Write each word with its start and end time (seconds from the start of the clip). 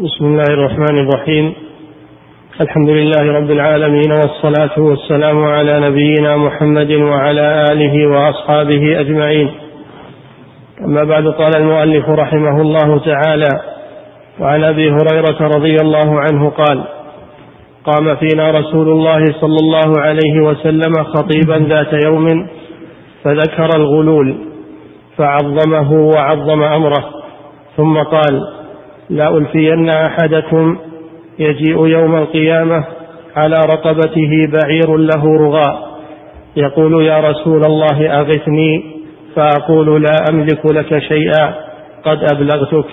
بسم 0.00 0.24
الله 0.24 0.44
الرحمن 0.54 0.98
الرحيم. 0.98 1.54
الحمد 2.60 2.88
لله 2.88 3.32
رب 3.32 3.50
العالمين 3.50 4.12
والصلاة 4.12 4.78
والسلام 4.78 5.44
على 5.44 5.80
نبينا 5.80 6.36
محمد 6.36 6.92
وعلى 6.92 7.64
آله 7.72 8.06
وأصحابه 8.06 9.00
أجمعين. 9.00 9.50
أما 10.84 11.04
بعد 11.04 11.28
قال 11.28 11.56
المؤلف 11.56 12.08
رحمه 12.08 12.60
الله 12.60 12.98
تعالى 12.98 13.48
وعن 14.40 14.64
أبي 14.64 14.90
هريرة 14.90 15.40
رضي 15.56 15.76
الله 15.80 16.20
عنه 16.20 16.50
قال 16.50 16.84
قام 17.84 18.16
فينا 18.16 18.50
رسول 18.50 18.88
الله 18.88 19.24
صلى 19.40 19.56
الله 19.60 20.00
عليه 20.00 20.40
وسلم 20.40 20.92
خطيبا 21.04 21.66
ذات 21.68 22.04
يوم 22.04 22.48
فذكر 23.24 23.68
الغلول 23.76 24.36
فعظمه 25.16 25.92
وعظم 25.92 26.62
أمره 26.62 27.04
ثم 27.76 27.96
قال 27.98 28.55
لا 29.10 29.36
ألفين 29.36 29.88
أحدكم 29.88 30.78
يجيء 31.38 31.86
يوم 31.86 32.16
القيامة 32.16 32.84
على 33.36 33.60
رقبته 33.60 34.48
بعير 34.52 34.96
له 34.96 35.36
رغاء. 35.36 35.86
يقول 36.56 37.04
يا 37.04 37.20
رسول 37.20 37.62
الله 37.66 38.20
أغثني 38.20 38.84
فأقول 39.34 40.02
لا 40.02 40.16
أملك 40.30 40.66
لك 40.66 40.98
شيئا 40.98 41.54
قد 42.04 42.18
أبلغتك. 42.34 42.86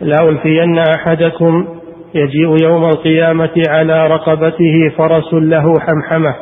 لا 0.00 0.16
ألفين 0.28 0.78
أحدكم 0.78 1.66
يجيء 2.14 2.62
يوم 2.62 2.84
القيامة 2.84 3.62
على 3.68 4.06
رقبته 4.06 4.92
فرس 4.98 5.34
له 5.34 5.64
حمحمة. 5.80 6.34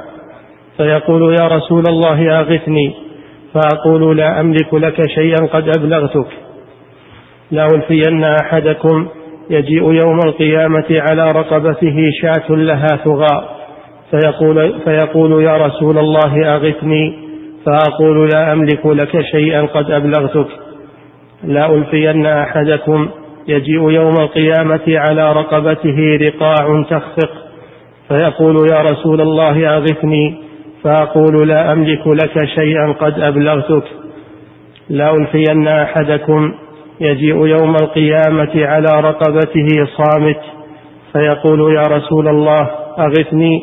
فيقول 0.76 1.36
يا 1.40 1.48
رسول 1.48 1.84
الله 1.88 2.40
أغثني 2.40 2.94
فأقول 3.54 4.16
لا 4.16 4.40
أملك 4.40 4.74
لك 4.74 5.06
شيئا 5.06 5.46
قد 5.52 5.68
أبلغتك. 5.78 6.26
لا 7.50 7.66
ألفين 7.66 8.24
أحدكم 8.24 9.08
يجيء 9.50 9.82
يوم 9.82 10.18
القيامة 10.26 10.84
على 10.90 11.32
رقبته 11.32 11.96
شاة 12.22 12.54
لها 12.54 12.86
ثغاء. 13.04 13.60
فيقول, 14.10 14.80
فيقول 14.84 15.44
يا 15.44 15.56
رسول 15.56 15.98
الله 15.98 16.54
أغثني. 16.56 17.30
فأقول 17.66 18.28
لا 18.34 18.52
أملك 18.52 18.86
لك 18.86 19.20
شيئا 19.20 19.62
قد 19.62 19.90
أبلغتك. 19.90 20.46
لا 21.44 21.74
ألفين 21.74 22.26
أحدكم 22.26 23.08
يجيء 23.48 23.90
يوم 23.90 24.14
القيامة 24.20 24.80
على 24.88 25.32
رقبته 25.32 26.18
رقاع 26.20 26.82
تخفق. 26.90 27.30
فيقول 28.08 28.56
يا 28.72 28.82
رسول 28.82 29.20
الله 29.20 29.76
أغثني. 29.76 30.34
فأقول 30.82 31.48
لا 31.48 31.72
أملك 31.72 32.06
لك 32.06 32.44
شيئا 32.44 32.92
قد 32.92 33.20
أبلغتك. 33.20 33.84
لا 34.88 35.14
ألفين 35.14 35.68
أحدكم 35.68 36.54
يجيء 37.00 37.46
يوم 37.46 37.74
القيامة 37.82 38.66
على 38.66 39.00
رقبته 39.00 39.66
صامت 39.96 40.40
فيقول 41.12 41.74
يا 41.74 41.82
رسول 41.82 42.28
الله 42.28 42.70
أغثني؟ 42.98 43.62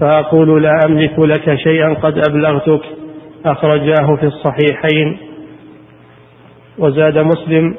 فأقول 0.00 0.62
لا 0.62 0.70
أملك 0.86 1.18
لك 1.18 1.54
شيئا 1.54 1.94
قد 1.94 2.18
أبلغتك. 2.30 2.80
أخرجاه 3.46 4.16
في 4.16 4.26
الصحيحين. 4.26 5.18
وزاد 6.78 7.18
مسلم 7.18 7.74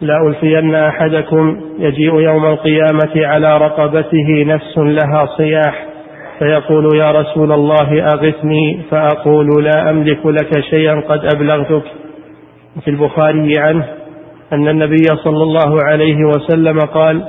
لا 0.00 0.16
ألفين 0.28 0.74
أحدكم 0.74 1.60
يجيء 1.78 2.20
يوم 2.20 2.46
القيامة 2.46 3.26
على 3.26 3.58
رقبته 3.58 4.44
نفس 4.46 4.78
لها 4.78 5.26
صياح. 5.36 5.86
فيقول 6.38 6.96
يا 6.96 7.12
رسول 7.12 7.52
الله 7.52 8.04
أغثني؟ 8.04 8.80
فأقول 8.90 9.64
لا 9.64 9.90
أملك 9.90 10.26
لك 10.26 10.60
شيئا 10.70 11.00
قد 11.00 11.20
أبلغتك. 11.34 11.82
في 12.84 12.90
البخاري 12.90 13.52
عنه 13.58 13.86
أن 14.52 14.68
النبي 14.68 15.06
صلى 15.24 15.42
الله 15.42 15.82
عليه 15.82 16.16
وسلم 16.24 16.84
قال 16.84 17.22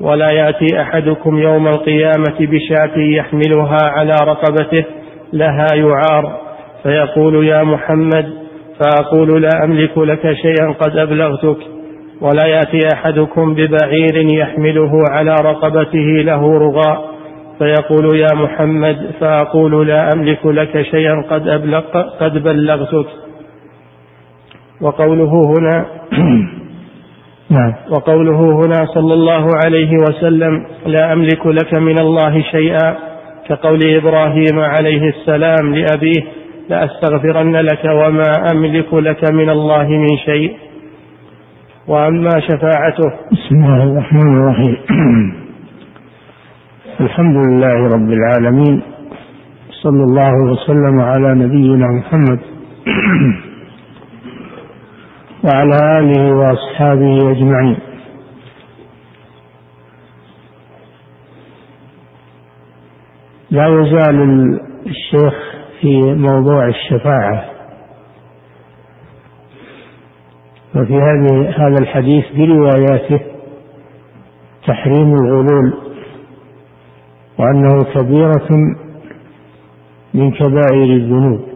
ولا 0.00 0.30
يأتي 0.30 0.80
أحدكم 0.80 1.38
يوم 1.38 1.68
القيامة 1.68 2.38
بشاة 2.40 2.98
يحملها 2.98 3.78
على 3.82 4.16
رقبته 4.22 4.84
لها 5.32 5.66
يعار. 5.74 6.40
فيقول 6.82 7.46
يا 7.46 7.62
محمد 7.62 8.32
فأقول 8.80 9.42
لا 9.42 9.64
أملك 9.64 9.98
لك 9.98 10.32
شيئا 10.32 10.72
قد 10.80 10.96
أبلغتك. 10.96 11.56
ولا 12.20 12.46
يأتي 12.46 12.88
أحدكم 12.94 13.54
ببعير 13.54 14.16
يحمله 14.16 14.90
على 15.10 15.34
رقبته 15.44 16.22
له 16.24 16.58
رغاء. 16.58 17.16
فيقول 17.58 18.16
يا 18.16 18.34
محمد 18.34 18.96
فأقول 19.20 19.86
لا 19.86 20.12
أملك 20.12 20.46
لك 20.46 20.82
شيئا 20.82 21.24
قد, 21.30 21.48
أبلغ 21.48 21.80
قد 22.20 22.42
بلغتك. 22.42 23.06
وقوله 24.80 25.54
هنا 25.58 25.86
نعم. 27.50 27.72
وقوله 27.90 28.66
هنا 28.66 28.86
صلى 28.86 29.14
الله 29.14 29.50
عليه 29.64 29.90
وسلم 30.08 30.66
لا 30.86 31.12
أملك 31.12 31.46
لك 31.46 31.74
من 31.74 31.98
الله 31.98 32.42
شيئا 32.42 32.96
كقول 33.48 33.80
إبراهيم 33.84 34.58
عليه 34.58 35.08
السلام 35.08 35.74
لأبيه 35.74 36.22
لأستغفرن 36.68 37.56
لك 37.56 37.84
وما 37.84 38.50
أملك 38.52 38.94
لك 38.94 39.32
من 39.32 39.50
الله 39.50 39.88
من 39.88 40.16
شيء. 40.24 40.56
وأما 41.88 42.30
شفاعته. 42.40 43.10
بسم 43.32 43.54
الله 43.54 43.82
الرحمن 43.82 44.36
الرحيم. 44.36 44.76
الحمد 47.00 47.36
لله 47.36 47.74
رب 47.74 48.10
العالمين. 48.12 48.82
صلى 49.82 50.02
الله 50.02 50.32
وسلم 50.52 51.00
على 51.00 51.34
نبينا 51.34 51.86
محمد. 51.86 52.40
وعلى 55.46 55.98
آله 55.98 56.34
وأصحابه 56.36 57.30
أجمعين. 57.30 57.78
لا 63.50 63.66
يزال 63.66 64.20
الشيخ 64.86 65.34
في 65.80 66.00
موضوع 66.02 66.68
الشفاعة. 66.68 67.44
وفي 70.74 70.94
هذه 70.94 71.50
هذا 71.56 71.78
الحديث 71.80 72.24
برواياته 72.36 73.20
تحريم 74.66 75.14
الغلول 75.14 75.74
وأنه 77.38 77.84
كبيرة 77.84 78.48
من 80.14 80.30
كبائر 80.30 80.96
الذنوب. 80.96 81.55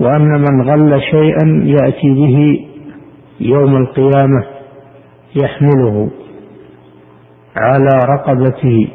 وأن 0.00 0.40
من 0.40 0.62
غل 0.62 1.02
شيئا 1.02 1.62
يأتي 1.64 2.10
به 2.14 2.66
يوم 3.40 3.76
القيامة 3.76 4.44
يحمله 5.36 6.10
على 7.56 8.06
رقبته. 8.14 8.88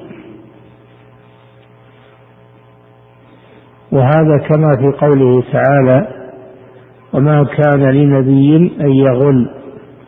وهذا 3.91 4.37
كما 4.49 4.77
في 4.77 5.05
قوله 5.05 5.43
تعالى 5.51 6.07
وما 7.13 7.43
كان 7.43 7.81
لنبي 7.83 8.55
أن 8.81 8.89
يغل 8.89 9.49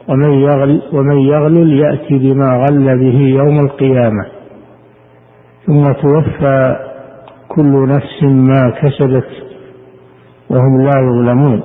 ومن 0.08 0.34
يغل 0.34 0.82
ومن 0.94 1.18
يغلل 1.18 1.80
يأتي 1.80 2.18
بما 2.18 2.66
غل 2.70 2.98
به 3.00 3.20
يوم 3.20 3.60
القيامة. 3.60 4.26
ثم 5.66 5.92
توفى 5.92 6.76
كل 7.48 7.88
نفس 7.90 8.24
ما 8.24 8.70
كسبت 8.82 9.47
وهم 10.50 10.82
لا 10.82 10.94
يظلمون. 11.00 11.64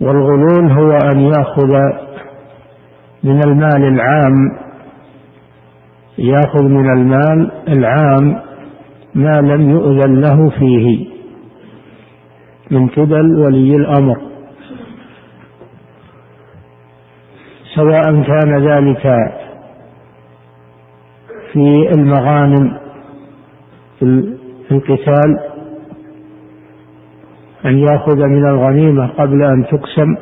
والغلول 0.00 0.72
هو 0.72 0.90
أن 0.90 1.18
يأخذ 1.18 1.72
من 3.22 3.42
المال 3.44 3.84
العام 3.84 4.34
يأخذ 6.18 6.62
من 6.62 6.90
المال 6.90 7.50
العام 7.68 8.42
ما 9.14 9.40
لم 9.40 9.70
يؤذن 9.70 10.20
له 10.20 10.50
فيه 10.50 11.06
من 12.70 12.88
قبل 12.88 13.36
ولي 13.38 13.76
الأمر. 13.76 14.16
سواء 17.74 18.22
كان 18.22 18.68
ذلك 18.68 19.06
في 21.52 21.88
المغانم 21.94 22.78
في 23.98 24.70
القتال 24.70 25.38
أن 27.64 27.78
يأخذ 27.78 28.16
من 28.16 28.46
الغنيمة 28.48 29.06
قبل 29.06 29.42
أن 29.42 29.66
تقسم 29.66 30.16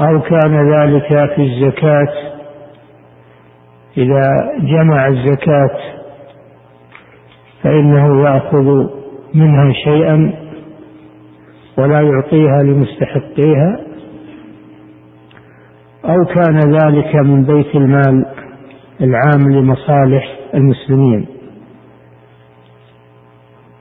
أو 0.00 0.20
كان 0.20 0.72
ذلك 0.72 1.08
في 1.08 1.42
الزكاة 1.42 2.12
إذا 3.96 4.52
جمع 4.58 5.06
الزكاة 5.08 5.78
فإنه 7.62 8.22
يأخذ 8.22 8.86
منها 9.34 9.72
شيئا 9.72 10.32
ولا 11.78 12.00
يعطيها 12.00 12.62
لمستحقيها. 12.62 13.85
أو 16.04 16.24
كان 16.24 16.58
ذلك 16.58 17.16
من 17.16 17.44
بيت 17.44 17.74
المال 17.74 18.26
العام 19.00 19.50
لمصالح 19.50 20.38
المسلمين. 20.54 21.26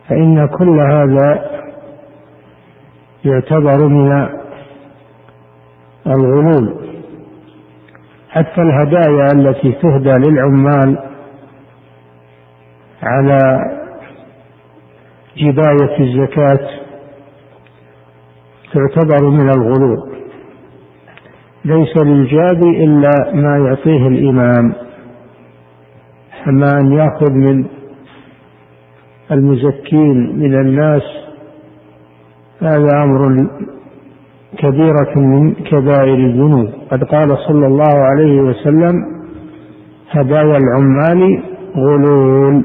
فإن 0.09 0.47
كل 0.47 0.79
هذا 0.79 1.49
يعتبر 3.25 3.87
من 3.87 4.29
الغلول. 6.07 6.75
حتى 8.29 8.61
الهدايا 8.61 9.27
التي 9.33 9.71
تهدى 9.71 10.29
للعمال 10.29 10.97
على 13.03 13.59
جباية 15.37 15.99
الزكاة 15.99 16.69
تعتبر 18.73 19.29
من 19.29 19.49
الغلول. 19.49 20.14
ليس 21.65 21.97
للجابي 21.97 22.83
إلا 22.83 23.11
ما 23.33 23.57
يعطيه 23.57 24.07
الإمام. 24.07 24.73
أما 26.47 26.79
أن 26.79 26.91
يأخذ 26.91 27.31
من 27.31 27.65
المزكين 29.31 30.39
من 30.39 30.59
الناس 30.59 31.03
هذا 32.61 33.03
أمر 33.03 33.47
كبيرة 34.57 35.19
من 35.19 35.53
كبائر 35.53 36.15
الذنوب. 36.15 36.69
قد 36.91 37.03
قال 37.03 37.37
صلى 37.47 37.67
الله 37.67 37.93
عليه 37.95 38.41
وسلم 38.41 38.93
هدايا 40.11 40.57
العمال 40.57 41.43
غلول. 41.75 42.63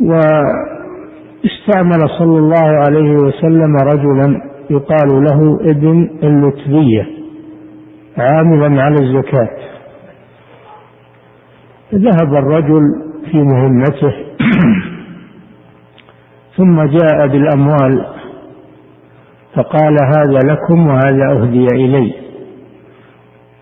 واستعمل 0.00 2.08
صلى 2.18 2.38
الله 2.38 2.66
عليه 2.86 3.16
وسلم 3.16 3.76
رجلا 3.76 4.47
يقال 4.70 5.24
له 5.24 5.58
ابن 5.70 6.10
اللتبية 6.22 7.06
عاملا 8.18 8.82
على 8.82 8.96
الزكاة. 9.00 9.48
ذهب 11.94 12.34
الرجل 12.34 12.82
في 13.30 13.36
مهمته 13.36 14.14
ثم 16.56 16.82
جاء 16.82 17.26
بالأموال 17.26 18.06
فقال 19.54 19.96
هذا 20.16 20.38
لكم 20.52 20.86
وهذا 20.86 21.32
أهدي 21.32 21.66
إلي. 21.72 22.12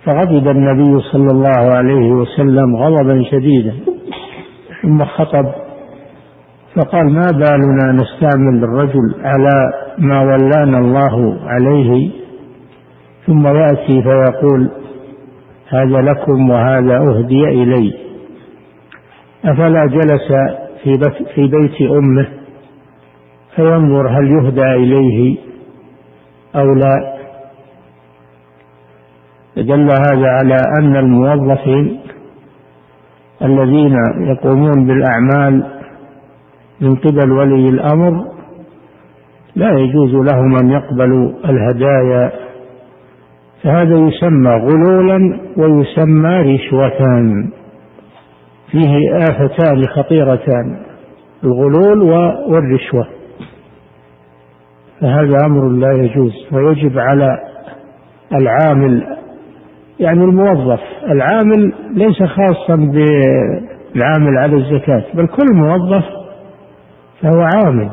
فغضب 0.04 0.48
النبي 0.48 1.00
صلى 1.00 1.28
الله 1.30 1.76
عليه 1.76 2.10
وسلم 2.10 2.76
غضبا 2.76 3.22
شديدا 3.30 3.74
ثم 4.82 5.04
خطب 5.04 5.65
فقال 6.76 7.12
ما 7.12 7.26
بالنا 7.26 7.92
نستعمل 7.92 8.64
الرجل 8.64 9.14
على 9.24 9.72
ما 9.98 10.20
ولانا 10.20 10.78
الله 10.78 11.38
عليه؟ 11.46 12.10
ثم 13.26 13.46
يأتي 13.46 14.02
فيقول 14.02 14.70
هذا 15.68 16.00
لكم 16.00 16.50
وهذا 16.50 16.98
أهدي 16.98 17.44
إلي. 17.44 17.94
أفلا 19.44 19.86
جلس 19.86 20.28
في, 20.82 21.10
في 21.34 21.46
بيت 21.46 21.90
أمه 21.90 22.26
فينظر 23.56 24.08
هل 24.08 24.30
يهدى 24.30 24.74
إليه 24.74 25.36
أو 26.56 26.74
لا. 26.74 27.16
دل 29.56 29.90
هذا 29.90 30.28
على 30.28 30.56
أن 30.80 30.96
الموظفين 30.96 32.00
الذين 33.42 33.96
يقومون 34.20 34.86
بالأعمال 34.86 35.75
من 36.80 36.96
قبل 36.96 37.32
ولي 37.32 37.68
الأمر 37.68 38.24
لا 39.56 39.78
يجوز 39.78 40.14
لهم 40.14 40.56
أن 40.56 40.70
يقبلوا 40.70 41.32
الهدايا 41.44 42.32
فهذا 43.62 43.96
يسمى 43.98 44.50
غلولا 44.50 45.40
ويسمى 45.56 46.54
رشوة 46.54 46.98
فيه 48.70 49.16
آفتان 49.18 49.86
خطيرتان 49.86 50.80
الغلول 51.44 52.02
والرشوة. 52.48 53.06
فهذا 55.00 55.46
أمر 55.46 55.68
لا 55.68 55.92
يجوز 55.92 56.32
ويجب 56.52 56.98
على 56.98 57.38
العامل 58.34 59.16
يعني 60.00 60.24
الموظف 60.24 60.80
العامل 61.10 61.72
ليس 61.94 62.22
خاصا 62.22 62.76
بالعامل 62.76 64.38
على 64.38 64.56
الزكاة 64.56 65.04
بل 65.14 65.26
كل 65.26 65.54
موظف 65.54 66.04
فهو 67.22 67.40
عامل. 67.54 67.90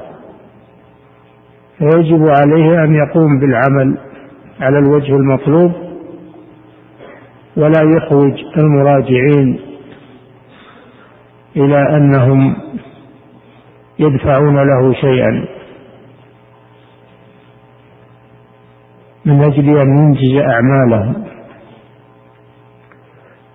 فيجب 1.78 2.28
عليه 2.38 2.84
أن 2.84 2.96
يقوم 2.96 3.40
بالعمل 3.40 3.98
على 4.62 4.80
الوجه 4.80 5.16
المطلوب 5.16 5.72
ولا 7.58 7.82
يحوج 7.98 8.34
المراجعين 8.58 9.60
إلى 11.56 11.98
أنهم 11.98 12.56
يدفعون 14.00 14.56
له 14.56 14.94
شيئا. 14.94 15.46
من 19.26 19.44
أجل 19.44 19.78
أن 19.80 19.98
ينجز 19.98 20.42
أعمالهم 20.42 21.24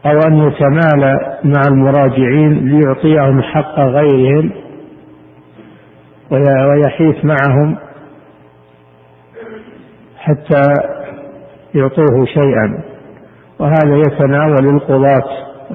أو 0.07 0.19
أن 0.19 0.35
يتمالى 0.37 1.39
مع 1.45 1.61
المراجعين 1.69 2.53
ليعطيهم 2.69 3.43
حق 3.43 3.81
غيرهم 3.81 4.51
ويحيث 6.31 7.25
معهم 7.25 7.77
حتى 10.19 10.63
يعطوه 11.75 12.25
شيئا. 12.25 12.83
وهذا 13.59 13.97
يتناول 13.97 14.69
القضاة 14.69 15.25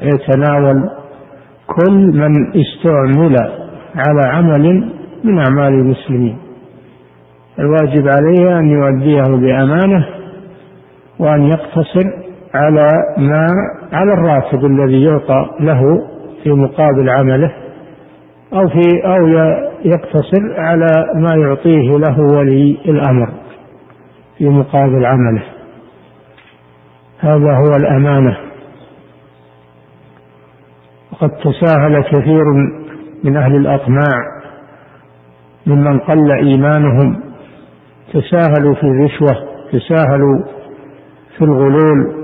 ويتناول 0.01 0.89
كل 1.67 1.91
من 1.91 2.31
استعمل 2.61 3.37
على 3.95 4.21
عمل 4.27 4.91
من 5.23 5.39
أعمال 5.39 5.73
المسلمين. 5.73 6.37
الواجب 7.59 8.07
عليه 8.17 8.59
أن 8.59 8.67
يؤديه 8.67 9.21
بأمانة 9.23 10.05
وأن 11.19 11.43
يقتصر 11.43 12.03
على 12.53 12.87
ما 13.17 13.45
على 13.91 14.13
الراتب 14.13 14.65
الذي 14.65 15.03
يعطى 15.03 15.49
له 15.59 15.81
في 16.43 16.51
مقابل 16.51 17.09
عمله 17.09 17.51
أو 18.53 18.67
في 18.67 19.05
أو 19.05 19.27
يقتصر 19.85 20.59
على 20.59 20.91
ما 21.15 21.35
يعطيه 21.35 21.97
له 21.97 22.19
ولي 22.19 22.77
الأمر 22.85 23.33
في 24.37 24.49
مقابل 24.49 25.05
عمله. 25.05 25.43
هذا 27.19 27.57
هو 27.57 27.75
الأمانة. 27.75 28.37
وقد 31.11 31.29
تساهل 31.29 32.03
كثير 32.03 32.43
من 33.23 33.37
أهل 33.37 33.55
الأطماع 33.55 34.19
ممن 35.65 35.99
قل 35.99 36.31
إيمانهم. 36.31 37.23
تساهلوا 38.13 38.75
في 38.75 38.83
الرشوة 38.83 39.47
تساهلوا 39.71 40.43
في 41.37 41.43
الغلول. 41.43 42.23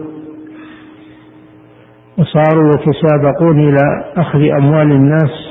وصاروا 2.18 2.74
يتسابقون 2.74 3.60
إلى 3.60 4.13
أخذ 4.18 4.39
أموال 4.58 4.92
الناس 4.92 5.49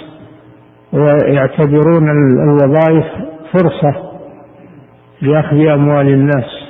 ويعتبرون 0.93 2.11
الوظائف 2.43 3.05
فرصة 3.53 4.09
لأخذ 5.23 5.67
أموال 5.67 6.09
الناس 6.09 6.69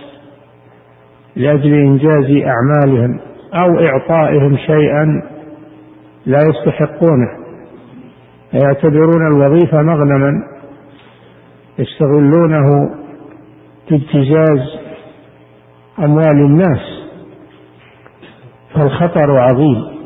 لأجل 1.37 1.75
إنجاز 1.75 2.45
أعمالهم 2.47 3.21
أو 3.55 3.79
إعطائهم 3.79 4.57
شيئا 4.57 5.23
لا 6.27 6.39
يستحقونه. 6.43 7.29
يعتبرون 8.53 9.27
الوظيفة 9.27 9.83
مغنما 9.83 10.33
يستغلونه 11.79 12.91
في 13.89 13.95
ابتزاز 13.95 14.79
أموال 15.99 16.41
الناس. 16.41 16.81
فالخطر 18.75 19.39
عظيم. 19.39 19.98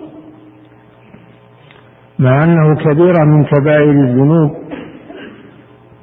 مع 2.19 2.45
أنه 2.45 2.75
كبيرة 2.75 3.25
من 3.25 3.45
كبائر 3.45 3.91
الذنوب 3.91 4.51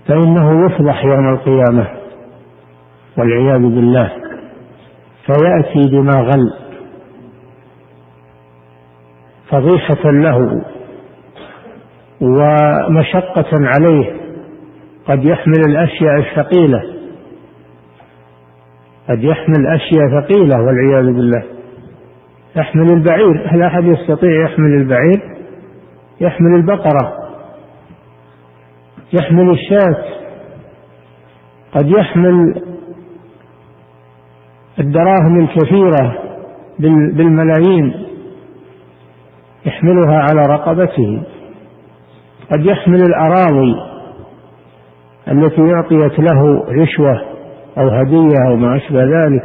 فإنه 0.07 0.65
يفضح 0.65 1.05
يوم 1.05 1.29
القيامة 1.33 1.87
والعياذ 3.17 3.61
بالله 3.61 4.11
فيأتي 5.25 5.89
بما 5.91 6.13
غل 6.21 6.53
فضيحة 9.49 10.11
له 10.11 10.63
ومشقة 12.21 13.49
عليه 13.53 14.19
قد 15.07 15.23
يحمل 15.23 15.61
الأشياء 15.67 16.15
الثقيلة 16.19 16.81
قد 19.09 19.23
يحمل 19.23 19.67
أشياء 19.67 20.21
ثقيلة 20.21 20.55
والعياذ 20.61 21.05
بالله 21.05 21.43
يحمل 22.55 22.93
البعير 22.93 23.47
هل 23.47 23.61
أحد 23.61 23.83
يستطيع 23.83 24.43
يحمل 24.43 24.73
البعير؟ 24.73 25.38
يحمل 26.21 26.55
البقرة 26.55 27.13
يحمل 29.13 29.49
الشاة 29.49 30.03
قد 31.71 31.87
يحمل 31.87 32.61
الدراهم 34.79 35.39
الكثيرة 35.39 36.17
بالملايين 37.13 38.05
يحملها 39.65 40.19
على 40.19 40.41
رقبته. 40.49 41.23
قد 42.51 42.65
يحمل 42.65 43.01
الأراضي 43.01 43.75
التي 45.27 45.73
أعطيت 45.73 46.19
له 46.19 46.63
رشوة 46.69 47.21
أو 47.77 47.89
هدية 47.89 48.47
أو 48.47 48.55
ما 48.55 48.75
أشبه 48.75 49.03
ذلك 49.03 49.43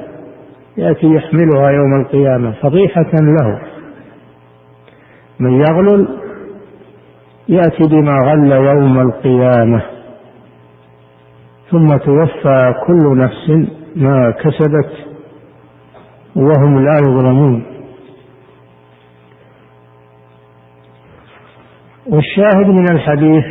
يأتي 0.76 1.06
يحملها 1.06 1.70
يوم 1.70 2.00
القيامة 2.00 2.52
فضيحة 2.62 3.10
له. 3.12 3.60
من 5.38 5.52
يغلل 5.52 6.23
يأتي 7.48 7.88
بما 7.90 8.12
غل 8.12 8.52
يوم 8.52 9.00
القيامة 9.00 9.82
ثم 11.70 11.96
توفى 11.96 12.74
كل 12.86 13.18
نفس 13.18 13.68
ما 13.96 14.30
كسبت 14.30 14.92
وهم 16.36 16.84
لا 16.84 16.96
يظلمون. 16.98 17.64
والشاهد 22.06 22.66
من 22.66 22.84
الحديث 22.92 23.44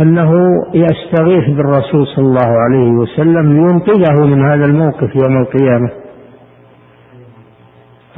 أنه 0.00 0.32
يستغيث 0.74 1.56
بالرسول 1.56 2.06
صلى 2.06 2.24
الله 2.24 2.48
عليه 2.58 2.90
وسلم 2.90 3.52
لينقذه 3.52 4.26
من 4.26 4.50
هذا 4.50 4.64
الموقف 4.64 5.16
يوم 5.16 5.36
القيامة. 5.42 6.05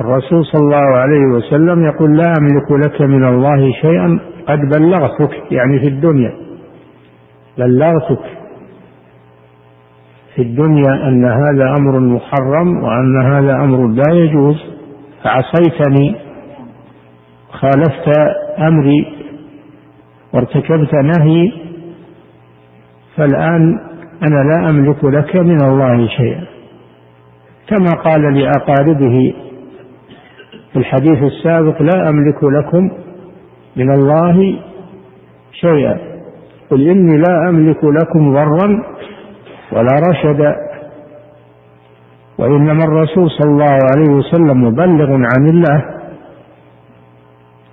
الرسول 0.00 0.44
صلى 0.44 0.60
الله 0.60 0.98
عليه 0.98 1.26
وسلم 1.36 1.84
يقول 1.84 2.16
لا 2.16 2.32
أملك 2.40 2.72
لك 2.86 3.02
من 3.02 3.24
الله 3.24 3.72
شيئا 3.72 4.20
قد 4.48 4.58
بلغتك 4.58 5.52
يعني 5.52 5.80
في 5.80 5.86
الدنيا. 5.86 6.32
بلغتك. 7.58 8.24
في 10.34 10.42
الدنيا 10.42 11.08
أن 11.08 11.24
هذا 11.24 11.76
أمر 11.76 12.00
محرم 12.00 12.84
وأن 12.84 13.22
هذا 13.22 13.54
أمر 13.56 13.86
لا 13.86 14.14
يجوز. 14.14 14.56
فعصيتني. 15.24 16.16
خالفت 17.50 18.18
أمري. 18.58 19.06
وارتكبت 20.32 20.94
نهي. 20.94 21.52
فالآن 23.16 23.78
أنا 24.22 24.44
لا 24.50 24.70
أملك 24.70 25.04
لك 25.04 25.36
من 25.36 25.62
الله 25.62 26.06
شيئا. 26.06 26.44
كما 27.68 27.90
قال 28.04 28.34
لأقاربه 28.34 29.34
في 30.72 30.78
الحديث 30.78 31.22
السابق 31.22 31.82
لا 31.82 32.08
أملك 32.08 32.44
لكم 32.44 32.90
من 33.76 33.90
الله 33.90 34.58
شيئا. 35.52 35.98
قل 36.70 36.88
إني 36.88 37.16
لا 37.16 37.48
أملك 37.48 37.84
لكم 37.84 38.32
ضرا 38.34 38.82
ولا 39.72 39.94
رشدا. 40.10 40.56
وإنما 42.38 42.84
الرسول 42.84 43.30
صلى 43.30 43.50
الله 43.50 43.78
عليه 43.94 44.10
وسلم 44.14 44.64
مبلغ 44.64 45.10
عن 45.12 45.48
الله. 45.48 45.84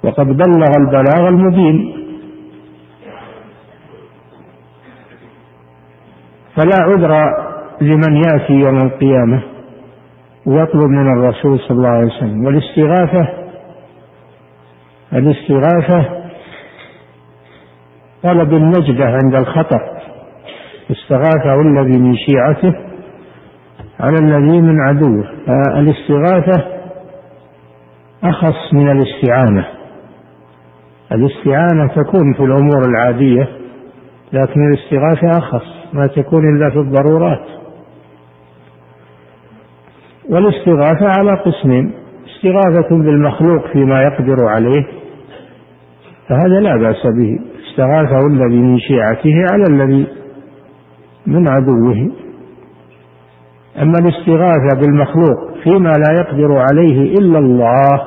وقد 0.03 0.27
بلغ 0.27 0.71
البلاغ 0.79 1.27
المبين. 1.27 1.95
فلا 6.55 6.77
عذر 6.81 7.13
لمن 7.81 8.15
يأتي 8.15 8.53
يوم 8.53 8.81
القيامة. 8.81 9.54
ويطلب 10.45 10.89
من 10.89 11.13
الرسول 11.17 11.59
صلى 11.59 11.77
الله 11.77 11.89
عليه 11.89 12.07
وسلم. 12.07 12.45
والاستغاثة 12.45 13.27
الاستغاثة 15.13 16.25
طلب 18.23 18.53
النجدة 18.53 19.05
عند 19.05 19.35
الخطر 19.35 19.79
استغاثه 20.91 21.61
الذي 21.61 21.97
من 21.97 22.15
شيعته 22.15 22.75
على 23.99 24.17
الذي 24.17 24.61
من 24.61 24.79
عدوه 24.79 25.23
فالاستغاثة 25.47 26.63
أخص 28.23 28.73
من 28.73 28.91
الاستعانة. 28.91 29.65
الاستعانة 31.11 31.87
تكون 31.87 32.33
في 32.33 32.43
الأمور 32.43 32.89
العادية 32.89 33.47
لكن 34.33 34.67
الاستغاثة 34.71 35.37
أخص 35.37 35.93
ما 35.93 36.07
تكون 36.07 36.55
إلا 36.55 36.69
في 36.69 36.79
الضرورات. 36.79 37.64
والاستغاثة 40.29 41.07
على 41.19 41.31
قسمين. 41.45 41.91
استغاثة 42.35 42.89
بالمخلوق 42.89 43.67
فيما 43.67 44.01
يقدر 44.01 44.45
عليه 44.47 44.87
فهذا 46.27 46.59
لا 46.59 46.77
بأس 46.77 47.07
به. 47.17 47.39
استغاثه 47.69 48.27
الذي 48.27 48.59
من 48.61 48.79
شيعته 48.79 49.45
على 49.51 49.63
الذي 49.69 50.07
من 51.27 51.47
عدوه. 51.47 52.11
أما 53.81 53.93
الاستغاثة 54.01 54.79
بالمخلوق 54.81 55.57
فيما 55.63 55.89
لا 55.89 56.19
يقدر 56.19 56.57
عليه 56.71 57.13
إلا 57.19 57.39
الله 57.39 58.01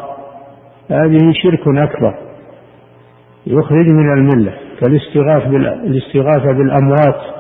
هذه 0.90 1.32
شرك 1.32 1.68
أكبر. 1.68 2.14
يخرج 3.46 3.90
من 3.90 4.12
الملة. 4.12 4.54
كالاستغاثة 4.80 6.52
بالأموات 6.52 7.37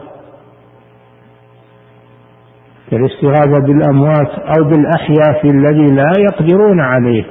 كالاستغاثة 2.90 3.58
بالأموات 3.66 4.30
أو 4.30 4.64
بالأحياء 4.64 5.42
في 5.42 5.48
الذي 5.48 5.94
لا 5.94 6.12
يقدرون 6.18 6.80
عليه. 6.80 7.24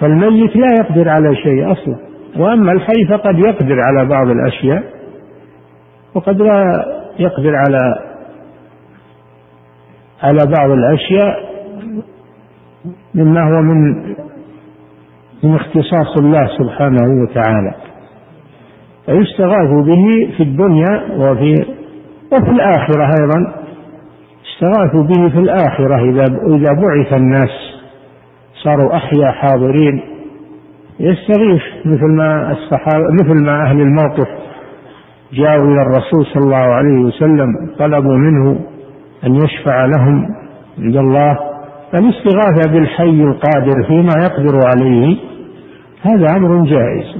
فالميت 0.00 0.56
لا 0.56 0.68
يقدر 0.80 1.08
على 1.08 1.36
شيء 1.36 1.72
أصلا. 1.72 1.96
وأما 2.36 2.72
الحي 2.72 3.06
فقد 3.08 3.38
يقدر 3.38 3.76
على 3.88 4.08
بعض 4.08 4.28
الأشياء 4.28 4.82
وقد 6.14 6.42
لا 6.42 6.84
يقدر 7.18 7.56
على 7.56 7.94
على 10.22 10.38
بعض 10.58 10.70
الأشياء 10.70 11.52
مما 13.14 13.40
هو 13.42 13.62
من 13.62 14.02
من 15.42 15.54
اختصاص 15.54 16.18
الله 16.18 16.48
سبحانه 16.58 17.22
وتعالى. 17.22 17.74
فيستغاث 19.06 19.68
به 19.86 20.32
في 20.36 20.42
الدنيا 20.42 21.02
وفي 21.16 21.54
وفي 22.32 22.50
الآخرة 22.50 23.04
أيضا. 23.20 23.61
استغاثوا 24.46 25.02
به 25.02 25.28
في 25.28 25.38
الآخرة 25.38 26.10
إذا 26.10 26.24
إذا 26.56 26.72
بعث 26.72 27.12
الناس 27.12 27.50
صاروا 28.64 28.96
أحياء 28.96 29.32
حاضرين. 29.32 30.02
يستغيث 31.00 31.62
مثل 31.84 32.06
ما 32.06 32.52
الصحابة 32.52 33.04
مثل 33.22 33.44
ما 33.44 33.62
أهل 33.62 33.80
الموقف 33.80 34.28
جاءوا 35.32 35.64
إلى 35.64 35.82
الرسول 35.82 36.26
صلى 36.26 36.44
الله 36.44 36.56
عليه 36.56 36.98
وسلم 37.04 37.48
طلبوا 37.78 38.16
منه 38.16 38.60
أن 39.26 39.34
يشفع 39.34 39.84
لهم 39.84 40.26
عند 40.78 40.96
الله. 40.96 41.38
فالاستغاثة 41.92 42.72
بالحي 42.72 43.22
القادر 43.22 43.84
فيما 43.86 44.12
يقدر 44.22 44.60
عليه 44.66 45.16
هذا 46.02 46.36
أمر 46.36 46.64
جائز. 46.64 47.16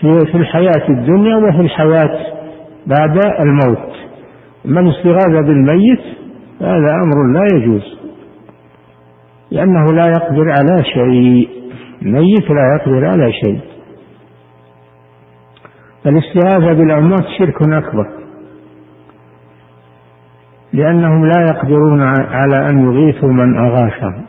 في 0.00 0.34
الحياة 0.34 0.88
الدنيا 0.88 1.36
وفي 1.36 1.60
الحياة 1.60 2.18
بعد 2.86 3.18
الموت. 3.40 3.93
من 4.64 4.88
استغاث 4.88 5.46
بالميت 5.46 6.00
هذا 6.60 6.94
أمر 7.02 7.32
لا 7.32 7.46
يجوز 7.54 7.98
لأنه 9.50 9.92
لا 9.92 10.06
يقدر 10.06 10.50
على 10.50 10.84
شيء 10.84 11.48
الميت 12.02 12.50
لا 12.50 12.76
يقدر 12.76 13.06
على 13.06 13.32
شيء. 13.32 13.60
فالاستغاثة 16.04 16.72
بالأموات 16.72 17.24
شرك 17.38 17.68
أكبر 17.72 18.06
لأنهم 20.72 21.26
لا 21.26 21.46
يقدرون 21.50 22.02
على 22.30 22.68
أن 22.70 22.84
يغيثوا 22.84 23.32
من 23.32 23.58
أغاثهم 23.58 24.24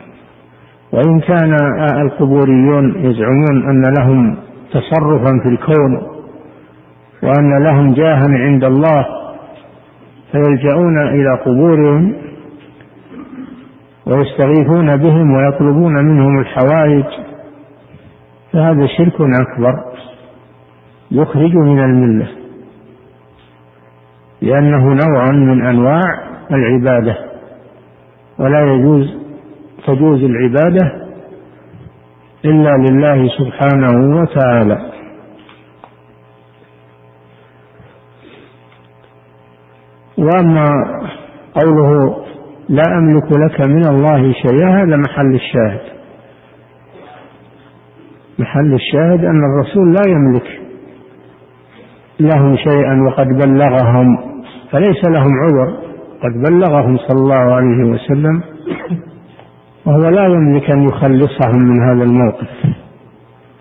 وإن 0.92 1.20
كان 1.20 1.56
القبوريون 2.02 2.94
يزعمون 2.96 3.68
أن 3.68 3.92
لهم 3.98 4.36
تصرفا 4.70 5.40
في 5.42 5.48
الكون 5.48 5.96
وأن 7.22 7.62
لهم 7.64 7.94
جاها 7.94 8.28
عند 8.28 8.64
الله 8.64 9.06
فيلجؤون 10.36 11.08
إلى 11.08 11.38
قبورهم 11.44 12.14
ويستغيثون 14.06 14.96
بهم 14.96 15.32
ويطلبون 15.32 15.92
منهم 16.04 16.40
الحوائج 16.40 17.04
فهذا 18.52 18.86
شرك 18.86 19.20
أكبر 19.20 19.84
يخرج 21.10 21.54
من 21.54 21.80
الملة 21.84 22.28
لأنه 24.42 24.84
نوع 24.84 25.30
من 25.30 25.66
أنواع 25.66 26.04
العبادة 26.50 27.16
ولا 28.38 28.74
يجوز 28.74 29.16
تجوز 29.86 30.24
العبادة 30.24 30.92
إلا 32.44 32.76
لله 32.76 33.28
سبحانه 33.28 34.20
وتعالى. 34.20 34.95
وأما 40.18 40.66
قوله 41.54 42.16
لا 42.68 42.82
أملك 42.98 43.32
لك 43.32 43.60
من 43.60 43.86
الله 43.88 44.32
شيئا 44.32 44.82
هذا 44.82 44.96
محل 44.96 45.34
الشاهد. 45.34 45.80
محل 48.38 48.74
الشاهد 48.74 49.24
أن 49.24 49.40
الرسول 49.44 49.92
لا 49.92 50.02
يملك 50.08 50.60
لهم 52.20 52.56
شيئا 52.56 53.02
وقد 53.08 53.26
بلغهم 53.26 54.18
فليس 54.70 55.04
لهم 55.08 55.32
عذر 55.42 55.76
قد 56.22 56.32
بلغهم 56.50 56.98
صلى 56.98 57.20
الله 57.20 57.54
عليه 57.54 57.84
وسلم 57.84 58.42
وهو 59.86 60.08
لا 60.08 60.26
يملك 60.26 60.70
أن 60.70 60.82
يخلصهم 60.82 61.58
من 61.58 61.88
هذا 61.88 62.04
الموقف. 62.04 62.48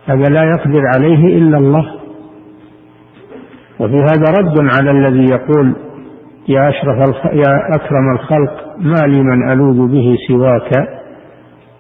هذا 0.06 0.30
لا 0.30 0.44
يقدر 0.44 0.82
عليه 0.96 1.38
إلا 1.38 1.58
الله. 1.58 1.96
وفي 3.80 3.98
هذا 3.98 4.34
رد 4.40 4.56
على 4.80 4.92
الذي 4.92 5.30
يقول 5.32 5.76
يا 6.48 6.70
أشرف 6.70 6.98
يا 7.34 7.76
أكرم 7.76 8.12
الخلق 8.14 8.78
ما 8.78 9.08
لي 9.08 9.22
من 9.22 9.52
ألوذ 9.52 9.88
به 9.92 10.18
سواك 10.28 10.72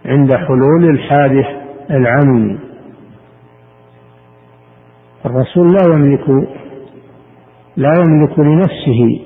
عند 0.05 0.33
حلول 0.33 0.89
الحادث 0.89 1.45
العمي. 1.91 2.59
الرسول 5.25 5.73
لا 5.73 5.93
يملك 5.93 6.29
لا 7.77 7.93
يملك 7.99 8.39
لنفسه 8.39 9.21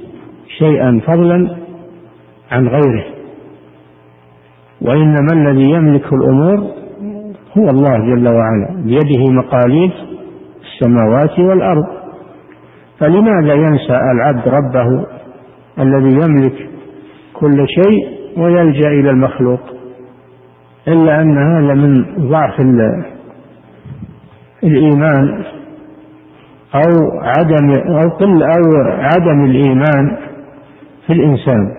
شيئا 0.60 1.02
فضلا 1.08 1.56
عن 2.52 2.68
غيره. 2.68 3.06
وإنما 4.82 5.28
الذي 5.34 5.72
يملك 5.72 6.14
الأمور 6.14 6.58
هو 7.58 7.70
الله 7.70 7.98
جل 7.98 8.28
وعلا 8.28 8.84
بيده 8.86 9.32
مقاليد 9.32 9.92
السماوات 10.62 11.40
والأرض. 11.40 11.86
فلماذا 13.00 13.54
ينسى 13.54 14.00
العبد 14.14 14.48
ربه 14.48 15.19
الذي 15.80 16.12
يملك 16.12 16.70
كل 17.34 17.66
شيء 17.68 18.20
ويلجأ 18.38 18.88
إلى 18.88 19.10
المخلوق. 19.10 19.60
إلا 20.88 21.22
أن 21.22 21.38
هذا 21.38 21.74
من 21.74 22.06
ضعف 22.30 22.60
الإيمان 24.64 25.44
أو 26.76 27.20
عدم 27.22 27.72
أو 27.72 28.10
قل 28.10 28.44
أو 28.44 28.64
عدم 28.88 29.46
الإيمان 29.46 30.18
في 31.08 31.14
الإنسان. 31.14 31.76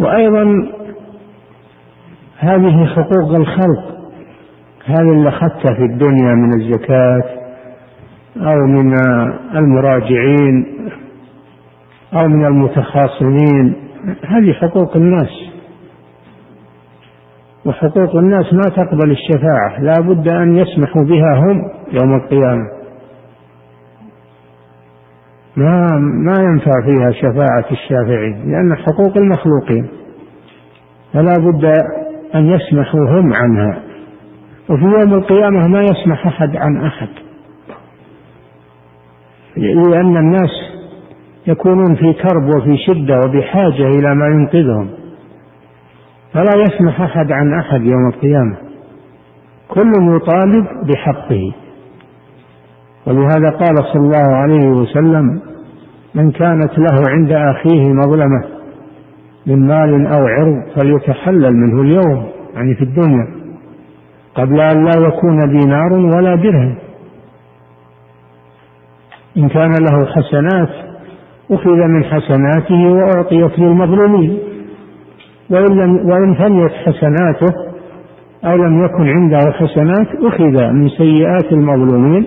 وأيضا 0.00 0.72
هذه 2.38 2.86
حقوق 2.86 3.34
الخلق 3.34 3.98
هذا 4.84 5.10
اللي 5.12 5.28
أخذته 5.28 5.74
في 5.74 5.82
الدنيا 5.84 6.34
من 6.34 6.60
الزكاة 6.60 7.22
أو 8.36 8.66
من 8.66 8.94
المراجعين 9.54 10.66
أو 12.14 12.28
من 12.28 12.44
المتخاصمين. 12.44 13.74
هذه 14.26 14.52
حقوق 14.52 14.96
الناس. 14.96 15.30
وحقوق 17.64 18.16
الناس 18.16 18.54
ما 18.54 18.76
تقبل 18.76 19.10
الشفاعة. 19.10 19.80
لا 19.80 19.94
بد 20.00 20.28
أن 20.28 20.56
يسمحوا 20.56 21.04
بها 21.04 21.34
هم 21.38 21.70
يوم 22.00 22.14
القيامة. 22.14 22.78
ما 25.56 25.86
ما 26.24 26.34
ينفع 26.40 26.72
فيها 26.84 27.10
شفاعة 27.10 27.64
الشافعين 27.70 28.52
لأن 28.52 28.76
حقوق 28.76 29.16
المخلوقين. 29.16 29.88
فلا 31.12 31.34
بد 31.38 31.64
أن 32.34 32.46
يسمحوا 32.46 33.00
هم 33.00 33.32
عنها. 33.34 33.82
وفي 34.70 34.84
يوم 34.84 35.14
القيامة 35.14 35.68
ما 35.68 35.82
يسمح 35.82 36.26
أحد 36.26 36.56
عن 36.56 36.84
أحد. 36.84 37.08
لأن 39.58 40.16
الناس 40.16 40.50
يكونون 41.46 41.94
في 41.94 42.12
كرب 42.12 42.56
وفي 42.56 42.76
شدة 42.86 43.20
وبحاجة 43.20 43.86
إلى 43.88 44.14
ما 44.14 44.26
ينقذهم. 44.26 44.88
فلا 46.32 46.62
يسمح 46.62 47.00
أحد 47.00 47.32
عن 47.32 47.58
أحد 47.58 47.80
يوم 47.82 48.08
القيامة. 48.08 48.56
كل 49.68 49.92
يطالب 50.16 50.66
بحقه. 50.86 51.52
ولهذا 53.06 53.50
قال 53.60 53.76
صلى 53.92 54.02
الله 54.02 54.36
عليه 54.36 54.68
وسلم 54.68 55.40
من 56.14 56.30
كانت 56.30 56.78
له 56.78 57.02
عند 57.08 57.32
أخيه 57.32 57.92
مظلمة 57.92 58.44
من 59.46 59.66
مال 59.66 60.06
أو 60.06 60.26
عرض 60.26 60.62
فليتحلل 60.76 61.56
منه 61.56 61.82
اليوم. 61.82 62.28
يعني 62.54 62.74
في 62.74 62.84
الدنيا. 62.84 63.26
قبل 64.34 64.60
أن 64.60 64.84
لا 64.84 65.06
يكون 65.08 65.58
دينار 65.58 65.92
ولا 65.92 66.34
درهم. 66.34 66.87
إن 69.38 69.48
كان 69.48 69.70
له 69.70 70.06
حسنات 70.06 70.68
أخذ 71.50 71.70
من 71.86 72.04
حسناته 72.04 72.88
وأعطيت 72.92 73.58
للمظلومين. 73.58 74.38
وإن, 75.50 75.78
لم 75.78 76.10
وإن 76.10 76.34
فنيت 76.34 76.72
حسناته 76.72 77.54
أو 78.44 78.56
لم 78.56 78.84
يكن 78.84 79.08
عنده 79.08 79.52
حسنات 79.52 80.08
أخذ 80.24 80.72
من 80.72 80.88
سيئات 80.88 81.52
المظلومين 81.52 82.26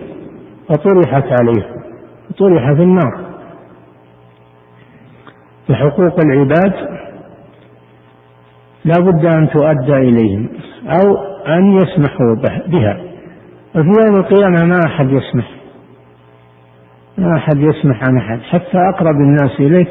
وطرحت 0.69 1.25
عليه 1.41 1.65
طرح 2.39 2.73
في 2.73 2.83
النار 2.83 3.17
فحقوق 5.67 6.19
العباد 6.19 6.73
لا 8.85 8.99
بد 8.99 9.25
أن 9.25 9.49
تؤدى 9.49 9.93
إليهم 9.97 10.49
أو 10.85 11.17
أن 11.47 11.71
يسمحوا 11.75 12.35
بها 12.67 13.01
وفي 13.75 13.87
يوم 13.87 14.15
القيامة 14.15 14.65
ما 14.65 14.79
أحد 14.85 15.09
يسمح. 15.09 15.60
ما 17.21 17.37
أحد 17.37 17.57
يسمح 17.57 18.03
عن 18.03 18.17
أحد. 18.17 18.39
حتى 18.39 18.77
أقرب 18.95 19.15
الناس 19.15 19.59
إليك 19.59 19.89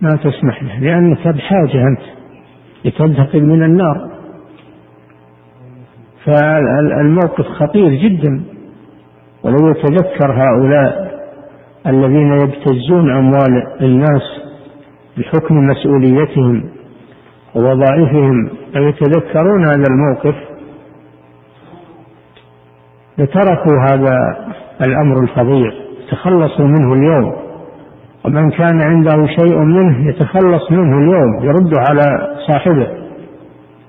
ما 0.00 0.16
تسمح 0.16 0.62
له 0.62 0.78
لأنك 0.78 1.28
بحاجة 1.28 1.82
أنت 1.82 2.00
لتنتقل 2.84 3.42
من 3.42 3.62
النار. 3.62 4.10
فالموقف 6.24 7.46
خطير 7.46 7.94
جدا. 7.94 8.42
ولو 9.44 9.70
يتذكر 9.70 10.32
هؤلاء 10.32 11.16
الذين 11.86 12.32
يبتزون 12.32 13.16
أموال 13.16 13.66
الناس 13.80 14.22
بحكم 15.18 15.54
مسؤوليتهم 15.54 16.70
ووظائفهم 17.54 18.50
لو 18.74 18.88
يتذكرون 18.88 19.68
هذا 19.68 19.84
الموقف 19.90 20.34
لتركوا 23.18 23.78
هذا 23.88 24.16
الأمر 24.86 25.22
الفظيع. 25.22 25.72
تخلصوا 26.10 26.66
منه 26.66 26.92
اليوم. 26.92 27.32
ومن 28.24 28.50
كان 28.50 28.82
عنده 28.82 29.26
شيء 29.26 29.58
منه 29.58 30.08
يتخلص 30.08 30.72
منه 30.72 30.98
اليوم 30.98 31.44
يرده 31.44 31.80
على 31.88 32.02
صاحبه 32.46 32.88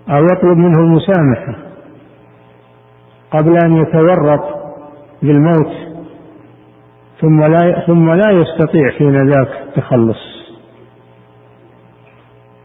أو 0.10 0.24
يطلب 0.24 0.58
منه 0.58 0.80
المسامحة. 0.80 1.56
قبل 3.32 3.58
أن 3.66 3.78
يتورط 3.78 4.44
بالموت 5.22 5.72
ثم 7.22 7.44
لا 7.44 7.84
ثم 7.88 8.12
لا 8.12 8.32
يستطيع 8.32 8.92
حين 8.98 9.30
ذاك 9.30 9.50
التخلص. 9.68 10.20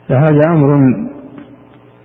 فهذا 0.09 0.41
أمر 0.49 0.79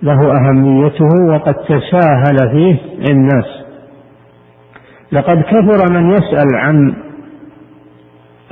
له 0.02 0.32
أهميته 0.32 1.26
وقد 1.28 1.54
تساهل 1.54 2.50
فيه 2.50 2.76
الناس. 3.10 3.64
لقد 5.12 5.42
كثر 5.42 5.92
من 5.92 6.10
يسأل 6.10 6.56
عن 6.56 6.94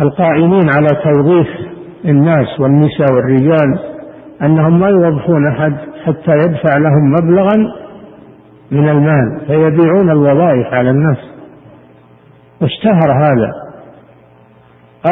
القائمين 0.01 0.71
على 0.71 0.89
توظيف 1.05 1.47
الناس 2.05 2.61
والنساء 2.61 3.13
والرجال 3.15 3.79
أنهم 4.43 4.81
ما 4.81 4.89
يوظفون 4.89 5.47
أحد 5.47 5.73
حتى 6.05 6.33
يدفع 6.33 6.77
لهم 6.77 7.11
مبلغا 7.11 7.57
من 8.71 8.89
المال 8.89 9.41
فيبيعون 9.47 10.11
الوظائف 10.11 10.67
على 10.67 10.91
الناس. 10.91 11.19
واشتهر 12.61 13.13
هذا. 13.13 13.53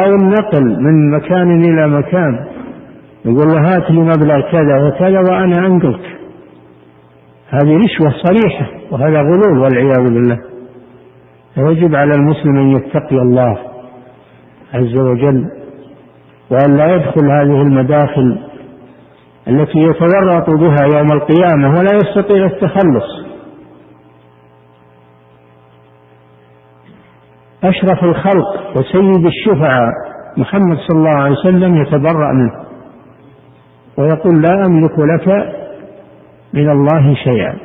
أو 0.01 0.15
النقل 0.15 0.83
من 0.83 1.11
مكان 1.11 1.63
إلى 1.63 1.87
مكان 1.87 2.45
يقول 3.25 3.47
له 3.47 3.59
هات 3.59 3.91
لي 3.91 3.99
مبلغ 3.99 4.51
كذا 4.51 4.87
وكذا 4.87 5.19
وأنا 5.19 5.65
أنقلك. 5.65 6.17
هذه 7.49 7.83
رشوة 7.83 8.13
صريحة 8.23 8.65
وهذا 8.91 9.21
غلول 9.21 9.59
والعياذ 9.59 10.03
بالله. 10.03 10.39
فيجب 11.55 11.95
على 11.95 12.15
المسلم 12.15 12.57
أن 12.57 12.67
يتقي 12.67 13.15
الله. 13.15 13.74
عز 14.73 14.97
وجل 14.97 15.49
وأن 16.51 16.77
لا 16.77 16.95
يدخل 16.95 17.31
هذه 17.31 17.61
المداخل 17.61 18.39
التي 19.47 19.79
يتورط 19.79 20.49
بها 20.49 20.97
يوم 20.97 21.11
القيامة 21.11 21.69
ولا 21.69 21.91
يستطيع 21.95 22.45
التخلص. 22.45 23.25
أشرف 27.63 28.03
الخلق 28.03 28.77
وسيد 28.77 29.25
الشفعاء 29.25 29.91
محمد 30.37 30.77
صلى 30.77 30.99
الله 30.99 31.09
عليه 31.09 31.31
وسلم 31.31 31.75
يتبرأ 31.75 32.33
منه 32.33 32.65
ويقول 33.97 34.41
لا 34.41 34.65
أملك 34.65 34.99
لك 34.99 35.27
من 36.53 36.69
الله 36.69 37.15
شيئا. 37.15 37.55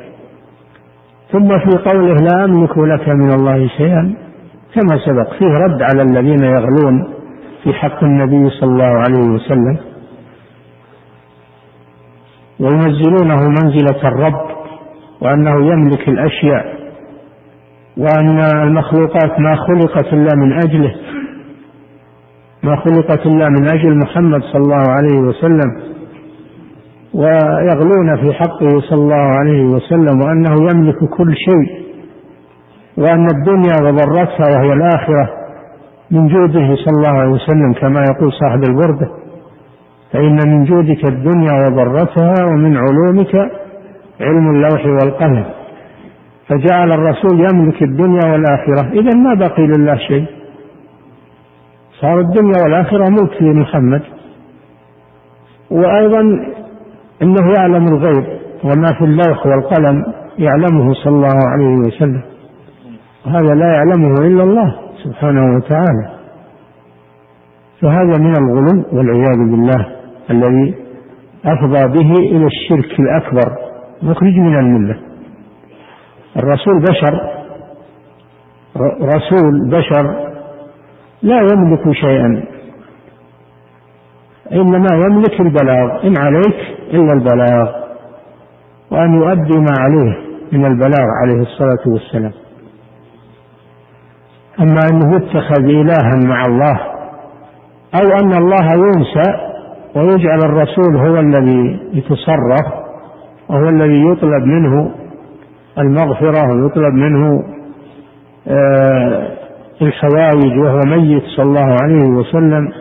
ثم 1.31 1.47
في 1.47 1.89
قوله 1.89 2.13
لا 2.13 2.45
أملك 2.45 2.77
لك 2.77 3.09
من 3.09 3.33
الله 3.33 3.67
شيئا 3.67 4.15
كما 4.75 4.97
سبق 5.05 5.33
فيه 5.39 5.45
رد 5.47 5.81
على 5.81 6.01
الذين 6.01 6.43
يغلون 6.43 7.13
في 7.63 7.73
حق 7.73 8.03
النبي 8.03 8.49
صلى 8.49 8.69
الله 8.71 8.85
عليه 8.85 9.29
وسلم 9.29 9.77
وينزلونه 12.59 13.47
منزلة 13.47 14.07
الرب 14.07 14.41
وأنه 15.21 15.65
يملك 15.71 16.09
الأشياء 16.09 16.81
وأن 17.97 18.39
المخلوقات 18.39 19.39
ما 19.39 19.55
خلقت 19.55 20.13
إلا 20.13 20.35
من 20.35 20.53
أجله 20.53 20.95
ما 22.63 22.75
خلقت 22.75 23.25
إلا 23.25 23.49
من 23.49 23.63
أجل 23.73 23.97
محمد 23.97 24.41
صلى 24.41 24.61
الله 24.61 24.83
عليه 24.91 25.17
وسلم 25.19 25.81
ويغلون 27.13 28.15
في 28.21 28.33
حقه 28.33 28.69
صلى 28.89 28.99
الله 29.01 29.15
عليه 29.39 29.63
وسلم 29.63 30.21
وأنه 30.21 30.71
يملك 30.71 30.97
كل 31.17 31.35
شيء. 31.35 31.90
وأن 32.97 33.27
الدنيا 33.35 33.75
وضرتها 33.81 34.57
وهي 34.57 34.73
الآخرة 34.73 35.29
من 36.11 36.27
جوده 36.27 36.75
صلى 36.75 36.97
الله 36.97 37.19
عليه 37.19 37.31
وسلم 37.31 37.73
كما 37.73 38.03
يقول 38.11 38.33
صاحب 38.33 38.63
البردة 38.69 39.09
فإن 40.13 40.37
من 40.47 40.63
جودك 40.63 41.05
الدنيا 41.05 41.67
وضرتها 41.67 42.45
ومن 42.45 42.77
علومك 42.77 43.35
علم 44.21 44.49
اللوح 44.49 44.85
والقلم. 44.85 45.45
فجعل 46.47 46.91
الرسول 46.91 47.39
يملك 47.39 47.83
الدنيا 47.83 48.31
والآخرة. 48.31 48.89
إذا 48.93 49.17
ما 49.17 49.33
بقي 49.33 49.67
لله 49.67 49.95
شيء؟ 49.95 50.25
صار 52.01 52.19
الدنيا 52.19 52.63
والآخرة 52.63 53.09
ملك 53.09 53.41
لمحمد. 53.41 54.01
وأيضا 55.71 56.21
إنه 57.21 57.53
يعلم 57.57 57.87
الغيب 57.87 58.25
وما 58.63 58.93
في 58.93 59.03
اللوح 59.03 59.45
والقلم 59.45 60.05
يعلمه 60.37 60.93
صلى 60.93 61.15
الله 61.15 61.49
عليه 61.49 61.75
وسلم. 61.87 62.21
وهذا 63.25 63.55
لا 63.55 63.73
يعلمه 63.73 64.13
إلا 64.27 64.43
الله 64.43 64.75
سبحانه 65.03 65.55
وتعالى. 65.55 66.09
فهذا 67.81 68.17
من 68.17 68.33
الغلو 68.35 68.85
والعياذ 68.91 69.37
بالله 69.51 69.85
الذي 70.29 70.75
أفضى 71.45 71.87
به 71.87 72.11
إلى 72.13 72.45
الشرك 72.45 72.99
الأكبر 72.99 73.57
مخرج 74.01 74.33
من 74.33 74.59
الملة. 74.59 74.99
الرسول 76.37 76.79
بشر 76.89 77.41
رسول 79.01 79.69
بشر 79.69 80.31
لا 81.21 81.39
يملك 81.53 81.91
شيئا 81.91 82.43
إنما 84.51 84.87
يملك 84.93 85.41
البلاغ 85.41 86.07
إن 86.07 86.17
عليك 86.17 86.55
إلا 86.93 87.13
البلاغ 87.13 87.69
وأن 88.91 89.13
يؤدي 89.13 89.57
ما 89.57 89.75
عليه 89.79 90.17
من 90.51 90.65
البلاغ 90.65 91.05
عليه 91.23 91.41
الصلاة 91.41 91.83
والسلام. 91.87 92.33
أما 94.61 94.79
أنه 94.91 95.15
يتخذ 95.15 95.63
إلها 95.63 96.19
مع 96.25 96.45
الله 96.45 96.79
أو 97.95 98.19
أن 98.19 98.33
الله 98.33 98.65
ينسى 98.73 99.51
ويجعل 99.95 100.39
الرسول 100.39 100.95
هو 100.95 101.19
الذي 101.19 101.79
يتصرف 101.93 102.81
وهو 103.49 103.69
الذي 103.69 104.07
يطلب 104.11 104.45
منه 104.45 104.91
المغفرة 105.77 106.53
ويطلب 106.53 106.93
منه 106.93 107.43
آه، 108.47 109.27
الحوائج 109.81 110.57
وهو 110.57 110.79
ميت 110.85 111.23
صلى 111.23 111.45
الله 111.45 111.75
عليه 111.83 112.03
وسلم 112.09 112.71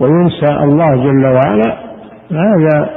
وينسى 0.00 0.52
الله 0.62 0.96
جل 0.96 1.26
وعلا 1.26 1.78
هذا 2.30 2.90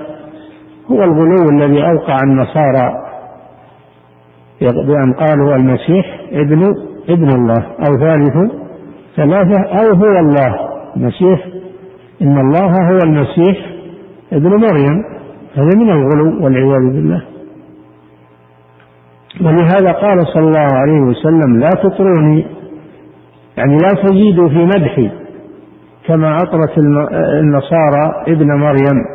هو 0.92 1.04
الغلو 1.04 1.50
الذي 1.50 1.84
أوقع 1.86 2.20
النصارى 2.24 2.94
بأن 4.62 5.14
قالوا 5.14 5.56
المسيح 5.56 6.06
ابن 6.32 6.93
ابن 7.10 7.30
الله 7.30 7.64
أو 7.88 7.98
ثالث 7.98 8.34
ثلاثة 9.16 9.62
أو 9.62 9.96
هو 9.96 10.20
الله. 10.20 10.56
المسيح 10.98 11.48
إن 12.22 12.38
الله 12.38 12.92
هو 12.92 12.98
المسيح 13.04 13.58
ابن 14.34 14.50
مريم. 14.50 15.04
هذا 15.56 15.78
من 15.78 15.90
الغلو 15.90 16.44
والعياذ 16.44 16.94
بالله. 16.94 17.24
ولهذا 19.42 19.92
قال 19.92 20.28
صلى 20.28 20.44
الله 20.44 20.68
عليه 20.74 21.00
وسلم 21.00 21.60
لا 21.60 21.70
تطروني. 21.70 22.46
يعني 23.58 23.78
لا 23.78 24.04
تزيدوا 24.04 24.50
في 24.50 24.66
مدحي 24.66 25.12
كما 26.08 26.38
أطرت 26.38 26.78
النصارى 27.40 28.24
ابن 28.28 28.48
مريم. 28.48 29.06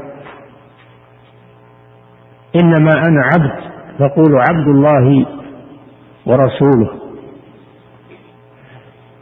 إنما 2.62 2.90
أنا 3.09 3.22
عبد 3.22 3.53
فقولوا 3.98 4.40
عبد 4.40 4.68
الله 4.68 5.27
ورسوله. 6.27 7.08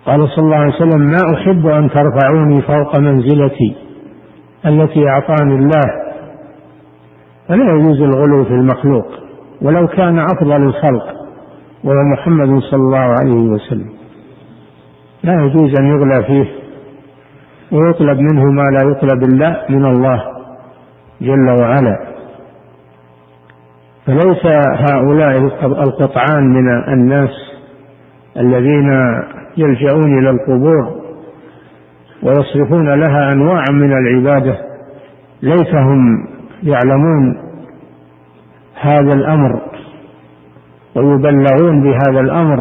قال 0.07 0.29
صلى 0.29 0.45
الله 0.45 0.57
عليه 0.57 0.75
وسلم 0.75 1.01
ما 1.01 1.35
أحب 1.35 1.67
أن 1.67 1.91
ترفعوني 1.91 2.63
فوق 2.63 2.99
منزلتي 2.99 3.77
التي 4.67 5.09
أعطاني 5.09 5.55
الله. 5.55 6.07
فلا 7.49 7.75
يجوز 7.75 8.01
الغلو 8.01 8.45
في 8.45 8.51
المخلوق 8.51 9.07
ولو 9.63 9.87
كان 9.87 10.19
أفضل 10.19 10.63
الخلق 10.63 11.07
وهو 11.85 12.03
محمد 12.13 12.61
صلى 12.63 12.81
الله 12.81 13.15
عليه 13.21 13.51
وسلم. 13.51 13.91
لا 15.23 15.45
يجوز 15.45 15.81
أن 15.81 15.87
يغلى 15.87 16.25
فيه 16.25 16.47
ويطلب 17.73 18.19
منه 18.19 18.45
ما 18.45 18.63
لا 18.63 18.91
يطلب 18.91 19.23
إلا 19.23 19.67
من 19.71 19.85
الله 19.85 20.23
جل 21.21 21.51
وعلا. 21.61 21.97
فليس 24.07 24.47
هؤلاء 24.91 25.39
القطعان 25.65 26.45
من 26.45 26.93
الناس 26.93 27.31
الذين 28.37 28.91
يلجؤون 29.57 30.19
إلى 30.19 30.31
القبور 30.31 31.07
ويصرفون 32.23 32.95
لها 32.95 33.33
أنواع 33.33 33.65
من 33.71 33.93
العبادة 33.93 34.59
ليس 35.43 35.75
هم 35.75 36.27
يعلمون 36.63 37.37
هذا 38.81 39.13
الأمر 39.13 39.61
ويبلغون 40.97 41.83
بهذا 41.83 42.21
الأمر 42.21 42.59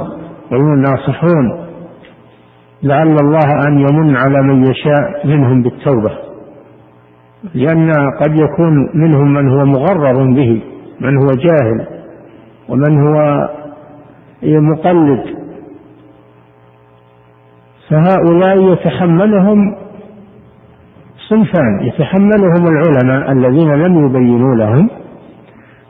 ويناصحون 0.52 1.66
لعل 2.84 3.16
الله 3.24 3.68
أن 3.68 3.80
يمن 3.80 4.16
على 4.16 4.42
من 4.42 4.64
يشاء 4.64 5.28
منهم 5.28 5.62
بالتوبة 5.62 6.12
لأن 7.54 7.92
قد 8.22 8.40
يكون 8.40 8.90
منهم 8.94 9.34
من 9.34 9.50
هو 9.50 9.66
مغرر 9.66 10.34
به 10.34 10.62
من 11.00 11.18
هو 11.18 11.28
جاهل 11.32 11.88
ومن 12.70 13.08
هو 13.08 13.48
مقلد. 14.44 15.35
فهؤلاء 17.90 18.74
يتحملهم 18.74 19.76
صنفان 21.30 21.80
يتحملهم 21.82 22.68
العلماء 22.68 23.32
الذين 23.32 23.74
لم 23.74 24.06
يبينوا 24.06 24.56
لهم 24.56 24.90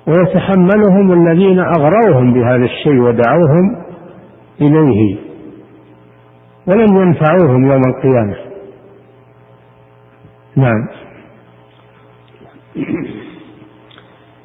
ويتحملهم 0.08 1.12
الذين 1.13 1.60
أغروهم 1.60 2.34
بهذا 2.34 2.65
الشيء 2.65 2.99
ودعوهم 2.99 3.75
إليه 4.62 5.17
ولم 6.67 6.95
ينفعوهم 7.01 7.71
يوم 7.71 7.81
القيامة. 7.88 8.36
نعم. 10.55 10.88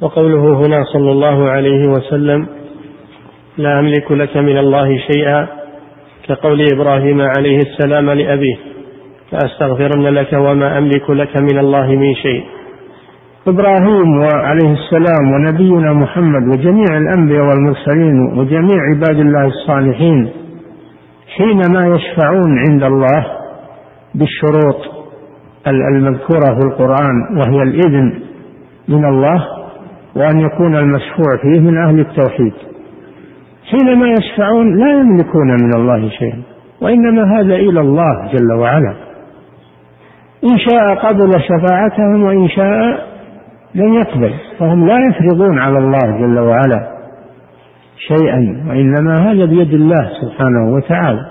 وقوله 0.01 0.67
هنا 0.67 0.85
صلى 0.85 1.13
الله 1.13 1.51
عليه 1.51 1.89
وسلم 1.89 2.47
لا 3.59 3.81
أملك 3.81 4.13
لك 4.13 4.37
من 4.37 4.59
الله 4.59 4.99
شيئا 5.13 5.60
كقول 6.29 6.67
إبراهيم 6.75 7.21
عليه 7.21 7.59
السلام 7.59 8.11
لأبيه 8.11 8.57
فأستغفرن 9.31 10.03
لك 10.03 10.33
وما 10.33 10.79
أملك 10.79 11.11
لك 11.11 11.37
من 11.37 11.59
الله 11.59 11.87
من 11.87 12.15
شيء. 12.15 12.45
إبراهيم 13.47 14.23
عليه 14.35 14.73
السلام 14.73 15.33
ونبينا 15.33 15.93
محمد 15.93 16.43
وجميع 16.49 16.97
الأنبياء 16.97 17.43
والمرسلين 17.45 18.39
وجميع 18.39 18.79
عباد 18.95 19.19
الله 19.21 19.47
الصالحين 19.47 20.31
حينما 21.37 21.95
يشفعون 21.97 22.59
عند 22.59 22.83
الله 22.85 23.27
بالشروط 24.15 24.77
المذكورة 25.67 26.55
في 26.61 26.67
القرآن 26.67 27.39
وهي 27.39 27.63
الإذن 27.63 28.21
من 28.89 29.05
الله 29.05 29.45
وأن 30.17 30.41
يكون 30.41 30.77
المشفوع 30.77 31.37
فيه 31.43 31.61
من 31.61 31.79
أهل 31.89 32.01
التوحيد. 32.01 32.53
حينما 33.71 34.07
يشفعون 34.09 34.79
لا 34.79 34.91
يملكون 35.01 35.47
من 35.47 35.75
الله 35.75 36.09
شيئا 36.09 36.43
وإنما 36.83 37.39
هذا 37.39 37.55
إلى 37.55 37.81
الله 37.81 38.33
جل 38.33 38.53
وعلا. 38.53 38.95
إن 40.45 40.59
شاء 40.59 40.95
قبل 40.95 41.31
شفاعتهم 41.41 42.23
وإن 42.23 42.49
شاء 42.49 43.07
لم 43.75 43.95
يقبل 43.95 44.35
فهم 44.59 44.87
لا 44.87 44.97
يفرضون 45.09 45.59
على 45.59 45.79
الله 45.79 46.19
جل 46.21 46.39
وعلا 46.39 46.91
شيئا 48.09 48.65
وإنما 48.69 49.31
هذا 49.31 49.45
بيد 49.45 49.75
الله 49.75 50.11
سبحانه 50.21 50.75
وتعالى. 50.75 51.27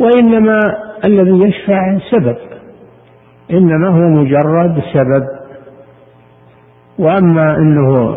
وإنما 0.00 0.58
الذي 1.04 1.42
يشفع 1.42 1.98
سبب 2.10 2.36
إنما 3.50 3.88
هو 3.88 4.08
مجرد 4.08 4.82
سبب. 4.92 5.24
وأما 6.98 7.56
أنه 7.56 8.16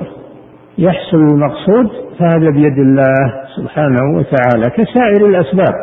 يحصل 0.78 1.18
المقصود 1.18 1.90
فهذا 2.20 2.50
بيد 2.50 2.78
الله 2.78 3.16
سبحانه 3.58 4.18
وتعالى 4.18 4.70
كسائر 4.70 5.26
الأسباب. 5.26 5.74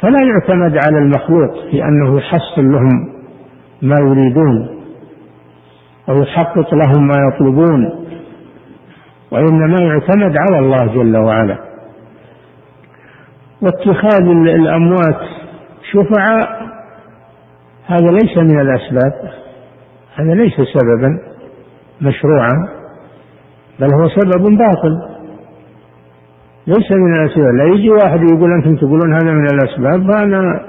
فلا 0.00 0.18
يعتمد 0.26 0.78
على 0.86 0.98
المخلوق 0.98 1.70
في 1.70 1.84
أنه 1.84 2.18
يحصل 2.18 2.72
لهم 2.72 3.12
ما 3.82 3.96
يريدون 3.98 4.76
أو 6.08 6.22
يحقق 6.22 6.74
لهم 6.74 7.06
ما 7.06 7.16
يطلبون 7.28 8.06
وإنما 9.30 9.80
يعتمد 9.80 10.36
على 10.36 10.58
الله 10.58 10.86
جل 10.86 11.16
وعلا. 11.16 11.58
واتخاذ 13.62 14.28
الأموات 14.28 15.20
شفعاء 15.92 16.66
هذا 17.86 18.10
ليس 18.10 18.38
من 18.38 18.60
الأسباب 18.60 19.12
هذا 20.16 20.34
ليس 20.34 20.54
سببا 20.54 21.18
مشروعا. 22.00 22.76
بل 23.80 23.94
هو 23.94 24.08
سبب 24.08 24.42
باطل. 24.42 25.16
ليس 26.66 26.92
من 26.92 27.20
الأسباب. 27.20 27.54
لا 27.54 27.64
يجي 27.64 27.90
واحد 27.90 28.20
يقول 28.22 28.52
أنتم 28.52 28.76
تقولون 28.76 29.14
هذا 29.14 29.32
من 29.32 29.46
الأسباب 29.46 30.12
فأنا 30.12 30.60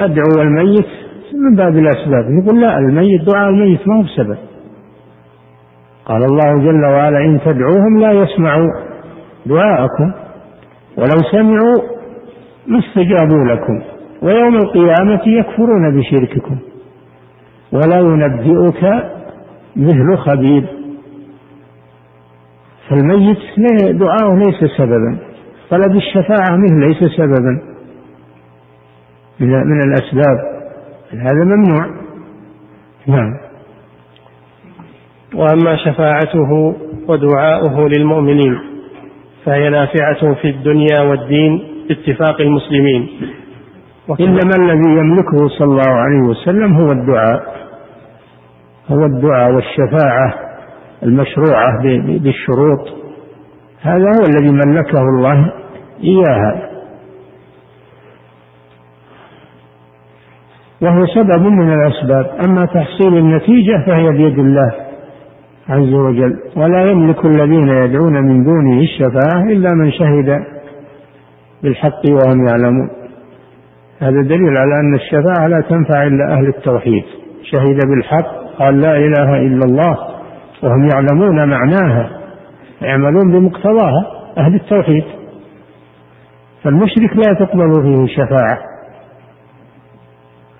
أدعو 0.00 0.42
الميت 0.42 0.86
من 1.34 1.56
باب 1.56 1.76
الأسباب. 1.76 2.30
نقول 2.30 2.60
لا 2.60 2.78
الميت 2.78 3.22
دعاء 3.22 3.48
الميت 3.48 3.88
ما 3.88 3.96
هو 3.96 4.02
بسبب. 4.02 4.38
قال 6.06 6.24
الله 6.24 6.64
جل 6.64 6.84
وعلا 6.84 7.18
إن 7.18 7.40
تدعوهم 7.40 7.98
لا 8.00 8.12
يسمعوا 8.12 8.70
دعاءكم 9.46 10.12
ولو 10.98 11.22
سمعوا 11.32 11.94
ما 12.66 12.78
استجابوا 12.78 13.44
لكم 13.44 13.82
ويوم 14.22 14.54
القيامة 14.56 15.20
يكفرون 15.26 15.98
بشرككم 15.98 16.58
ولا 17.72 17.98
ينبئك 18.00 18.84
مثل 19.76 20.16
خبير. 20.16 20.83
فالميت 22.88 23.38
دعاؤه 23.96 24.38
ليس 24.38 24.70
سببا. 24.78 25.18
طلب 25.70 25.96
الشفاعة 25.96 26.56
منه 26.56 26.86
ليس 26.86 27.04
سببا. 27.16 27.62
من 29.40 29.82
الأسباب. 29.82 30.38
هذا 31.12 31.44
ممنوع. 31.44 31.86
نعم. 33.06 33.36
وأما 35.34 35.76
شفاعته 35.76 36.76
ودعاؤه 37.08 37.88
للمؤمنين 37.88 38.58
فهي 39.44 39.70
نافعة 39.70 40.34
في 40.34 40.50
الدنيا 40.50 41.00
والدين 41.00 41.62
باتفاق 41.88 42.40
المسلمين. 42.40 43.08
إنما 44.20 44.56
الذي 44.58 44.90
يملكه 44.98 45.48
صلى 45.48 45.68
الله 45.68 45.92
عليه 45.92 46.20
وسلم 46.20 46.72
هو 46.72 46.92
الدعاء. 46.92 47.42
هو 48.88 49.04
الدعاء 49.04 49.52
والشفاعة. 49.52 50.43
المشروعة 51.02 51.82
بالشروط. 52.18 52.88
هذا 53.82 54.04
هو 54.04 54.24
الذي 54.26 54.50
ملكه 54.50 55.00
الله 55.00 55.52
إياها. 56.04 56.70
وهو 60.82 61.06
سبب 61.06 61.42
من 61.42 61.72
الأسباب. 61.72 62.26
أما 62.48 62.64
تحصيل 62.64 63.16
النتيجة 63.16 63.84
فهي 63.86 64.10
بيد 64.10 64.38
الله 64.38 64.72
عز 65.68 65.92
وجل. 65.92 66.38
ولا 66.56 66.90
يملك 66.90 67.24
الذين 67.24 67.68
يدعون 67.68 68.12
من 68.12 68.44
دونه 68.44 68.80
الشفاعة 68.80 69.42
إلا 69.42 69.70
من 69.74 69.92
شهد 69.92 70.44
بالحق 71.62 72.02
وهم 72.10 72.46
يعلمون. 72.46 72.90
هذا 74.00 74.22
دليل 74.22 74.56
على 74.56 74.80
أن 74.80 74.94
الشفاعة 74.94 75.46
لا 75.48 75.60
تنفع 75.60 76.06
إلا 76.06 76.32
أهل 76.32 76.48
التوحيد. 76.48 77.04
شهد 77.42 77.78
بالحق 77.88 78.26
قال 78.58 78.80
لا 78.80 78.96
إله 78.96 79.36
إلا 79.36 79.64
الله 79.64 79.96
وهم 80.62 80.88
يعلمون 80.92 81.48
معناها 81.48 82.10
يعملون 82.82 83.32
بمقتضاها 83.32 84.06
أهل 84.38 84.54
التوحيد. 84.54 85.04
فالمشرك 86.62 87.16
لا 87.16 87.46
تقبل 87.46 87.72
فيه 87.82 88.16
شفاعة. 88.16 88.58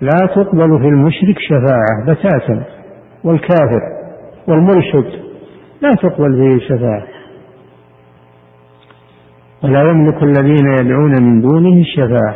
لا 0.01 0.27
تقبل 0.35 0.79
في 0.79 0.87
المشرك 0.87 1.39
شفاعة 1.39 2.05
بتاتا 2.07 2.63
والكافر 3.23 3.81
والمرشد 4.47 5.05
لا 5.81 5.95
تقبل 5.95 6.59
فيه 6.59 6.67
شفاعة. 6.67 7.03
ولا 9.63 9.81
يملك 9.81 10.23
الذين 10.23 10.67
يدعون 10.79 11.23
من 11.23 11.41
دونه 11.41 11.81
الشفاعة 11.81 12.35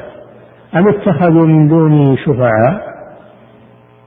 أم 0.76 0.88
اتخذوا 0.88 1.46
من 1.46 1.68
دونه 1.68 2.16
شفعاء؟ 2.16 2.90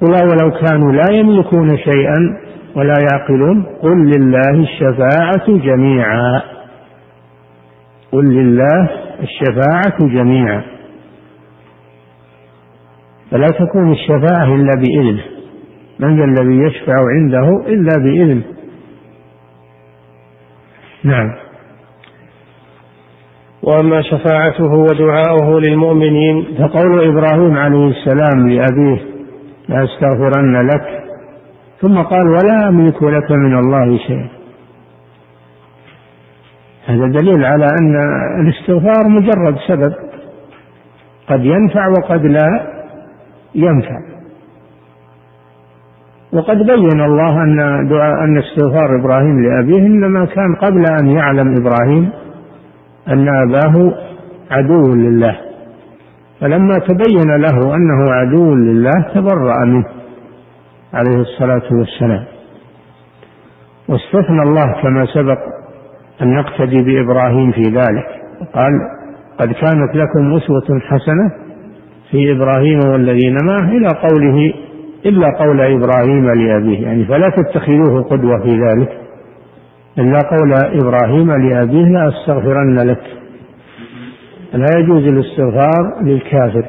قل 0.01 0.11
ولو 0.11 0.51
كانوا 0.51 0.93
لا 0.93 1.13
يملكون 1.13 1.77
شيئا 1.77 2.42
ولا 2.77 2.95
يعقلون. 3.13 3.67
قل 3.83 4.11
لله 4.17 4.63
الشفاعة 4.63 5.47
جميعا. 5.49 6.43
قل 8.13 8.25
لله 8.25 8.91
الشفاعة 9.23 9.99
جميعا. 10.01 10.63
فلا 13.31 13.47
تكون 13.47 13.93
الشفاعة 13.93 14.55
إلا 14.55 14.71
بإذنه 14.77 15.23
من 15.99 16.19
ذا 16.19 16.25
الذي 16.25 16.59
يشفع 16.59 16.95
عنده 16.95 17.67
إلا 17.67 17.99
بإذنه 17.99 18.43
نعم. 21.05 21.31
وأما 23.63 24.03
شفاعته 24.03 24.73
ودعاؤه 24.73 25.61
للمؤمنين 25.61 26.45
فقول 26.59 27.09
إبراهيم 27.09 27.57
عليه 27.57 27.87
السلام 27.87 28.49
لأبيه 28.49 29.01
لأستغفرن 29.69 30.67
لك. 30.67 31.03
ثم 31.83 32.03
قال 32.03 32.27
ولا 32.29 32.69
أملك 32.69 33.03
لك 33.03 33.31
من 33.31 33.59
الله 33.59 33.99
شيئا 33.99 34.29
هذا 36.87 37.07
دليل 37.07 37.45
على 37.45 37.67
أن 37.81 37.97
الاستغفار 38.41 39.09
مجرد 39.09 39.57
سبب. 39.69 39.93
قد 41.29 41.45
ينفع 41.45 41.89
وقد 41.89 42.27
لا 42.27 42.47
ينفع. 43.55 43.99
وقد 46.33 46.57
بين 46.57 47.01
الله 47.01 47.43
أن 47.43 47.89
دعاء 47.89 48.25
أن 48.25 48.39
استغفار 48.39 49.01
إبراهيم 49.01 49.43
لأبيه 49.43 49.87
إنما 49.87 50.25
كان 50.25 50.55
قبل 50.55 50.85
أن 51.01 51.11
يعلم 51.11 51.55
إبراهيم 51.61 52.11
أن 53.09 53.29
أباه 53.29 53.95
عدو 54.51 54.95
لله. 54.95 55.37
فلما 56.41 56.79
تبين 56.79 57.37
له 57.37 57.75
أنه 57.75 58.13
عدو 58.13 58.55
لله 58.55 59.13
تبرأ 59.15 59.65
منه. 59.65 60.02
عليه 60.95 61.21
الصلاة 61.21 61.63
والسلام. 61.73 62.25
واستثنى 63.89 64.43
الله 64.43 64.83
كما 64.83 65.07
سبق 65.07 65.39
أن 66.23 66.35
نقتدي 66.35 66.83
بإبراهيم 66.83 67.53
في 67.53 67.63
ذلك. 67.63 68.07
قال 68.55 68.73
قد 69.39 69.53
كانت 69.53 69.97
لكم 69.97 70.37
أسوة 70.37 70.81
حسنة 70.81 71.31
في 72.11 72.33
إبراهيم 72.33 72.79
والذين 72.93 73.37
معه 73.45 73.69
إلى 73.69 73.89
قوله 73.89 74.55
إلا 75.07 75.27
قول 75.39 75.61
إبراهيم 75.61 76.31
لأبيه. 76.31 76.83
يعني 76.83 77.05
فلا 77.05 77.29
تتخذوه 77.29 78.03
قدوة 78.03 78.43
في 78.43 78.51
ذلك. 78.51 78.99
إلا 79.99 80.19
قول 80.19 80.53
إبراهيم 80.55 81.33
لأبيه 81.33 81.85
لا 81.85 82.09
أستغفرن 82.09 82.77
لك. 82.77 83.03
لا 84.55 84.79
يجوز 84.79 85.07
الاستغفار 85.07 86.03
للكافر 86.03 86.65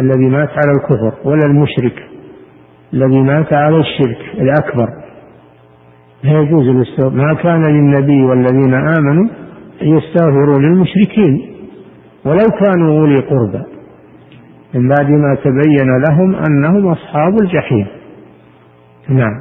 الذي 0.00 0.28
مات 0.28 0.48
على 0.48 0.72
الكفر 0.76 1.12
ولا 1.24 1.46
المشرك. 1.46 2.11
الذي 2.94 3.20
مات 3.20 3.52
على 3.52 3.76
الشرك 3.76 4.18
الأكبر. 4.34 4.88
لا 6.24 6.40
يجوز 6.40 6.68
الاستغفار. 6.68 7.10
ما 7.10 7.34
كان 7.34 7.62
للنبي 7.62 8.22
والذين 8.22 8.74
آمنوا 8.74 9.28
يستغفروا 9.82 10.58
للمشركين 10.58 11.52
ولو 12.24 12.46
كانوا 12.60 13.00
أولي 13.00 13.20
قربى. 13.20 13.62
من 14.74 14.88
بعد 14.88 15.10
ما 15.10 15.34
تبين 15.44 16.02
لهم 16.08 16.34
أنهم 16.34 16.88
أصحاب 16.88 17.42
الجحيم. 17.42 17.86
نعم. 19.08 19.40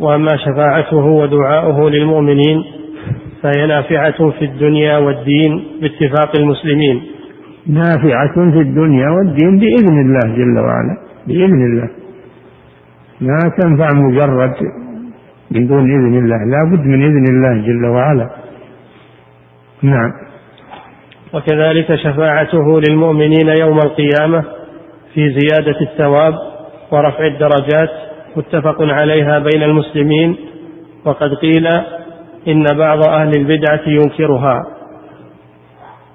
وأما 0.00 0.36
شفاعته 0.36 1.04
ودعاؤه 1.04 1.90
للمؤمنين 1.90 2.64
فهي 3.42 3.66
نافعة 3.66 4.30
في 4.30 4.44
الدنيا 4.44 4.98
والدين 4.98 5.64
باتفاق 5.80 6.36
المسلمين. 6.36 7.02
نافعة 7.66 8.34
في 8.34 8.60
الدنيا 8.60 9.10
والدين 9.10 9.58
بإذن 9.58 10.00
الله 10.00 10.36
جل 10.36 10.58
وعلا. 10.58 11.05
بإذن 11.26 11.64
الله. 11.64 11.90
ما 13.20 13.38
تنفع 13.60 13.92
مجرد 13.92 14.54
من 15.50 15.66
دون 15.66 15.84
إذن 15.84 16.18
الله. 16.18 16.44
لا 16.44 16.70
بد 16.72 16.86
من 16.86 17.02
إذن 17.02 17.24
الله 17.30 17.66
جل 17.66 17.86
وعلا. 17.86 18.30
نعم. 19.82 20.12
وكذلك 21.34 21.94
شفاعته 21.94 22.80
للمؤمنين 22.80 23.48
يوم 23.48 23.78
القيامة 23.78 24.44
في 25.14 25.38
زيادة 25.38 25.80
الثواب 25.80 26.34
ورفع 26.92 27.26
الدرجات 27.26 27.90
متفق 28.36 28.76
عليها 28.80 29.38
بين 29.38 29.62
المسلمين. 29.62 30.36
وقد 31.04 31.34
قيل 31.34 31.66
إن 32.48 32.64
بعض 32.78 33.08
أهل 33.08 33.30
البدعة 33.36 33.82
ينكرها. 33.86 34.62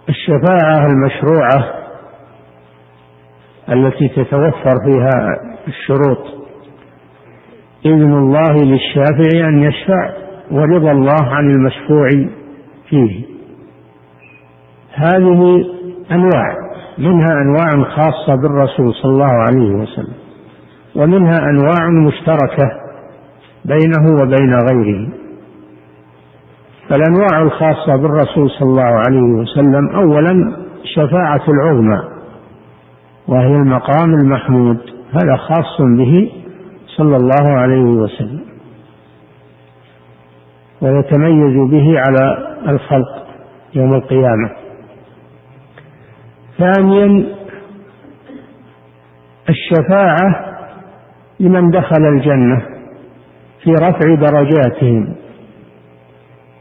الشفاعة 0.10 0.86
المشروعة 0.86 1.81
التي 3.72 4.08
تتوفر 4.08 4.76
فيها 4.86 5.38
الشروط. 5.68 6.26
إذن 7.86 8.14
الله 8.14 8.54
للشافع 8.54 9.48
أن 9.48 9.64
يشفع 9.64 10.10
ورضا 10.52 10.92
الله 10.92 11.24
عن 11.36 11.50
المشفوع 11.50 12.10
فيه. 12.90 13.26
هذه 14.94 15.66
أنواع 16.12 16.56
منها 16.98 17.34
أنواع 17.34 17.84
خاصة 17.84 18.36
بالرسول 18.42 18.94
صلى 18.94 19.12
الله 19.12 19.34
عليه 19.34 19.76
وسلم 19.76 20.14
ومنها 20.96 21.38
أنواع 21.40 21.90
مشتركة 22.08 22.70
بينه 23.66 24.22
وبين 24.22 24.54
غيره. 24.72 25.10
فالأنواع 26.90 27.42
الخاصة 27.42 27.96
بالرسول 27.96 28.50
صلى 28.50 28.70
الله 28.70 29.02
عليه 29.08 29.22
وسلم 29.22 29.90
أولا 29.96 30.56
شفاعة 30.96 31.42
العظمى. 31.48 32.21
وهي 33.32 33.56
المقام 33.56 34.14
المحمود 34.14 34.78
هذا 35.14 35.36
خاص 35.36 35.82
به 35.82 36.32
صلى 36.98 37.16
الله 37.16 37.48
عليه 37.48 37.84
وسلم. 37.84 38.42
ويتميز 40.82 41.70
به 41.72 42.00
على 42.00 42.56
الخلق 42.68 43.28
يوم 43.76 43.94
القيامة. 43.94 44.50
ثانيا 46.58 47.26
الشفاعة 49.50 50.58
لمن 51.40 51.70
دخل 51.70 52.04
الجنة 52.06 52.62
في 53.64 53.72
رفع 53.72 54.16
درجاتهم 54.16 55.16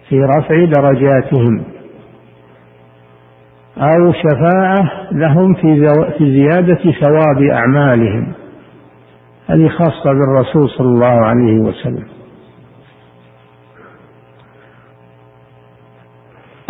في 0.09 0.21
رفع 0.21 0.65
درجاتهم. 0.65 1.65
أو 3.81 4.13
شفاعة 4.13 5.13
لهم 5.13 5.55
في 5.55 6.01
زيادة 6.21 6.79
ثواب 7.01 7.43
أعمالهم. 7.53 8.33
هذه 9.47 9.69
خاصة 9.69 10.13
بالرسول 10.13 10.71
صلى 10.71 10.87
الله 10.87 11.27
عليه 11.27 11.59
وسلم. 11.61 12.07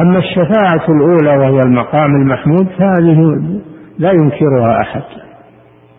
أما 0.01 0.19
الشفاعة 0.19 0.85
الأولى 0.89 1.37
وهي 1.37 1.59
المقام 1.59 2.11
المحمود 2.23 2.69
فهذه 2.79 3.41
لا 3.99 4.11
ينكرها 4.11 4.81
أحد 4.81 5.03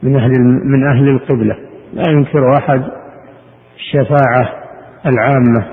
من 0.03 0.15
أهل 0.15 0.31
من 0.65 0.87
أهل 0.87 1.09
القبلة. 1.09 1.55
لا 1.93 2.03
ينكر 2.11 2.57
أحد 2.57 2.83
الشفاعة 3.75 4.49
العامة. 5.05 5.65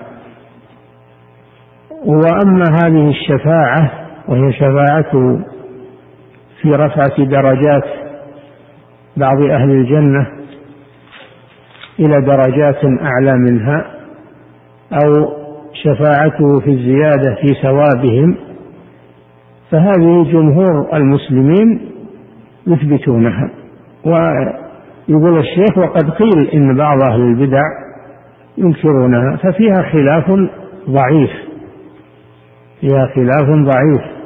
وأما 2.05 2.65
هذه 2.83 3.11
الشفاعة 3.11 4.08
وهي 4.29 4.53
شفاعته 4.53 5.41
في 6.63 6.71
رفعة 6.71 7.25
درجات 7.25 7.85
بعض 9.17 9.43
أهل 9.43 9.71
الجنة 9.71 10.27
إلى 12.01 12.21
درجات 12.21 12.85
أعلى 12.85 13.39
منها 13.39 13.87
أو 14.93 15.29
شفاعته 15.73 16.61
في 16.61 16.71
الزيادة 16.71 17.35
في 17.35 17.55
ثوابهم 17.63 18.37
فهذه 19.71 20.33
جمهور 20.33 20.89
المسلمين 20.93 21.91
يثبتونها. 22.67 23.51
ويقول 24.05 25.39
الشيخ 25.39 25.79
وقد 25.79 26.11
قيل 26.11 26.51
إن 26.55 26.77
بعض 26.77 27.03
أهل 27.03 27.21
البدع 27.21 27.63
ينكرونها 28.59 29.37
ففيها 29.37 29.83
خلاف 29.93 30.31
ضعيف 30.91 31.31
فيها 32.81 33.07
خلاف 33.15 33.49
ضعيف. 33.49 34.18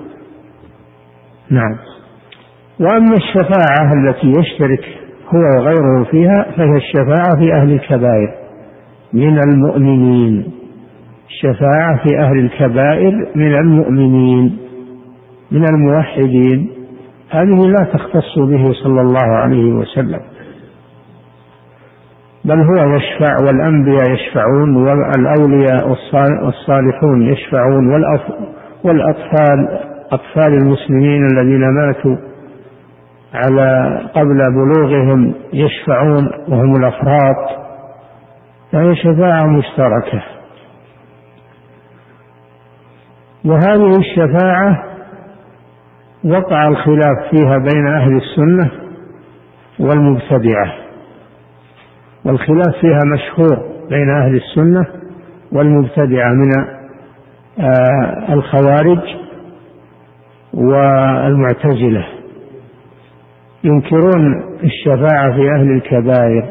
نعم. 1.52 1.76
وأما 2.80 3.14
الشفاعة 3.16 3.92
التي 3.92 4.32
يشترك 4.40 4.84
هو 5.28 5.40
وغيره 5.58 6.04
فيها 6.10 6.46
فهي 6.56 6.76
الشفاعة 6.76 7.36
في 7.38 7.52
أهل 7.52 7.72
الكبائر 7.72 8.34
من 9.12 9.38
المؤمنين. 9.38 10.52
الشفاعة 11.30 11.96
في 12.04 12.18
أهل 12.18 12.38
الكبائر 12.38 13.28
من 13.34 13.54
المؤمنين 13.54 14.58
من 15.50 15.64
الموحدين. 15.64 16.70
هذه 17.30 17.66
لا 17.66 17.84
تختص 17.92 18.38
به 18.38 18.72
صلى 18.84 19.00
الله 19.00 19.36
عليه 19.36 19.72
وسلم. 19.72 20.20
بل 22.44 22.60
هو 22.60 22.94
يشفع 22.96 23.36
والأنبياء 23.46 24.12
يشفعون 24.12 24.76
والأولياء 24.76 25.88
والصالحون 25.88 27.22
يشفعون 27.22 27.88
والأطفال 28.84 29.91
أطفال 30.12 30.52
المسلمين 30.54 31.26
الذين 31.26 31.60
ماتوا 31.70 32.16
على 33.34 33.98
قبل 34.14 34.38
بلوغهم 34.54 35.34
يشفعون 35.52 36.30
وهم 36.48 36.76
الأفراط 36.76 37.62
فهي 38.72 38.96
شفاعة 38.96 39.46
مشتركة. 39.46 40.22
وهذه 43.44 43.96
الشفاعة 43.98 44.84
وقع 46.24 46.68
الخلاف 46.68 47.30
فيها 47.30 47.58
بين 47.58 47.86
أهل 47.86 48.16
السنة 48.16 48.70
والمبتدعة 49.80 50.72
والخلاف 52.24 52.76
فيها 52.80 53.00
مشهور 53.14 53.58
بين 53.90 54.10
أهل 54.10 54.34
السنة 54.36 54.86
والمبتدعة 55.52 56.32
من 56.32 56.50
آه، 57.60 58.32
الخوارج 58.32 58.98
والمعتزلة 60.54 62.06
ينكرون 63.64 64.42
الشفاعة 64.64 65.32
في 65.32 65.50
أهل 65.50 65.70
الكبائر 65.76 66.44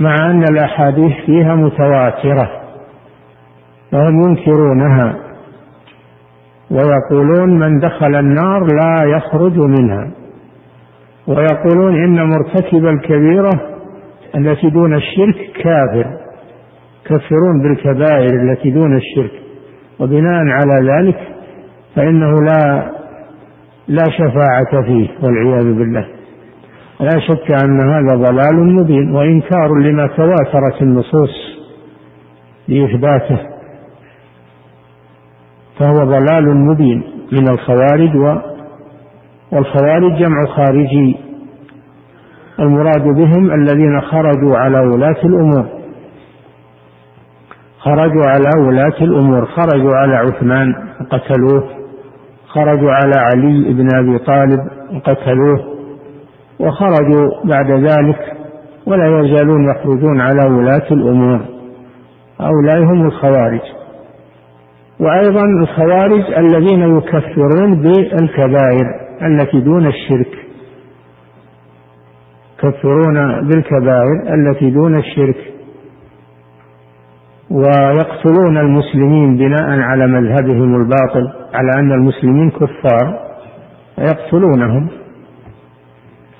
مع 0.00 0.30
أن 0.30 0.42
الأحاديث 0.42 1.12
فيها 1.26 1.54
متواترة 1.54 2.50
فهم 3.92 4.22
ينكرونها 4.28 5.16
ويقولون 6.70 7.58
من 7.58 7.78
دخل 7.78 8.14
النار 8.14 8.66
لا 8.74 9.04
يخرج 9.04 9.58
منها 9.58 10.10
ويقولون 11.26 12.04
إن 12.04 12.28
مرتكب 12.28 12.86
الكبيرة 12.86 13.50
التي 14.36 14.70
دون 14.70 14.94
الشرك 14.94 15.36
كافر 15.62 16.18
كفرون 17.04 17.62
بالكبائر 17.62 18.34
التي 18.42 18.70
دون 18.70 18.96
الشرك. 18.96 19.43
وبناء 20.00 20.44
على 20.46 20.90
ذلك 20.90 21.18
فإنه 21.96 22.42
لا 22.42 22.90
لا 23.88 24.04
شفاعة 24.04 24.82
فيه 24.86 25.08
والعياذ 25.22 25.74
بالله. 25.74 26.06
لا 27.00 27.20
شك 27.20 27.64
أن 27.64 27.80
هذا 27.80 28.14
ضلال 28.14 28.74
مبين 28.74 29.10
وإنكار 29.10 29.74
لما 29.74 30.06
تواترت 30.06 30.82
النصوص 30.82 31.30
لإثباته 32.68 33.38
فهو 35.78 36.04
ضلال 36.04 36.56
مبين 36.56 37.02
من 37.32 37.48
الخوارج 37.48 38.16
و 38.16 38.36
والخوارج 39.52 40.18
جمع 40.18 40.46
خارجي. 40.46 41.16
المراد 42.60 43.02
بهم 43.02 43.50
الذين 43.52 44.00
خرجوا 44.00 44.56
على 44.56 44.78
ولاة 44.78 45.16
الأمور. 45.24 45.83
خرجوا 47.84 48.24
على 48.24 48.66
ولاة 48.66 48.98
الأمور 49.00 49.46
خرجوا 49.46 49.94
على 49.94 50.16
عثمان 50.16 50.74
وقتلوه 51.00 51.64
خرجوا 52.46 52.90
على 52.90 53.14
علي 53.16 53.72
بن 53.72 53.88
أبي 53.94 54.18
طالب 54.18 54.60
وقتلوه 54.94 55.74
وخرجوا 56.58 57.44
بعد 57.44 57.70
ذلك 57.70 58.32
ولا 58.86 59.20
يزالون 59.20 59.70
يخرجون 59.70 60.20
على 60.20 60.54
ولاة 60.54 60.86
الأمور. 60.90 61.40
هؤلاء 62.40 62.82
هم 62.82 63.06
الخوارج. 63.06 63.60
وأيضا 65.00 65.44
الخوارج 65.44 66.32
الذين 66.38 66.96
يكفرون 66.96 67.82
بالكبائر 67.82 68.86
التي 69.22 69.60
دون 69.60 69.86
الشرك. 69.86 70.38
يكفرون 72.58 73.48
بالكبائر 73.48 74.34
التي 74.34 74.70
دون 74.70 74.98
الشرك. 74.98 75.53
ويقتلون 77.50 78.58
المسلمين 78.58 79.36
بناء 79.36 79.80
على 79.80 80.06
مذهبهم 80.06 80.74
الباطل 80.74 81.32
على 81.54 81.80
أن 81.80 81.92
المسلمين 81.92 82.50
كفار 82.50 83.20
يقتلونهم. 83.98 84.88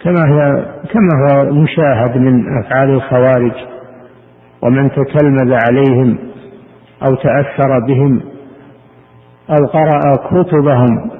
كما 0.03 0.25
هي 0.27 0.65
كما 0.93 1.11
هو 1.23 1.53
مشاهد 1.53 2.17
من 2.17 2.59
أفعال 2.59 2.91
الخوارج 2.91 3.53
ومن 4.63 4.91
تكلمذ 4.91 5.53
عليهم 5.67 6.19
أو 7.03 7.15
تأثر 7.15 7.79
بهم 7.89 8.21
أو 9.51 9.67
قرأ 9.67 10.01
كتبهم. 10.31 11.11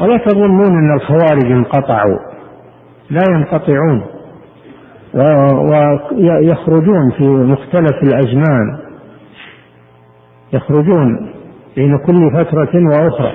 ولا 0.00 0.16
تظنون 0.16 0.78
أن 0.78 0.94
الخوارج 0.94 1.52
انقطعوا 1.52 2.18
لا 3.10 3.22
ينقطعون. 3.30 4.15
ويخرجون 5.16 7.10
في 7.18 7.24
مختلف 7.24 8.02
الأزمان. 8.02 8.78
يخرجون 10.52 11.30
بين 11.76 11.98
كل 11.98 12.30
فترة 12.30 12.70
وأخرى. 12.74 13.32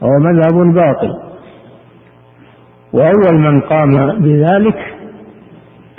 وهو 0.00 0.18
مذهب 0.18 0.74
باطل. 0.74 1.10
وأول 2.92 3.38
من 3.38 3.60
قام 3.60 4.18
بذلك 4.18 4.78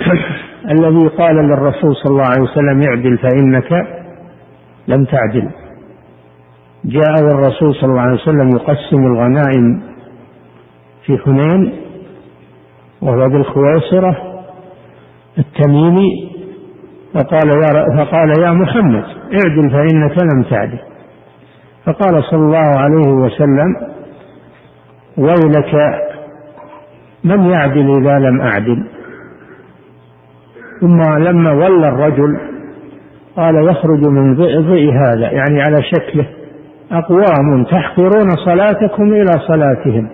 الذي 0.74 1.08
قال 1.08 1.36
للرسول 1.36 1.96
صلى 1.96 2.10
الله 2.10 2.24
عليه 2.24 2.42
وسلم 2.42 2.82
اعدل 2.82 3.18
فإنك 3.18 3.72
لم 4.88 5.04
تعدل. 5.04 5.50
جاء 6.84 7.14
الرسول 7.20 7.74
صلى 7.74 7.90
الله 7.90 8.00
عليه 8.00 8.14
وسلم 8.14 8.48
يقسم 8.48 9.06
الغنائم 9.06 9.82
في 11.06 11.18
حنين 11.18 11.72
وهو 13.02 13.28
بالخويصرة 13.28 14.35
التميمي 15.38 16.32
فقال 17.14 17.48
يا 17.48 18.04
فقال 18.04 18.42
يا 18.42 18.50
محمد 18.50 19.04
اعدل 19.32 19.70
فإنك 19.70 20.22
لم 20.22 20.42
تعدل. 20.50 20.78
فقال 21.86 22.24
صلى 22.24 22.40
الله 22.40 22.78
عليه 22.80 23.12
وسلم 23.12 23.76
ويلك 25.18 25.74
من 27.24 27.50
يعدل 27.50 27.90
إذا 28.00 28.18
لم 28.18 28.40
أعدل. 28.40 28.86
ثم 30.80 31.02
لما 31.18 31.52
ولى 31.52 31.88
الرجل 31.88 32.38
قال 33.36 33.68
يخرج 33.68 34.04
من 34.04 34.36
ضئ 34.36 34.92
هذا 34.92 35.32
يعني 35.32 35.62
على 35.62 35.82
شكله 35.82 36.26
أقوام 36.92 37.64
تحقرون 37.64 38.28
صلاتكم 38.44 39.12
إلى 39.12 39.32
صلاتهم 39.48 40.08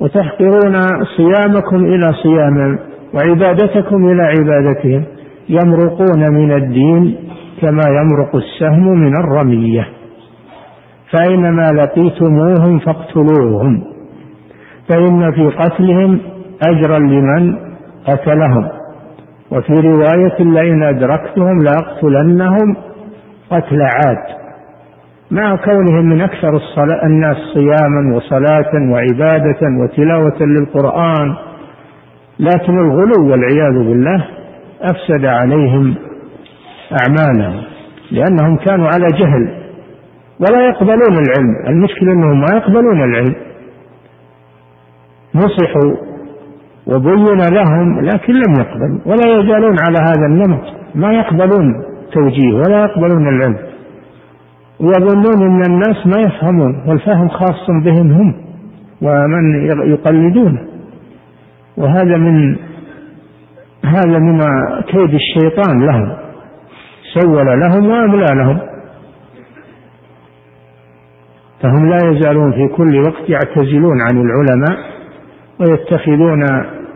وتحقرون 0.00 1.04
صيامكم 1.16 1.84
إلى 1.84 2.12
صيامهم 2.22 2.78
وعبادتكم 3.14 4.08
إلى 4.08 4.22
عبادتهم 4.22 5.04
يمرقون 5.48 6.32
من 6.34 6.52
الدين 6.52 7.16
كما 7.60 7.82
يمرق 7.88 8.36
السهم 8.36 8.88
من 8.88 9.20
الرمية. 9.20 9.88
فأينما 11.10 11.72
لقيتموهم 11.72 12.78
فاقتلوهم 12.78 13.84
فإن 14.88 15.32
في 15.32 15.46
قتلهم 15.46 16.20
أجرا 16.68 16.98
لمن 16.98 17.56
قتلهم. 18.06 18.68
وفي 19.50 19.72
رواية 19.72 20.38
لئن 20.40 20.82
أدركتهم 20.82 21.58
لأقتلنهم 21.58 22.76
قتل 23.50 23.82
عاد. 23.82 24.38
مع 25.30 25.56
كونهم 25.56 26.04
من 26.04 26.20
أكثر 26.20 26.56
الصلاة 26.56 27.06
الناس 27.06 27.36
صياما 27.54 28.16
وصلاة 28.16 28.90
وعبادة 28.92 29.60
وتلاوة 29.82 30.38
للقرآن 30.40 31.34
لكن 32.40 32.78
الغلو 32.78 33.30
والعياذ 33.30 33.88
بالله 33.88 34.24
أفسد 34.82 35.24
عليهم 35.24 35.94
أعمالهم 37.00 37.62
لأنهم 38.10 38.56
كانوا 38.56 38.86
على 38.86 39.06
جهل 39.06 39.58
ولا 40.40 40.68
يقبلون 40.68 41.18
العلم 41.18 41.66
المشكلة 41.68 42.12
أنهم 42.12 42.40
ما 42.40 42.56
يقبلون 42.56 43.02
العلم. 43.02 43.34
نصحوا 45.34 46.08
وبين 46.86 47.40
لهم 47.52 48.00
لكن 48.00 48.32
لم 48.32 48.54
يقبلوا 48.58 49.00
ولا 49.06 49.40
يزالون 49.40 49.76
على 49.88 49.98
هذا 49.98 50.26
النمط 50.26 50.62
ما 50.94 51.12
يقبلون 51.12 51.84
توجيه 52.12 52.54
ولا 52.54 52.84
يقبلون 52.84 53.28
العلم. 53.28 53.56
ويظنون 54.80 55.42
أن 55.42 55.62
الناس 55.70 56.06
ما 56.06 56.20
يفهمون 56.20 56.82
والفهم 56.86 57.28
خاص 57.28 57.66
بهم 57.84 58.12
هم 58.12 58.34
ومن 59.02 59.66
يقلدونه 59.92 60.77
وهذا 61.78 62.16
من 62.16 62.56
هذا 63.84 64.18
من 64.18 64.40
كيد 64.88 65.14
الشيطان 65.14 65.86
لهم. 65.86 66.16
سول 67.14 67.46
لهم 67.46 67.86
وأملى 67.86 68.26
لهم. 68.34 68.58
فهم 71.62 71.88
لا 71.88 71.96
يزالون 72.04 72.52
في 72.52 72.68
كل 72.68 73.00
وقت 73.00 73.28
يعتزلون 73.30 74.00
عن 74.00 74.20
العلماء 74.20 74.78
ويتخذون 75.60 76.44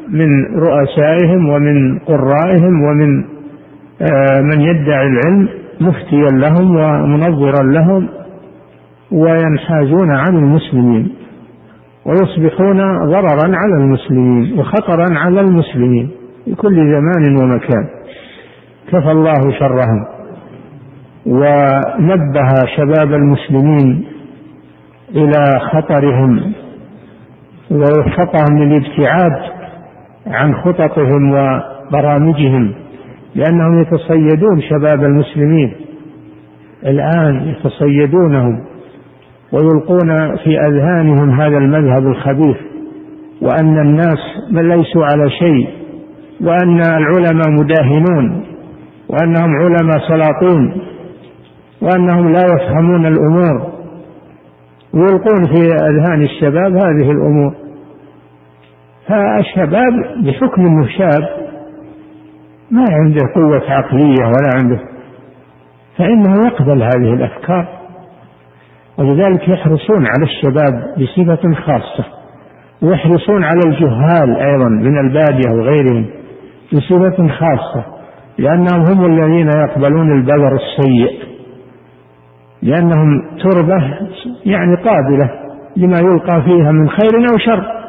من 0.09 0.57
رؤسائهم 0.57 1.49
ومن 1.49 1.99
قرائهم 1.99 2.83
ومن 2.83 3.25
آه، 4.03 4.41
من 4.41 4.61
يدعي 4.61 5.07
العلم 5.07 5.49
مفتيا 5.81 6.29
لهم 6.33 6.77
ومنظرا 6.77 7.63
لهم 7.63 8.09
وينحازون 9.13 10.11
عن 10.11 10.37
المسلمين. 10.37 11.22
ويصبحون 12.05 12.79
ضررا 13.07 13.57
على 13.57 13.75
المسلمين 13.75 14.59
وخطرا 14.59 15.07
على 15.19 15.41
المسلمين 15.41 16.11
في 16.45 16.55
كل 16.55 16.75
زمان 16.75 17.37
ومكان. 17.43 17.89
كفى 18.93 19.11
الله 19.11 19.41
شرهم 19.59 20.07
ونبه 21.27 22.49
شباب 22.77 23.13
المسلمين 23.15 24.05
إلى 25.15 25.61
خطرهم 25.61 26.53
ووفقهم 27.71 28.59
للابتعاد 28.59 29.43
عن 30.27 30.55
خططهم 30.55 31.35
وبرامجهم 31.35 32.75
لأنهم 33.35 33.81
يتصيدون 33.83 34.61
شباب 34.61 35.05
المسلمين. 35.05 35.73
الآن 36.87 37.49
يتصيدونهم. 37.49 38.65
ويلقون 39.53 40.37
في 40.37 40.61
أذهانهم 40.61 41.41
هذا 41.41 41.59
المذهب 41.59 42.07
الخبيث 42.07 42.57
وأن 43.43 43.79
الناس 43.79 44.19
ليسوا 44.51 45.05
على 45.05 45.31
شيء 45.31 45.69
وأن 46.41 46.81
العلماء 46.81 47.51
مداهنون 47.51 48.45
وأنهم 49.09 49.57
علماء 49.57 49.99
سلاطين 50.09 50.83
وأنهم 51.83 52.33
لا 52.33 52.41
يفهمون 52.41 53.07
الأمور. 53.07 53.73
ويلقون 54.95 55.47
في 55.47 55.75
أذهان 55.91 56.23
الشباب 56.23 56.77
هذه 56.77 57.11
الأمور. 57.11 57.55
فالشباب 59.09 59.93
بحكم 60.25 60.67
أنه 60.67 60.89
شاب 60.99 61.29
ما 62.71 62.85
عنده 62.91 63.21
قوة 63.35 63.63
عقلية 63.73 64.25
ولا 64.25 64.51
عنده 64.57 64.81
فإنه 65.99 66.47
يقبل 66.47 66.83
هذه 66.83 67.15
الأفكار. 67.15 67.82
ولذلك 68.99 69.49
يحرصون 69.49 70.07
على 70.07 70.23
الشباب 70.23 70.95
بصفة 70.99 71.55
خاصة 71.55 72.05
ويحرصون 72.83 73.45
على 73.45 73.61
الجهال 73.67 74.37
أيضا 74.37 74.69
من 74.69 74.99
البادية 74.99 75.51
وغيرهم 75.51 76.07
بصفة 76.73 77.29
خاصة 77.29 77.85
لأنهم 78.39 78.81
هم 78.81 79.05
الذين 79.07 79.51
يقبلون 79.57 80.13
البذر 80.13 80.57
السيء 80.57 81.33
لأنهم 82.63 83.23
تربة 83.43 83.77
يعني 84.47 84.77
قابلة 84.77 85.31
لما 85.77 85.99
يلقى 85.99 86.43
فيها 86.43 86.73
من 86.73 86.89
خير 86.89 87.33
أو 87.33 87.39
شر 87.39 87.83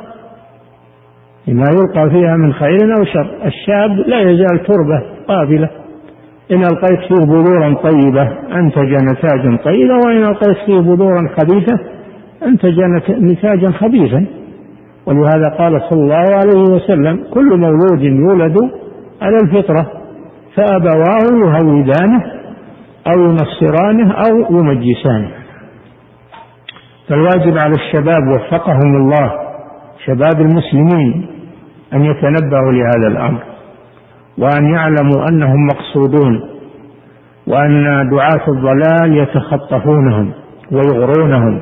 لما 1.48 1.66
يلقى 1.76 2.10
فيها 2.10 2.38
من 2.38 2.54
خير 2.54 2.98
أو 3.00 3.06
شر. 3.06 3.46
الشاب 3.46 3.92
لا 3.92 4.22
يزال 4.22 4.64
تربة 4.66 5.04
قابلة. 5.28 5.70
إن 6.52 6.60
ألقيت 6.60 7.00
فيه 7.00 7.26
بذورا 7.26 7.74
طيبة 7.74 8.30
أنتج 8.56 8.94
نتاجا 8.94 9.58
طيبا 9.64 9.96
وإن 10.06 10.24
ألقيت 10.24 10.58
فيه 10.66 10.80
بذورا 10.80 11.30
خبيثة 11.38 11.80
أنتج 12.46 12.80
نتاجا 13.10 13.72
خبيثا. 13.72 14.26
ولهذا 15.06 15.50
قال 15.58 15.82
صلى 15.90 16.02
الله 16.04 16.36
عليه 16.36 16.74
وسلم 16.76 17.24
كل 17.34 17.58
مولود 17.58 18.02
يولد 18.02 18.58
على 19.22 19.38
الفطرة 19.44 19.92
فأبواه 20.56 21.46
يهودانه 21.46 22.24
أو 23.08 23.22
ينصرانه 23.22 24.12
أو 24.12 24.58
يمجسانه. 24.58 25.32
فالواجب 27.10 27.58
على 27.58 27.74
الشباب 27.74 28.28
وفقهم 28.36 28.96
الله 28.96 29.32
شباب 30.06 30.42
المسلمين 30.42 31.28
أن 31.94 32.02
يتنبهوا 32.02 32.72
لهذا 32.72 33.08
الأمر. 33.08 33.53
وأن 34.38 34.74
يعلموا 34.74 35.28
أنهم 35.30 35.66
مقصودون 35.66 36.50
وأن 37.48 38.10
دعاة 38.10 38.48
الضلال 38.48 39.18
يتخطفونهم 39.18 40.32
ويغرونهم. 40.72 41.62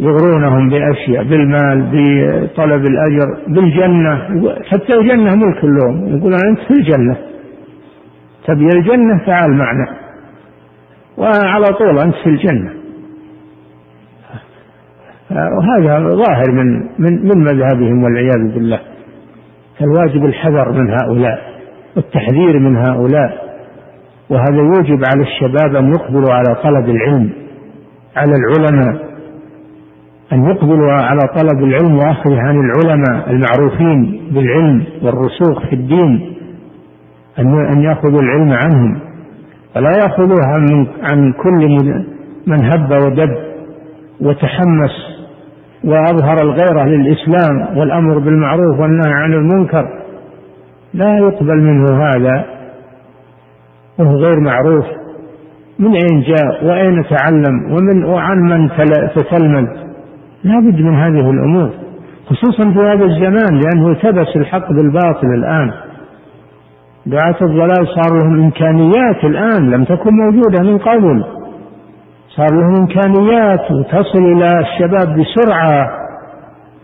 يغرونهم 0.00 0.68
بأشياء 0.68 1.24
بالمال 1.24 1.82
بطلب 1.92 2.82
الأجر 2.82 3.26
بالجنة. 3.48 4.16
حتى 4.64 4.94
الجنة 4.94 5.34
ملك 5.34 5.64
لهم. 5.64 6.16
يقول 6.18 6.34
أنت 6.34 6.58
في 6.58 6.70
الجنة. 6.70 7.16
تبي 8.46 8.68
الجنة؟ 8.76 9.26
تعال 9.26 9.50
معنا. 9.50 9.86
وعلى 11.18 11.66
طول 11.78 11.98
أنت 11.98 12.14
في 12.14 12.30
الجنة. 12.30 12.70
وهذا 15.30 15.98
ظاهر 15.98 16.52
من 16.52 16.80
من 16.98 17.26
من 17.26 17.44
مذهبهم 17.44 18.04
والعياذ 18.04 18.54
بالله. 18.54 18.80
فالواجب 19.78 20.24
الحذر 20.24 20.72
من 20.72 20.90
هؤلاء 20.90 21.38
والتحذير 21.96 22.58
من 22.58 22.76
هؤلاء 22.76 23.44
وهذا 24.30 24.56
يوجب 24.56 25.02
على 25.14 25.22
الشباب 25.22 25.76
أن 25.76 25.88
يقبلوا 25.94 26.32
على 26.32 26.54
طلب 26.62 26.88
العلم 26.88 27.30
على 28.16 28.32
العلماء 28.32 29.14
أن 30.32 30.44
يقبلوا 30.44 30.92
على 30.92 31.20
طلب 31.36 31.64
العلم 31.64 31.98
واخذه 31.98 32.40
عن 32.40 32.56
العلماء 32.60 33.30
المعروفين 33.30 34.20
بالعلم 34.30 34.84
والرسوخ 35.02 35.66
في 35.68 35.72
الدين 35.72 36.34
أن 37.38 37.82
يأخذوا 37.82 38.20
العلم 38.20 38.52
عنهم 38.52 39.00
ولا 39.76 39.90
يأخذوها 39.90 40.58
من 40.58 40.86
عن 41.02 41.32
كل 41.32 41.78
من 42.46 42.64
هب 42.64 42.90
ودب 43.04 43.36
وتحمس 44.20 45.13
وأظهر 45.84 46.36
الغيرة 46.42 46.84
للإسلام 46.84 47.78
والأمر 47.78 48.18
بالمعروف 48.18 48.80
والنهي 48.80 49.12
عن 49.12 49.32
المنكر 49.32 49.88
لا 50.94 51.18
يقبل 51.18 51.60
منه 51.60 52.04
هذا. 52.04 52.44
وهو 53.98 54.16
غير 54.16 54.40
معروف. 54.40 54.84
من 55.78 55.94
أين 55.94 56.22
جاء؟ 56.22 56.64
وأين 56.64 57.04
تعلم؟ 57.04 57.72
ومن 57.72 58.04
وعن 58.04 58.38
من 58.38 58.68
تتلمذ؟ 59.14 59.66
لا 60.44 60.60
بد 60.60 60.80
من 60.80 60.94
هذه 60.94 61.30
الأمور 61.30 61.70
خصوصا 62.26 62.70
في 62.70 62.78
هذا 62.78 63.04
الزمان 63.04 63.60
لأنه 63.60 63.88
التبس 63.88 64.36
الحق 64.36 64.72
بالباطل 64.72 65.26
الآن. 65.26 65.70
دعاة 67.06 67.36
الضلال 67.42 67.88
صار 67.88 68.18
لهم 68.18 68.44
إمكانيات 68.44 69.24
الآن 69.24 69.70
لم 69.70 69.84
تكن 69.84 70.10
موجودة 70.14 70.62
من 70.62 70.78
قبل. 70.78 71.24
صار 72.36 72.46
لهم 72.50 72.74
إمكانيات 72.74 73.70
وتصل 73.70 74.18
إلى 74.18 74.60
الشباب 74.60 75.16
بسرعة 75.18 75.88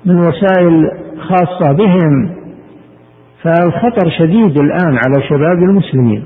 من 0.04 0.20
وسائل 0.20 0.90
خاصة 1.28 1.72
بهم 1.72 2.36
فالخطر 3.42 4.10
شديد 4.18 4.60
الآن 4.60 4.98
على 5.06 5.22
شباب 5.28 5.58
المسلمين. 5.58 6.24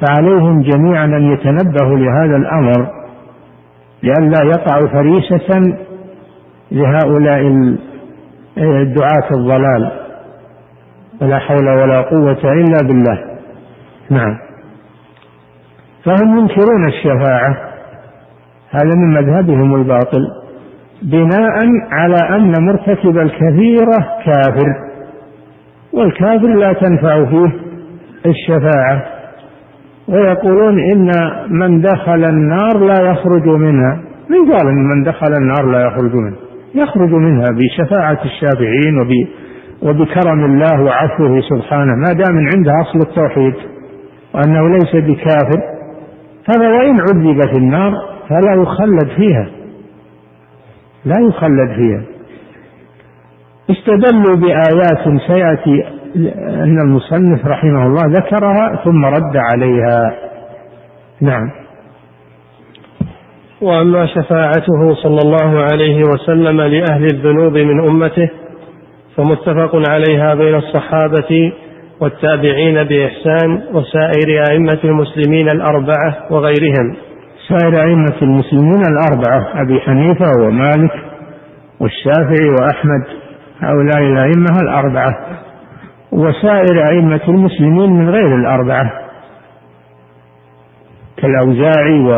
فعليهم 0.00 0.62
جميعا 0.62 1.04
أن 1.04 1.32
يتنبهوا 1.32 1.98
لهذا 1.98 2.36
الأمر 2.36 2.90
لئلا 4.02 4.44
يقعوا 4.44 4.88
فريسة 4.88 5.76
لهؤلاء 6.72 7.40
الدعاة 8.58 9.30
الضلال. 9.36 9.92
ولا 11.22 11.38
حول 11.38 11.68
ولا 11.68 12.00
قوة 12.00 12.52
إلا 12.52 12.88
بالله. 12.88 13.24
نعم. 14.10 14.38
فهم 16.04 16.38
ينكرون 16.38 16.88
الشفاعة. 16.88 17.73
هذا 18.74 18.94
من 18.96 19.14
مذهبهم 19.14 19.74
الباطل. 19.74 20.28
بناء 21.02 21.58
على 21.92 22.36
أن 22.36 22.64
مرتكب 22.64 23.18
الكثيرة 23.18 23.96
كافر 24.24 24.74
والكافر 25.92 26.46
لا 26.46 26.72
تنفع 26.72 27.24
فيه 27.24 27.52
الشفاعة. 28.26 29.04
ويقولون 30.08 30.78
إن 30.78 31.10
من 31.50 31.80
دخل 31.80 32.24
النار 32.24 32.78
لا 32.78 33.10
يخرج 33.10 33.46
منها. 33.46 34.00
من 34.30 34.52
قال 34.52 34.68
إن 34.68 34.84
من 34.84 35.02
دخل 35.02 35.32
النار 35.32 35.70
لا 35.70 35.86
يخرج 35.86 36.14
منها؟ 36.14 36.38
يخرج 36.74 37.10
منها 37.10 37.46
بشفاعة 37.50 38.18
الشافعين 38.24 38.98
وب 38.98 39.10
وبكرم 39.82 40.44
الله 40.44 40.82
وعفوه 40.82 41.40
سبحانه. 41.40 41.94
ما 41.94 42.12
دام 42.12 42.48
عنده 42.54 42.72
أصل 42.80 42.98
التوحيد 42.98 43.54
وأنه 44.34 44.68
ليس 44.68 44.94
بكافر 44.94 45.62
هذا 46.54 46.68
وإن 46.68 47.00
عذب 47.00 47.40
في 47.52 47.58
النار 47.58 47.92
فلا 48.28 48.62
يخلد 48.62 49.08
فيها. 49.16 49.50
لا 51.04 51.16
يخلد 51.28 51.72
فيها. 51.76 52.02
استدلوا 53.70 54.36
بآيات 54.36 55.20
سيأتي 55.26 55.84
أن 56.38 56.78
المصنف 56.80 57.46
رحمه 57.46 57.86
الله 57.86 58.18
ذكرها 58.18 58.80
ثم 58.84 59.04
رد 59.04 59.36
عليها. 59.36 60.16
نعم. 61.20 61.50
وأما 63.60 64.06
شفاعته 64.06 64.94
صلى 64.94 65.18
الله 65.24 65.62
عليه 65.72 66.04
وسلم 66.04 66.60
لأهل 66.60 67.04
الذنوب 67.04 67.58
من 67.58 67.80
أمته 67.88 68.30
فمتفق 69.16 69.82
عليها 69.90 70.34
بين 70.34 70.54
الصحابة 70.54 71.52
والتابعين 72.00 72.84
بإحسان 72.84 73.62
وسائر 73.72 74.44
أئمة 74.50 74.78
المسلمين 74.84 75.48
الأربعة 75.48 76.16
وغيرهم. 76.30 76.96
سائر 77.48 77.82
أئمة 77.82 78.14
المسلمين 78.22 78.82
الأربعة 78.88 79.62
أبي 79.62 79.80
حنيفة 79.80 80.26
ومالك 80.40 80.92
والشافعي 81.80 82.48
وأحمد 82.60 83.04
هؤلاء 83.60 83.98
الأئمة 83.98 84.60
الأربعة 84.60 85.14
وسائر 86.12 86.88
أئمة 86.88 87.20
المسلمين 87.28 87.90
من 87.90 88.10
غير 88.10 88.34
الأربعة 88.34 88.90
كالأوزاعي 91.16 92.00
و 92.00 92.10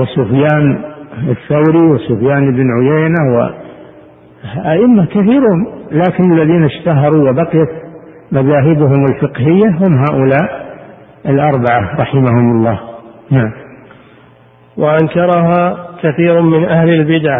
وسفيان 0.00 0.84
الثوري 1.28 1.86
وسفيان 1.86 2.52
بن 2.56 2.70
عيينة 2.70 3.36
وأئمة 3.36 5.06
كثيرون 5.06 5.66
لكن 5.90 6.32
الذين 6.32 6.64
اشتهروا 6.64 7.30
وبقيت 7.30 7.68
مذاهبهم 8.32 9.04
الفقهية 9.04 9.68
هم 9.68 9.98
هؤلاء 9.98 10.66
الأربعة 11.26 11.96
رحمهم 12.00 12.56
الله. 12.56 12.80
نعم. 13.32 13.52
وأنكرها 14.76 15.88
كثير 16.02 16.40
من 16.40 16.64
أهل 16.64 16.88
البدع 16.88 17.38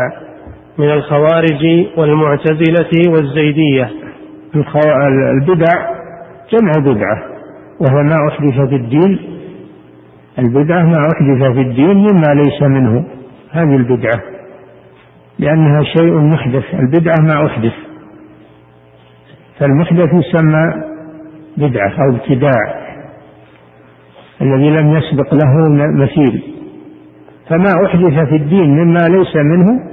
من 0.78 0.90
الخوارج 0.90 1.86
والمعتزلة 1.96 3.12
والزيدية. 3.12 3.90
البدع 5.30 5.72
جمع 6.52 6.92
بدعة 6.92 7.22
وهو 7.80 8.02
ما 8.02 8.28
أحدث 8.28 8.68
في 8.68 8.74
الدين. 8.76 9.18
البدعة 10.38 10.82
ما 10.82 10.96
أحدث 10.96 11.52
في 11.52 11.60
الدين 11.60 11.96
مما 11.96 12.34
ليس 12.34 12.62
منه. 12.62 13.04
هذه 13.50 13.76
البدعة 13.76 14.22
لأنها 15.38 15.82
شيء 15.82 16.18
محدث. 16.18 16.64
البدعة 16.74 17.16
ما 17.20 17.46
أحدث. 17.46 17.72
فالمحدث 19.58 20.08
يسمى 20.14 20.74
بدعة 21.56 21.92
أو 22.04 22.16
ابتداع. 22.16 22.81
الذي 24.40 24.70
لم 24.70 24.96
يسبق 24.96 25.34
له 25.34 25.68
مثيل 26.02 26.42
فما 27.48 27.84
أحدث 27.86 28.28
في 28.28 28.36
الدين 28.36 28.70
مما 28.70 29.00
ليس 29.08 29.36
منه 29.36 29.92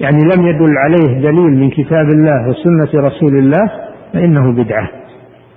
يعني 0.00 0.18
لم 0.36 0.46
يدل 0.46 0.78
عليه 0.78 1.20
دليل 1.20 1.60
من 1.60 1.70
كتاب 1.70 2.08
الله 2.08 2.48
وسنة 2.48 3.00
رسول 3.06 3.38
الله 3.38 3.70
فإنه 4.12 4.52
بدعة. 4.52 4.88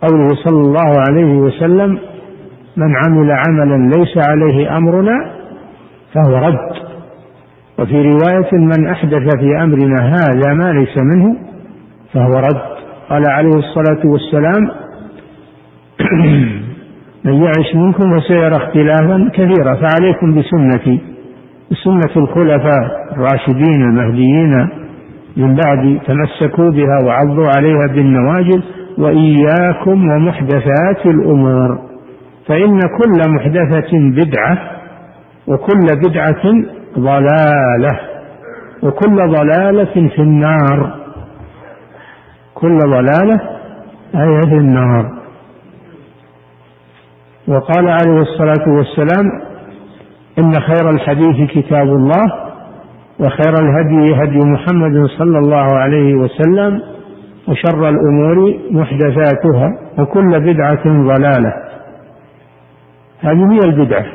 قوله 0.02 0.36
صلى 0.36 0.62
الله 0.62 1.00
عليه 1.10 1.34
وسلم 1.34 2.00
من 2.78 2.96
عمل 2.96 3.32
عملا 3.32 3.92
ليس 3.98 4.18
عليه 4.18 4.78
أمرنا 4.78 5.32
فهو 6.14 6.36
رد. 6.36 6.88
وفي 7.80 8.02
رواية 8.02 8.52
من 8.54 8.88
أحدث 8.88 9.36
في 9.40 9.64
أمرنا 9.64 10.08
هذا 10.08 10.54
ما 10.54 10.72
ليس 10.72 10.98
منه 10.98 11.36
فهو 12.14 12.40
رد. 12.40 12.62
قال 13.10 13.26
عليه 13.28 13.58
الصلاة 13.58 14.06
والسلام 14.06 14.72
من 17.28 17.34
يعش 17.34 17.76
منكم 17.76 18.12
وسيرى 18.12 18.56
اختلافا 18.56 19.30
كثيرا. 19.34 19.76
فعليكم 19.76 20.36
بسنتي 20.36 21.02
بسنة 21.72 22.24
الخلفاء 22.24 23.08
الراشدين 23.12 23.82
المهديين 23.82 24.70
من 25.38 25.56
بعد 25.56 26.00
تمسكوا 26.08 26.70
بها 26.72 27.00
وعضوا 27.06 27.48
عليها 27.58 27.88
بالنواجذ 27.88 28.62
وإياكم 28.98 30.10
ومحدثات 30.10 31.06
الأمور. 31.06 31.80
فإن 32.48 32.80
كل 32.80 33.32
محدثة 33.34 33.92
بدعة 33.94 34.58
وكل 35.48 35.86
بدعة 36.08 36.44
ضلالة 37.00 38.00
وكل 38.84 39.16
ضلالة 39.16 40.10
في 40.16 40.22
النار. 40.22 40.96
كل 42.54 42.78
ضلالة 42.78 43.40
أي 44.16 44.42
في 44.42 44.58
النار. 44.58 45.17
وقال 47.48 47.88
عليه 47.90 48.22
الصلاة 48.22 48.70
والسلام 48.70 49.26
إن 50.40 50.54
خير 50.60 50.90
الحديث 50.90 51.52
كتاب 51.52 51.88
الله 51.88 52.48
وخير 53.20 53.54
الهدي 53.60 54.24
هدي 54.24 54.38
محمد 54.38 55.06
صلى 55.18 55.38
الله 55.40 55.78
عليه 55.78 56.16
وسلم 56.16 56.82
وشر 57.48 57.90
الأمور 57.90 58.54
محدثاتها 58.72 59.70
وكل 60.00 60.40
بدعة 60.40 60.84
ضلالة. 60.86 61.54
هذه 63.22 63.52
هي 63.52 63.60
البدعة 63.64 64.06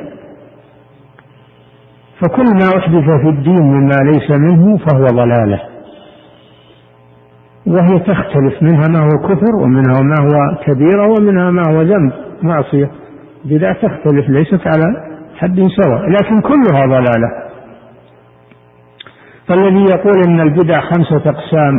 فكل 2.21 2.43
ما 2.43 2.77
أحدث 2.77 3.21
في 3.21 3.29
الدين 3.29 3.61
مما 3.61 3.95
ليس 4.11 4.31
منه 4.31 4.77
فهو 4.77 5.05
ضلالة. 5.05 5.59
وهي 7.67 7.99
تختلف 7.99 8.61
منها 8.63 8.87
ما 8.87 8.99
هو 8.99 9.27
كفر 9.27 9.55
ومنها 9.55 10.01
ما 10.01 10.19
هو 10.19 10.63
كبيرة 10.65 11.07
ومنها 11.07 11.51
ما 11.51 11.63
هو 11.69 11.81
ذنب 11.81 12.13
معصية. 12.43 12.91
بدعة 13.45 13.73
تختلف 13.73 14.29
ليست 14.29 14.67
على 14.67 14.85
حد 15.35 15.67
سواء 15.83 16.09
لكن 16.09 16.41
كلها 16.41 16.85
ضلالة 16.85 17.43
فالذي 19.47 19.85
يقول 19.91 20.13
إن 20.27 20.39
البدع 20.39 20.81
خمسة 20.81 21.29
أقسام 21.29 21.73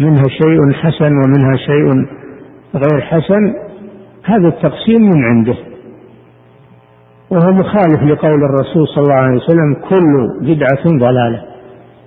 منها 0.00 0.24
شيء 0.28 0.72
حسن 0.72 1.12
ومنها 1.12 1.56
شيء 1.56 2.06
غير 2.74 3.00
حسن 3.00 3.54
هذا 4.24 4.48
التقسيم 4.48 5.02
من 5.02 5.24
عنده. 5.24 5.54
وهو 7.30 7.52
مخالف 7.52 8.02
لقول 8.02 8.44
الرسول 8.44 8.88
صلى 8.94 9.04
الله 9.04 9.14
عليه 9.14 9.36
وسلم 9.36 9.74
كل 9.74 10.28
بدعة 10.42 10.98
ضلالة. 10.98 11.42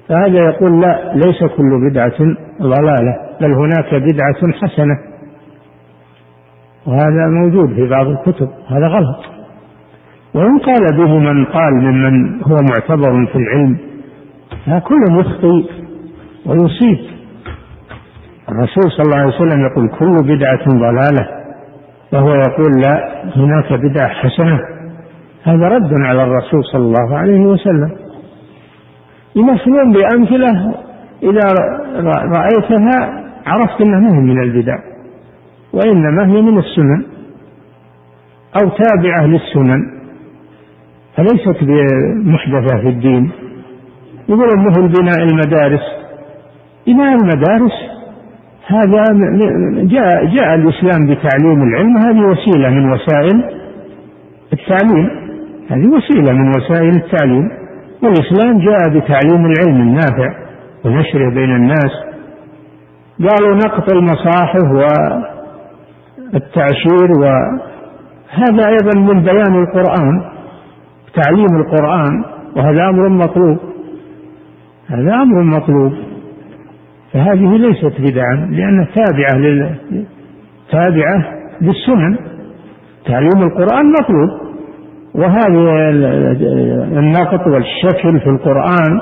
فهذا 0.08 0.50
يقول 0.50 0.82
لا 0.82 1.14
ليس 1.16 1.44
كل 1.58 1.90
بدعة 1.90 2.18
ضلالة 2.62 3.16
بل 3.42 3.54
هناك 3.54 3.96
بدعة 3.96 4.54
حسنة. 4.62 5.11
وهذا 6.88 7.28
موجود 7.28 7.74
في 7.74 7.90
بعض 7.90 8.08
الكتب 8.08 8.50
هذا 8.68 8.88
غلط. 8.88 9.20
وإن 10.34 10.60
قال 10.60 10.98
به 10.98 11.18
من 11.18 11.46
قال 11.46 11.74
ممن 11.74 12.44
هو 12.44 12.56
معتبر 12.72 13.26
في 13.26 13.36
العلم 13.36 13.78
كل 14.80 15.20
يخطي 15.20 15.66
ويصيب. 16.46 17.00
الرسول 18.50 18.92
صلى 18.92 19.06
الله 19.06 19.18
عليه 19.18 19.36
وسلم 19.36 19.62
يقول 19.62 19.90
كل 20.00 20.36
بدعة 20.36 20.66
ضلالة 20.68 21.28
وهو 22.14 22.34
يقول 22.34 22.72
لا 22.82 23.24
هناك 23.36 23.74
بدعة 23.74 24.08
حسنة. 24.08 24.60
هذا 25.44 25.68
رد 25.68 25.94
على 25.94 26.24
الرسول 26.24 26.64
صلى 26.64 26.82
الله 26.82 27.18
عليه 27.18 27.40
وسلم. 27.40 27.92
يمثلون 29.36 29.94
بأمثلة 29.94 30.74
إذا 31.24 31.54
رأيتها 32.26 33.24
عرفت 33.46 33.82
أنها 33.82 34.00
ما 34.00 34.20
من 34.20 34.44
البدع. 34.44 34.76
وإنما 35.74 36.26
هي 36.26 36.42
من 36.42 36.58
السنن 36.58 37.06
أو 38.62 38.70
تابعة 38.70 39.26
للسنن 39.26 40.02
فليست 41.18 41.64
محدثة 42.26 42.82
في 42.82 42.90
الدين. 42.90 43.32
يقولون 44.30 44.68
مثل 44.68 44.82
بناء 44.82 45.24
المدارس. 45.24 45.82
بناء 46.88 47.16
المدارس 47.16 47.72
هذا 48.68 49.04
جاء 49.84 50.26
جاء 50.26 50.56
الإسلام 50.56 51.08
بتعليم 51.08 51.64
العلم 51.64 51.98
هذه 51.98 52.26
وسيلة 52.28 52.70
من 52.70 52.92
وسائل 52.92 53.44
التعليم. 54.54 55.10
هذه 55.70 55.88
وسيلة 55.88 56.32
من 56.32 56.50
وسائل 56.50 56.96
التعليم. 56.96 57.50
والإسلام 58.04 58.60
جاء 58.60 58.90
بتعليم 58.90 59.46
العلم 59.46 59.82
النافع 59.82 60.36
ونشره 60.86 61.30
بين 61.30 61.56
الناس. 61.56 61.92
قالوا 63.20 63.56
نقط 63.56 63.92
المصاحف 63.94 64.64
والتعشير 66.34 67.12
وهذا 67.20 68.68
أيضا 68.68 69.00
من 69.00 69.24
بيان 69.24 69.64
القرآن 69.64 70.22
تعليم 71.24 71.56
القرآن 71.56 72.24
وهذا 72.56 72.90
أمر 72.90 73.10
مطلوب. 73.10 73.58
هذا 74.88 75.14
أمر 75.14 75.44
مطلوب. 75.44 75.94
فهذه 77.14 77.58
ليست 77.58 78.02
بدعا 78.02 78.36
لأنها 78.52 78.88
تابعة 78.96 79.38
لل... 79.38 79.76
تابعة 80.72 81.26
للسنن. 81.62 82.18
تعليم 83.06 83.44
القرآن 83.44 83.92
مطلوب. 83.92 84.52
وهذا 85.16 85.90
النقط 87.00 87.48
والشكل 87.48 88.20
في 88.20 88.30
القرآن 88.30 89.02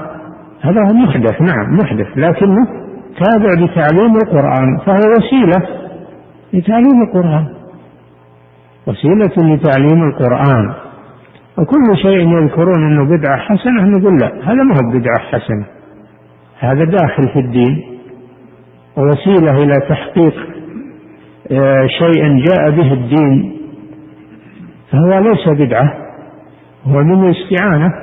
هذا 0.62 0.82
هو 0.88 0.94
محدث 0.94 1.42
نعم 1.42 1.78
محدث 1.82 2.08
لكنه 2.18 2.68
تابع 3.20 3.54
لتعليم 3.54 4.16
القرآن 4.16 4.78
فهو 4.86 5.02
وسيلة 5.18 5.68
لتعليم 6.54 7.02
القرآن. 7.02 7.47
وسيلة 8.88 9.56
لتعليم 9.56 10.04
القرآن. 10.04 10.74
وكل 11.58 11.97
شيء 12.02 12.28
يذكرون 12.28 12.91
إنه 12.91 13.18
بدعة 13.18 13.38
حسنة 13.38 13.86
نقول 13.86 14.20
لا 14.20 14.28
هذا 14.28 14.64
ما 14.64 14.76
هو 14.76 15.00
بدعة 15.00 15.20
حسنة. 15.20 15.66
هذا 16.60 16.84
داخل 16.84 17.30
في 17.34 17.39
الدين. 17.39 18.00
ووسيلة 18.97 19.64
إلى 19.64 19.80
تحقيق 19.89 20.34
آه، 21.52 21.88
شيء 21.88 22.45
جاء 22.45 22.70
به 22.70 22.93
الدين. 22.93 23.58
فهو 24.91 25.20
ليس 25.20 25.50
بدعة 25.50 25.93
هو 26.86 27.04
من 27.04 27.24
الاستعانة 27.24 27.93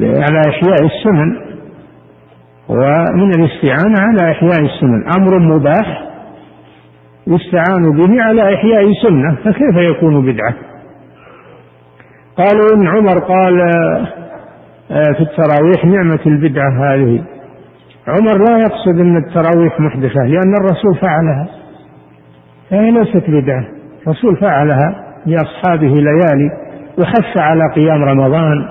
على 0.00 0.40
إحياء 0.48 0.84
السنن. 0.84 1.36
ومن 2.68 3.30
الاستعانة 3.30 4.00
على 4.00 4.30
إحياء 4.32 4.60
السنن. 4.60 5.04
أمر 5.18 5.38
مباح 5.38 6.09
يستعان 7.26 7.96
به 7.96 8.22
على 8.22 8.54
إحياء 8.54 8.92
سنة 9.02 9.34
فكيف 9.34 9.76
يكون 9.76 10.32
بدعة؟ 10.32 10.54
قالوا 12.36 12.76
إن 12.76 12.86
عمر 12.86 13.18
قال 13.18 13.60
آه، 14.90 15.12
في 15.12 15.20
التراويح 15.20 15.84
نعمة 15.84 16.20
البدعة 16.26 16.70
هذه. 16.70 17.24
عمر 18.08 18.38
لا 18.38 18.58
يقصد 18.58 19.00
أن 19.00 19.16
التراويح 19.16 19.80
محدثة 19.80 20.24
لأن 20.26 20.54
الرسول 20.54 20.94
فعلها. 21.00 21.48
فهي 22.70 22.90
ليست 22.90 23.24
بدعة 23.30 23.64
الرسول 24.06 24.36
فعلها 24.36 24.94
لأصحابه 25.26 25.88
ليالي 25.88 26.50
وحث 26.98 27.36
على 27.36 27.72
قيام 27.74 28.02
رمضان. 28.02 28.68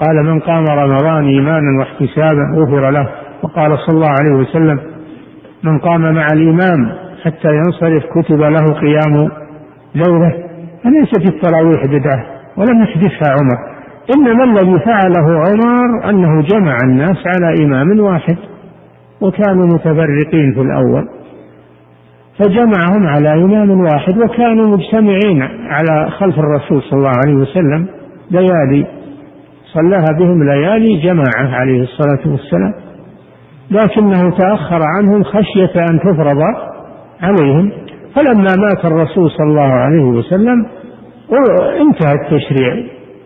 قال 0.00 0.24
من 0.24 0.40
قام 0.40 0.64
رمضان 0.64 1.24
إيمانا 1.24 1.78
واحتسابا 1.78 2.42
غفر 2.54 2.90
له 2.90 3.08
وقال 3.42 3.78
صلى 3.78 3.94
الله 3.94 4.14
عليه 4.20 4.36
وسلم 4.36 4.80
من 5.62 5.78
قام 5.78 6.14
مع 6.14 6.26
الإمام 6.32 7.07
حتى 7.24 7.48
ينصرف 7.48 8.02
كتب 8.04 8.40
له 8.40 8.64
قيام 8.64 9.30
ليلة 9.94 10.32
فليست 10.84 11.34
التراويح 11.34 11.82
بدعة 11.86 12.24
ولم 12.56 12.82
يحدثها 12.82 13.34
عمر. 13.40 13.78
إنما 14.16 14.44
الذي 14.44 14.78
فعله 14.78 15.38
عمر 15.38 16.10
أنه 16.10 16.42
جمع 16.42 16.76
الناس 16.84 17.16
على 17.26 17.64
إمام 17.64 18.00
واحد 18.00 18.36
وكانوا 19.20 19.66
متفرقين 19.66 20.54
في 20.54 20.60
الأول. 20.60 21.08
فجمعهم 22.38 23.06
على 23.06 23.32
إمام 23.32 23.80
واحد 23.80 24.18
وكانوا 24.18 24.76
مجتمعين 24.76 25.42
على 25.42 26.10
خلف 26.10 26.38
الرسول 26.38 26.82
صلى 26.82 26.98
الله 26.98 27.12
عليه 27.24 27.34
وسلم. 27.34 27.86
ليالي 28.30 28.86
صلاها 29.72 30.18
بهم 30.18 30.44
ليالي 30.44 31.00
جماعة 31.00 31.54
عليه 31.54 31.82
الصلاة 31.82 32.32
والسلام. 32.32 32.74
لكنه 33.70 34.30
تأخر 34.30 34.82
عنهم 34.82 35.22
خشية 35.22 35.80
أن 35.90 36.00
تفرض 36.00 36.38
عليهم. 37.22 37.72
فلما 38.14 38.56
مات 38.56 38.84
الرسول 38.84 39.30
صلى 39.30 39.46
الله 39.46 39.72
عليه 39.72 40.04
وسلم 40.04 40.66
انتهى 41.80 42.12
التشريع. 42.12 42.74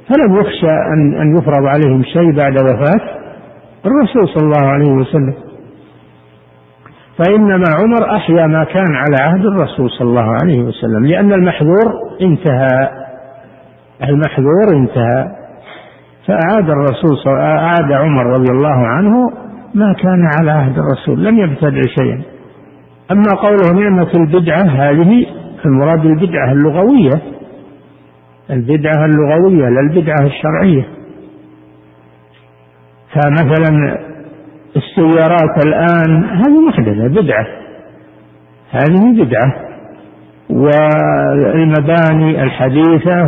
فلم 0.09 0.41
يخشى 0.41 0.71
أن 0.71 1.15
أن 1.21 1.37
يفرض 1.37 1.67
عليهم 1.67 2.03
شيء 2.05 2.37
بعد 2.37 2.53
وفاة 2.53 3.01
الرسول 3.87 4.29
صلى 4.29 4.45
الله 4.45 4.69
عليه 4.71 4.91
وسلم. 4.91 5.35
فإنما 7.19 7.65
عمر 7.83 8.17
أحيا 8.17 8.47
ما 8.47 8.65
كان 8.65 8.95
على 8.95 9.17
عهد 9.21 9.47
الرسول 9.47 9.91
صلى 9.91 10.09
الله 10.09 10.37
عليه 10.43 10.63
وسلم 10.63 11.07
لأن 11.07 11.33
المحظور 11.33 11.93
انتهى. 12.23 12.89
المحظور 14.09 14.77
انتهى. 14.77 15.27
فأعاد 16.27 16.71
الرسول 16.71 17.37
أعاد 17.39 17.93
عمر 17.93 18.27
رضي 18.27 18.51
الله 18.53 18.87
عنه 18.87 19.31
ما 19.75 19.93
كان 19.93 20.29
على 20.41 20.51
عهد 20.51 20.79
الرسول 20.79 21.25
لم 21.25 21.39
يبتدع 21.39 21.81
شيئا. 21.81 22.23
أما 23.13 23.35
قوله 23.43 23.73
نعمة 23.83 24.11
البدعة 24.15 24.63
هذه 24.63 25.27
المراد 25.65 26.07
البدعة 26.07 26.53
اللغوية 26.53 27.23
البدعة 28.51 29.05
اللغوية 29.05 29.69
لا 29.69 29.81
البدعة 29.81 30.27
الشرعية. 30.27 30.85
فمثلا 33.15 33.99
السيارات 34.77 35.67
الآن 35.67 36.25
هذه 36.25 36.61
محدثة 36.69 37.09
بدعة. 37.09 37.47
هذه 38.71 39.25
بدعة. 39.25 39.55
والمباني 40.51 42.43
الحديثة 42.43 43.23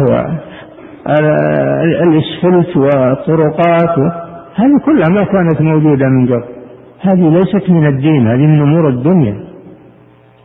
والإسفلت 1.07 2.77
والطرقات 2.77 3.99
هذه 4.55 4.79
كلها 4.85 5.09
ما 5.11 5.25
كانت 5.25 5.61
موجودة 5.61 6.07
من 6.07 6.27
قبل. 6.27 6.45
هذه 7.01 7.29
ليست 7.39 7.71
من 7.71 7.87
الدين 7.87 8.27
هذه 8.27 8.47
من 8.47 8.63
أمور 8.63 8.89
الدنيا. 8.89 9.54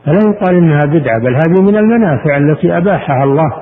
فلا 0.05 0.19
يقال 0.29 0.55
إنها 0.55 0.85
بدعة 0.85 1.19
بل 1.19 1.35
هذه 1.35 1.61
من 1.61 1.75
المنافع 1.77 2.37
التي 2.37 2.77
أباحها 2.77 3.23
الله 3.23 3.53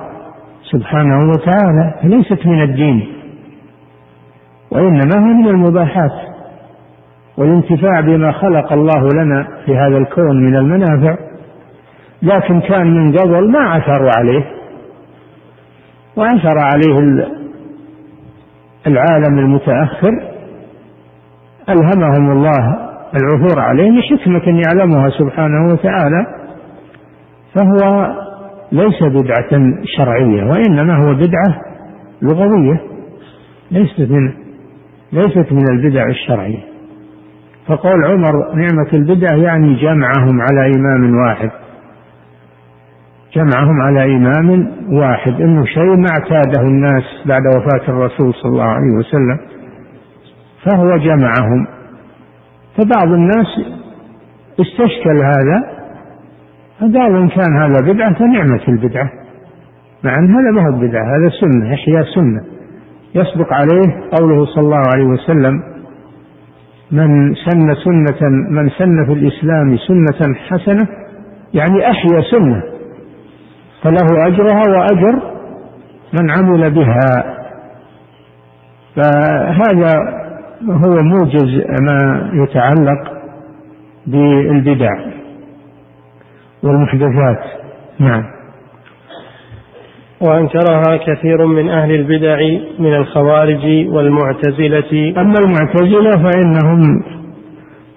سبحانه 0.62 1.30
وتعالى 1.30 1.94
ليست 2.04 2.46
من 2.46 2.62
الدين 2.62 3.08
وإنما 4.70 5.14
هي 5.14 5.34
من 5.34 5.48
المباحات 5.48 6.12
والانتفاع 7.38 8.00
بما 8.00 8.32
خلق 8.32 8.72
الله 8.72 9.08
لنا 9.14 9.48
في 9.66 9.76
هذا 9.76 9.98
الكون 9.98 10.44
من 10.46 10.56
المنافع. 10.56 11.16
لكن 12.22 12.60
كان 12.60 12.86
من 12.94 13.16
قبل 13.16 13.50
ما 13.50 13.58
عثروا 13.58 14.10
عليه 14.18 14.44
وعثر 16.16 16.58
عليه 16.58 17.26
العالم 18.86 19.38
المتأخر 19.38 20.10
ألهمهم 21.68 22.30
الله 22.30 22.87
العثور 23.14 23.60
عليه 23.60 23.90
لحكمة 23.90 24.62
يعلمها 24.66 25.10
سبحانه 25.10 25.72
وتعالى 25.72 26.26
فهو 27.54 28.12
ليس 28.72 29.02
بدعة 29.02 29.60
شرعية 29.96 30.44
وإنما 30.44 30.96
هو 30.96 31.14
بدعة 31.14 31.60
لغوية 32.22 32.80
ليست 33.70 34.00
من 34.00 34.32
ليست 35.12 35.52
من 35.52 35.64
البدع 35.70 36.06
الشرعية. 36.08 36.62
فقول 37.66 38.04
عمر 38.04 38.54
نعمة 38.54 38.88
البدع 38.92 39.36
يعني 39.36 39.74
جمعهم 39.74 40.40
على 40.40 40.72
إمام 40.76 41.16
واحد. 41.16 41.50
جمعهم 43.34 43.80
على 43.80 44.16
إمام 44.16 44.70
واحد. 44.92 45.40
إنه 45.40 45.64
شيء 45.64 45.96
ما 45.96 46.06
اعتاده 46.12 46.60
الناس 46.62 47.04
بعد 47.26 47.42
وفاة 47.46 47.88
الرسول 47.88 48.34
صلى 48.34 48.52
الله 48.52 48.64
عليه 48.64 48.96
وسلم 48.98 49.38
فهو 50.64 50.96
جمعهم. 50.96 51.77
فبعض 52.78 53.12
الناس 53.12 53.46
استشكل 54.60 55.16
هذا 55.24 55.78
فقال 56.80 57.16
إن 57.16 57.28
كان 57.28 57.56
هذا 57.62 57.92
بدعة 57.92 58.14
فنعمة 58.14 58.60
البدعة. 58.68 59.10
مع 60.04 60.18
أن 60.18 60.34
هذا 60.34 60.50
ما 60.50 60.66
هو 60.66 60.80
بدعة 60.80 61.02
هذا 61.04 61.30
سنة 61.40 61.74
إحياء 61.74 62.04
سنة. 62.14 62.44
يصدق 63.14 63.52
عليه 63.52 64.00
قوله 64.20 64.46
صلى 64.46 64.64
الله 64.64 64.82
عليه 64.94 65.04
وسلم 65.04 65.62
من 66.90 67.34
سن 67.34 67.74
سنة 67.74 68.28
من 68.50 68.70
سن 68.70 69.04
في 69.06 69.12
الإسلام 69.12 69.76
سنة 69.76 70.34
حسنة 70.34 70.88
يعني 71.54 71.90
أحيا 71.90 72.20
سنة 72.30 72.62
فله 73.82 74.26
أجرها 74.26 74.62
وأجر 74.68 75.22
من 76.20 76.30
عمل 76.30 76.70
بها. 76.70 77.34
فهذا 78.96 80.17
هو 80.62 81.02
موجز 81.02 81.64
ما 81.82 82.30
يتعلق 82.34 83.12
بالبدع 84.06 84.90
والمحدثات. 86.62 87.40
نعم. 87.98 88.24
وأنكرها 90.20 90.96
كثير 91.06 91.46
من 91.46 91.68
أهل 91.68 91.94
البدع 91.94 92.38
من 92.78 92.94
الخوارج 92.94 93.88
والمعتزلة. 93.88 95.20
أما 95.20 95.34
المعتزلة 95.40 96.10
فإنهم 96.10 97.02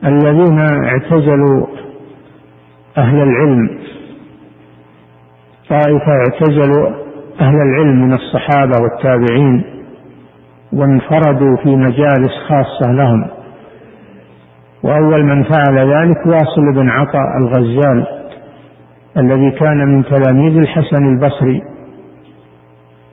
الذين 0.05 0.59
اعتزلوا 0.59 1.67
أهل 2.97 3.15
العلم. 3.15 3.79
طائفة 5.69 6.11
اعتزلوا 6.11 6.89
أهل 7.41 7.55
العلم 7.55 8.01
من 8.05 8.13
الصحابة 8.13 8.73
والتابعين 8.81 9.80
وانفردوا 10.73 11.57
في 11.63 11.75
مجالس 11.75 12.31
خاصة 12.47 12.91
لهم. 12.91 13.25
وأول 14.83 15.25
من 15.25 15.43
فعل 15.43 15.77
ذلك 15.77 16.25
واصل 16.25 16.73
بن 16.75 16.89
عطاء 16.89 17.37
الغزال 17.37 18.07
الذي 19.17 19.51
كان 19.51 19.77
من 19.77 20.03
تلاميذ 20.03 20.57
الحسن 20.57 21.05
البصري 21.13 21.61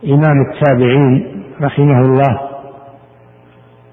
إمام 0.07 0.37
التابعين 0.51 1.27
رحمه 1.63 2.01
الله. 2.01 2.41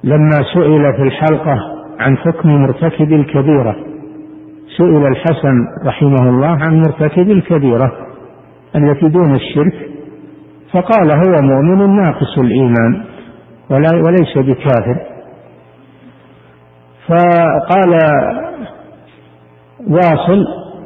لما 0.03 0.43
سئل 0.53 0.93
في 0.93 1.01
الحلقة 1.01 1.57
عن 1.99 2.18
حكم 2.18 2.49
مرتكب 2.49 3.13
الكبيرة 3.13 3.76
سئل 4.78 5.05
الحسن 5.07 5.55
رحمه 5.86 6.30
الله 6.30 6.47
عن 6.47 6.78
مرتكب 6.78 7.32
الكبيرة 7.32 7.91
التي 8.76 9.07
دون 9.09 9.36
الشرك 9.36 9.89
فقال 10.72 11.11
هو 11.11 11.41
مؤمن 11.41 11.95
ناقص 11.95 12.38
الإيمان. 12.38 13.03
ولا 13.70 13.89
وليس 13.95 14.38
بكافر. 14.38 14.97
فقال 17.07 17.99
واصل 19.88 20.45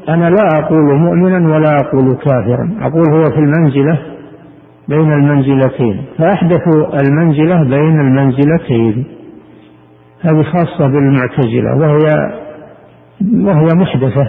أنا 0.10 0.30
لا 0.30 0.60
أقول 0.60 1.00
مؤمنا 1.00 1.56
ولا 1.56 1.76
أقول 1.76 2.16
كافرا 2.16 2.78
أقول 2.82 3.04
هو 3.12 3.24
في 3.24 3.40
المنزلة 3.40 3.98
بين 4.88 5.14
المنزلتين. 5.14 6.06
فأحدثوا 6.18 7.00
المنزلة 7.00 7.64
بين 7.64 8.00
المنزلتين. 8.00 9.06
هذه 10.22 10.44
خاصة 10.44 10.88
بالمعتزلة 10.88 11.76
وهي 11.78 12.34
وهي 13.44 13.68
محدثة 13.76 14.28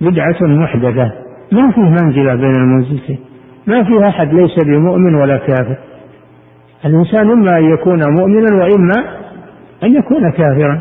بدعة 0.00 0.36
محدثة. 0.42 1.12
ما 1.52 1.70
فيه 1.70 1.82
منزلة 1.82 2.34
بين 2.34 2.54
المنزلتين. 2.54 3.18
ما 3.66 3.84
فيه 3.84 4.08
أحد 4.08 4.34
ليس 4.34 4.64
بمؤمن 4.64 5.14
ولا 5.14 5.36
كافر. 5.36 5.76
الإنسان 6.84 7.30
إما 7.30 7.58
أن 7.58 7.64
يكون 7.64 8.12
مؤمنا 8.12 8.64
وإما 8.64 9.04
أن 9.82 9.94
يكون 9.94 10.30
كافرا. 10.30 10.80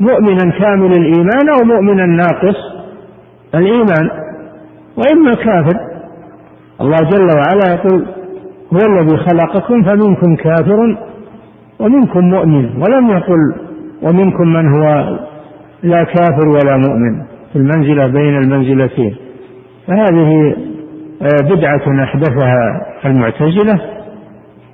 مؤمنا 0.00 0.50
كامل 0.58 0.92
الإيمان 0.92 1.48
أو 1.58 1.64
مؤمنا 1.64 2.06
ناقص 2.06 2.56
الإيمان 3.54 4.10
وإما 4.96 5.34
كافر. 5.34 5.78
الله 6.80 6.96
جل 6.96 7.28
وعلا 7.36 7.74
يقول 7.74 8.06
هو 8.72 8.78
الذي 8.78 9.16
خلقكم 9.16 9.82
فمنكم 9.82 10.36
كافر 10.36 10.96
ومنكم 11.78 12.20
مؤمن. 12.20 12.82
ولم 12.82 13.10
يقل 13.10 13.54
ومنكم 14.02 14.48
من 14.48 14.68
هو 14.74 15.18
لا 15.82 16.04
كافر 16.04 16.48
ولا 16.48 16.76
مؤمن 16.76 17.22
في 17.52 17.58
المنزلة 17.58 18.06
بين 18.06 18.36
المنزلتين. 18.38 19.16
فهذه 19.86 20.56
بدعة 21.20 22.04
أحدثها 22.04 22.86
المعتزلة 23.04 23.80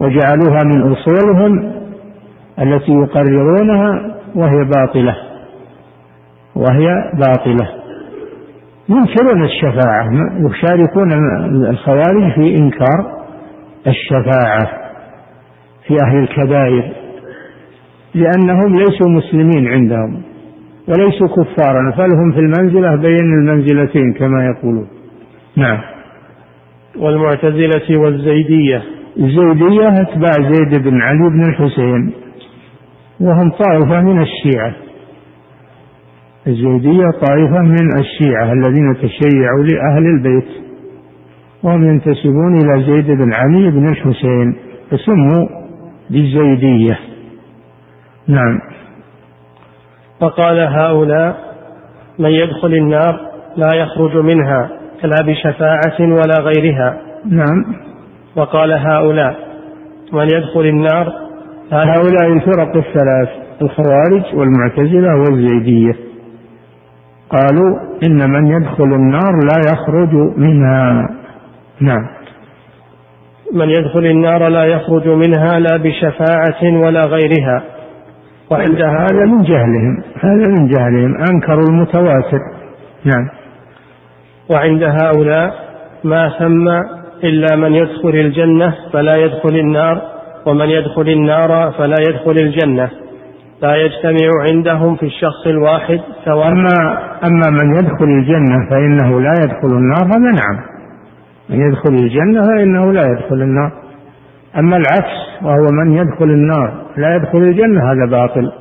وجعلوها 0.00 0.64
من 0.64 0.92
أصولهم 0.92 1.72
التي 2.58 2.92
يقررونها 2.92 4.16
وهي 4.34 4.64
باطلة 4.64 5.16
وهي 6.54 6.88
باطلة. 7.14 7.68
ينكرون 8.88 9.44
الشفاعة 9.44 10.10
يشاركون 10.38 11.12
الخوارج 11.70 12.32
في 12.34 12.56
إنكار 12.56 13.20
الشفاعة 13.86 14.68
في 15.86 15.96
أهل 16.06 16.18
الكبائر 16.18 16.92
لأنهم 18.14 18.76
ليسوا 18.76 19.08
مسلمين 19.08 19.68
عندهم 19.68 20.22
وليسوا 20.88 21.28
كفارا 21.28 21.92
فلهم 21.96 22.32
في 22.32 22.38
المنزلة 22.38 22.96
بين 22.96 23.24
المنزلتين 23.34 24.12
كما 24.12 24.46
يقولون. 24.46 24.88
نعم. 25.56 25.78
والمعتزلة 26.96 27.98
والزيدية. 27.98 28.82
الزيدية 29.16 29.88
أتباع 29.88 30.52
زيد 30.52 30.82
بن 30.82 31.00
علي 31.02 31.30
بن 31.30 31.48
الحسين 31.48 32.12
وهم 33.20 33.50
طائفة 33.50 34.00
من 34.00 34.22
الشيعة. 34.22 34.74
الزيدية 36.46 37.10
طائفة 37.28 37.62
من 37.62 37.98
الشيعة 38.00 38.52
الذين 38.52 38.94
تشيعوا 38.94 39.62
لأهل 39.62 40.06
البيت 40.06 40.48
وهم 41.62 41.84
ينتسبون 41.84 42.56
إلى 42.56 42.84
زيد 42.84 43.06
بن 43.06 43.34
علي 43.34 43.70
بن 43.70 43.88
الحسين 43.88 44.56
فسموا 44.90 45.48
بالزيدية. 46.10 46.98
نعم. 48.28 48.60
وقال 50.20 50.60
هؤلاء 50.60 51.36
من 52.18 52.30
يدخل 52.30 52.74
النار 52.74 53.20
لا 53.56 53.68
يخرج 53.74 54.16
منها. 54.16 54.79
لا 55.04 55.26
بشفاعة 55.26 56.00
ولا 56.00 56.40
غيرها. 56.40 56.96
نعم. 57.30 57.64
وقال 58.36 58.72
هؤلاء 58.72 59.36
من 60.12 60.24
يدخل 60.24 60.60
النار؟ 60.60 61.12
هؤلاء 61.72 62.32
الفرق 62.32 62.76
الثلاث 62.76 63.28
الخوارج 63.62 64.34
والمعتزلة 64.34 65.16
والزيدية. 65.16 65.92
قالوا 67.30 67.78
إن 68.02 68.30
من 68.30 68.46
يدخل 68.46 68.84
النار 68.84 69.32
لا 69.52 69.72
يخرج 69.72 70.14
منها. 70.36 71.08
نعم. 71.80 72.06
من 73.54 73.70
يدخل 73.70 74.06
النار 74.06 74.48
لا 74.48 74.64
يخرج 74.64 75.08
منها 75.08 75.58
لا 75.58 75.76
بشفاعة 75.76 76.80
ولا 76.84 77.04
غيرها. 77.04 77.62
وعند 78.50 78.82
هذا 78.82 79.24
من 79.26 79.42
جهلهم 79.42 80.02
هذا 80.20 80.48
من 80.48 80.68
جهلهم. 80.68 81.16
أنكروا 81.16 81.68
المتواتر. 81.70 82.38
نعم. 83.04 83.39
وعند 84.50 84.82
هؤلاء 84.82 85.54
ما 86.04 86.32
ثم 86.38 86.68
إلا 87.24 87.56
من 87.56 87.74
يدخل 87.74 88.08
الجنة 88.08 88.74
فلا 88.92 89.16
يدخل 89.16 89.56
النار 89.56 90.02
ومن 90.46 90.68
يدخل 90.68 91.08
النار 91.08 91.72
فلا 91.78 91.96
يدخل 92.08 92.30
الجنة. 92.30 92.90
لا 93.62 93.76
يجتمع 93.76 94.30
عندهم 94.40 94.96
في 94.96 95.06
الشخص 95.06 95.46
الواحد 95.46 96.00
سواء 96.24 96.48
أما, 96.48 96.98
أما 97.24 97.50
من 97.50 97.76
يدخل 97.76 98.04
الجنة 98.04 98.70
فإنه 98.70 99.20
لا 99.20 99.32
يدخل 99.42 99.76
النار 99.76 100.04
هذا 100.04 100.18
نعم. 100.18 100.64
من 101.48 101.68
يدخل 101.68 101.94
الجنة 101.94 102.46
فإنه 102.46 102.92
لا 102.92 103.02
يدخل 103.02 103.42
النار. 103.42 103.72
أما 104.58 104.76
العكس 104.76 105.42
وهو 105.42 105.66
من 105.72 105.92
يدخل 105.92 106.24
النار 106.24 106.72
لا 106.96 107.16
يدخل 107.16 107.38
الجنة 107.38 107.92
هذا 107.92 108.10
باطل. 108.10 108.52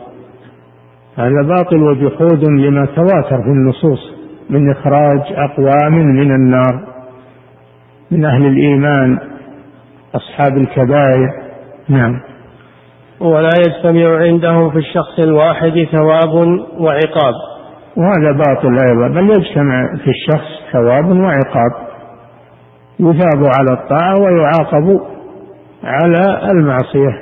هذا 1.17 1.41
باطل 1.47 1.77
وجحود 1.77 2.43
لما 2.49 2.85
تواتر 2.85 3.41
في 3.43 3.49
النصوص. 3.49 4.18
من 4.49 4.71
إخراج 4.71 5.21
أقوام 5.31 5.93
من 5.93 6.31
النار 6.35 6.87
من 8.11 8.25
أهل 8.25 8.45
الإيمان 8.45 9.19
أصحاب 10.15 10.57
الكبائر. 10.57 11.29
نعم. 11.89 12.21
ولا 13.19 13.49
يجتمع 13.67 14.17
عندهم 14.17 14.69
في 14.69 14.77
الشخص 14.77 15.19
الواحد 15.19 15.87
ثواب 15.91 16.33
وعقاب. 16.77 17.33
وهذا 17.97 18.31
باطل 18.31 18.77
أيضا 18.87 19.07
بل 19.07 19.29
يجتمع 19.29 19.95
في 20.03 20.09
الشخص 20.09 20.71
ثواب 20.71 21.05
وعقاب. 21.05 21.89
يثاب 22.99 23.43
على 23.57 23.81
الطاعة 23.81 24.17
ويعاقب 24.17 24.99
على 25.83 26.51
المعصية. 26.51 27.21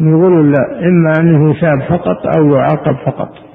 يقول 0.00 0.52
لا 0.52 0.78
إما 0.78 1.12
أنه 1.20 1.50
يثاب 1.50 1.82
فقط 1.88 2.36
أو 2.38 2.54
يعاقب 2.54 2.96
فقط. 3.06 3.47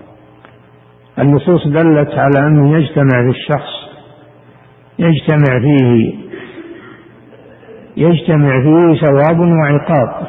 النصوص 1.20 1.68
دلت 1.68 2.14
على 2.14 2.47
أنه 2.47 2.78
يجتمع 2.78 3.24
في 3.24 3.30
الشخص 3.30 3.74
يجتمع 4.99 5.59
فيه 5.59 6.14
يجتمع 7.97 8.61
فيه 8.61 9.01
ثواب 9.01 9.39
وعقاب 9.39 10.28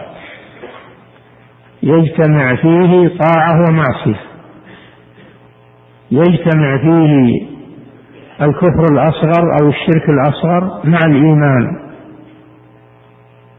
يجتمع 1.82 2.55
فيه 2.57 3.09
طاعة 3.09 3.68
ومعصية 3.68 4.20
يجتمع 6.11 6.78
فيه 6.78 7.41
الكفر 8.43 8.85
الأصغر 8.93 9.57
أو 9.62 9.68
الشرك 9.68 10.09
الأصغر 10.09 10.80
مع 10.85 10.99
الإيمان. 11.07 11.76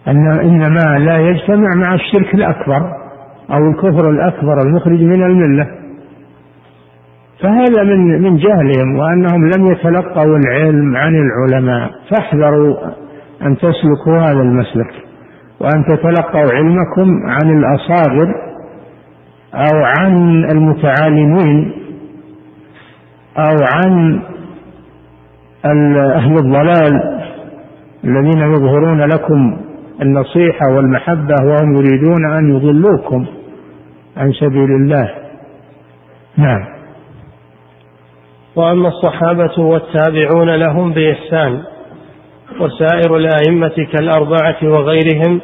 أن 0.08 0.40
إنما 0.40 1.00
لا 1.00 1.18
يجتمع 1.18 1.76
مع 1.76 1.94
الشرك 1.94 2.36
الأكبر 2.36 2.82
أو 3.52 3.70
الكفر 3.72 4.10
الأكبر 4.10 4.58
المخرج 4.66 5.02
من 5.02 5.24
الملة. 5.24 5.68
فهذا 7.42 7.84
من 7.84 8.22
من 8.22 8.38
جهلهم 8.38 8.96
وأنهم 9.00 9.46
لم 9.58 9.72
يتلقوا 9.72 10.38
العلم 10.38 10.96
عن 10.96 11.16
العلماء. 11.16 11.92
فاحذروا 12.12 12.76
أن 13.42 13.58
تسلكوا 13.58 14.18
هذا 14.18 14.42
المسلك 14.42 14.94
وأن 15.60 15.86
تتلقوا 15.86 16.54
علمكم 16.54 17.30
عن 17.30 17.58
الأصاغر 17.58 18.36
أو 19.54 19.84
عن 19.84 20.44
المتعالمين 20.52 21.72
أو 23.38 23.56
عن 23.62 24.22
أهل 25.66 26.38
الضلال 26.38 27.22
الذين 28.04 28.40
يظهرون 28.40 29.02
لكم 29.02 29.58
النصيحة 30.02 30.72
والمحبة 30.76 31.36
وهم 31.44 31.76
يريدون 31.76 32.32
أن 32.34 32.56
يضلوكم 32.56 33.26
عن 34.18 34.32
سبيل 34.32 34.72
الله. 34.72 35.10
نعم. 36.38 36.75
وأما 38.56 38.88
الصحابة 38.88 39.60
والتابعون 39.60 40.49
لهم 40.49 40.93
بإحسان 40.93 41.62
وسائر 42.60 43.18
الأئمة 43.18 43.88
كالأربعة 43.93 44.58
وغيرهم 44.64 45.41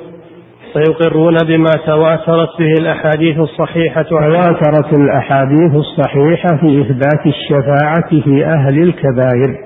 فيقرون 0.73 1.37
بما 1.47 1.71
تواترت 1.85 2.49
به 2.59 2.73
الأحاديث 2.79 3.39
الصحيحة 3.39 4.01
تواترت 4.01 4.93
الأحاديث 4.93 5.75
الصحيحة 5.75 6.57
في 6.57 6.81
إثبات 6.81 7.25
الشفاعة 7.25 8.09
في 8.23 8.45
أهل 8.45 8.83
الكبائر 8.83 9.57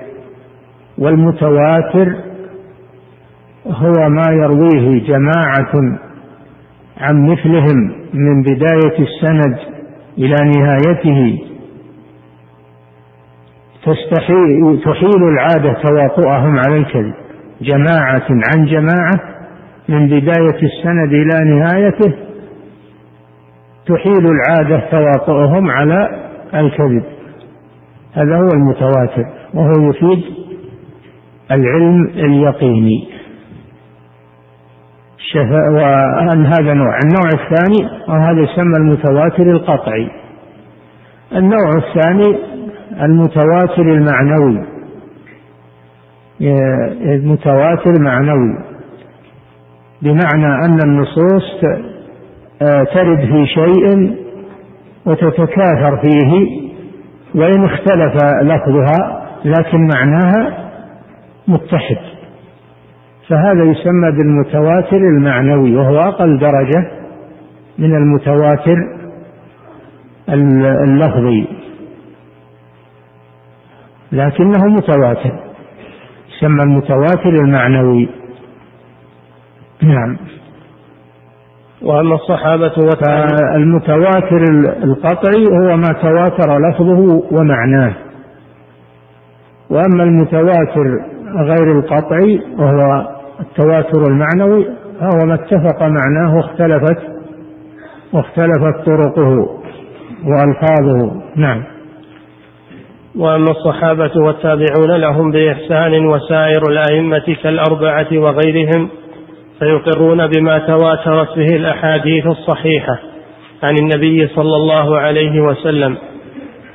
والمتواتر 0.98 2.16
هو 3.66 4.08
ما 4.08 4.26
يرويه 4.32 5.06
جماعة 5.06 5.72
عن 6.98 7.26
مثلهم 7.26 7.92
من 8.14 8.42
بداية 8.42 8.98
السند 8.98 9.58
إلى 10.18 10.36
نهايته. 10.56 11.38
تستحيل 13.86 14.80
تحيل 14.84 15.22
العادة 15.22 15.72
تواطؤهم 15.82 16.58
على 16.58 16.76
الكذب. 16.78 17.14
جماعة 17.60 18.26
عن 18.30 18.64
جماعة 18.64 19.36
من 19.88 20.06
بداية 20.06 20.60
السند 20.62 21.12
إلى 21.12 21.44
نهايته 21.44 22.14
تحيل 23.86 24.26
العادة 24.26 24.90
تواطؤهم 24.90 25.70
على 25.70 26.08
الكذب. 26.54 27.04
هذا 28.12 28.36
هو 28.36 28.48
المتواتر 28.54 29.24
وهو 29.54 29.90
يفيد 29.90 30.24
العلم 31.50 32.08
اليقيني. 32.08 33.08
وأن 35.74 36.46
هذا 36.46 36.74
نوع 36.74 36.98
النوع 37.04 37.28
الثاني 37.34 37.90
وهذا 38.08 38.40
يسمى 38.40 38.76
المتواتر 38.76 39.42
القطعي. 39.42 40.10
النوع 41.32 41.72
الثاني 41.76 42.38
المتواتر 43.02 43.82
المعنوي. 43.82 44.66
المتواتر 47.14 47.92
معنوي 48.00 48.58
بمعنى 50.02 50.64
أن 50.64 50.78
النصوص 50.84 51.64
آه، 52.62 52.84
ترد 52.94 53.18
في 53.18 53.46
شيء 53.46 54.16
وتتكاثر 55.06 55.96
فيه 56.02 56.46
وإن 57.34 57.64
اختلف 57.64 58.14
لفظها 58.42 59.26
لكن 59.44 59.88
معناها 59.94 60.70
متحد. 61.48 61.98
فهذا 63.28 63.64
يسمى 63.64 64.10
بالمتواتر 64.12 64.96
المعنوي 64.96 65.76
وهو 65.76 65.98
أقل 65.98 66.38
درجة 66.38 66.90
من 67.78 67.94
المتواتر 67.94 68.76
اللفظي. 70.28 71.46
لكنه 74.12 74.64
متواتر. 74.66 75.32
يسمى 76.36 76.62
المتواتر 76.62 77.28
المعنوي. 77.28 78.08
نعم. 79.82 80.16
وأما 81.82 82.14
الصحابة 82.14 82.72
المتواتر 83.54 84.42
القطعي 84.82 85.46
هو 85.46 85.76
ما 85.76 85.92
تواتر 86.02 86.58
لفظه 86.58 87.22
ومعناه. 87.32 87.92
وأما 89.70 90.02
المتواتر 90.02 91.00
غير 91.36 91.78
القطعي 91.78 92.40
وهو 92.58 93.08
التواتر 93.40 94.02
المعنوي 94.08 94.66
فهو 95.00 95.26
ما 95.26 95.34
اتفق 95.34 95.82
معناه 95.82 96.36
واختلفت 96.36 96.98
واختلفت 98.12 98.86
طرقه 98.86 99.48
وألفاظه. 100.24 101.22
نعم. 101.36 101.75
وأما 103.18 103.50
الصحابة 103.50 104.10
والتابعون 104.16 104.90
لهم 104.90 105.30
بإحسان 105.30 106.06
وسائر 106.06 106.62
الأئمة 106.70 107.36
كالأربعة 107.42 108.06
وغيرهم 108.12 108.88
فيقرون 109.58 110.26
بما 110.26 110.58
تواترت 110.58 111.36
به 111.36 111.56
الأحاديث 111.56 112.26
الصحيحة 112.26 112.98
عن 113.62 113.74
النبي 113.82 114.28
صلى 114.28 114.56
الله 114.56 114.98
عليه 114.98 115.40
وسلم 115.40 115.96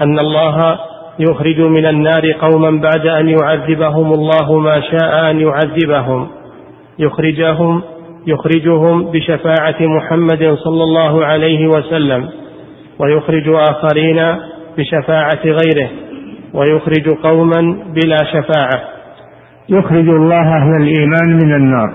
أن 0.02 0.20
الله 0.20 0.80
يخرج 1.20 1.60
من 1.60 1.86
النار 1.86 2.32
قوما 2.32 2.82
بعد 2.82 3.08
أن 3.08 3.30
يعذبهم 3.30 4.14
الله 4.14 4.58
ما 4.58 4.82
شاء 4.82 5.32
أن 5.32 5.40
يعذبهم. 5.40 6.28
يخرجهم 7.00 7.82
يخرجهم 8.28 9.12
بشفاعة 9.12 9.76
محمد 9.80 10.58
صلى 10.64 10.84
الله 10.84 11.26
عليه 11.26 11.68
وسلم 11.68 12.30
ويخرج 13.00 13.48
آخرين 13.48 14.36
بشفاعة 14.78 15.44
غيره. 15.46 15.90
ويخرج 16.54 17.10
قوما 17.24 17.62
بلا 17.72 18.18
شفاعة. 18.18 18.82
يخرج 19.70 20.10
الله 20.10 20.58
أهل 20.58 20.82
الإيمان 20.82 21.38
من 21.44 21.56
النار. 21.56 21.94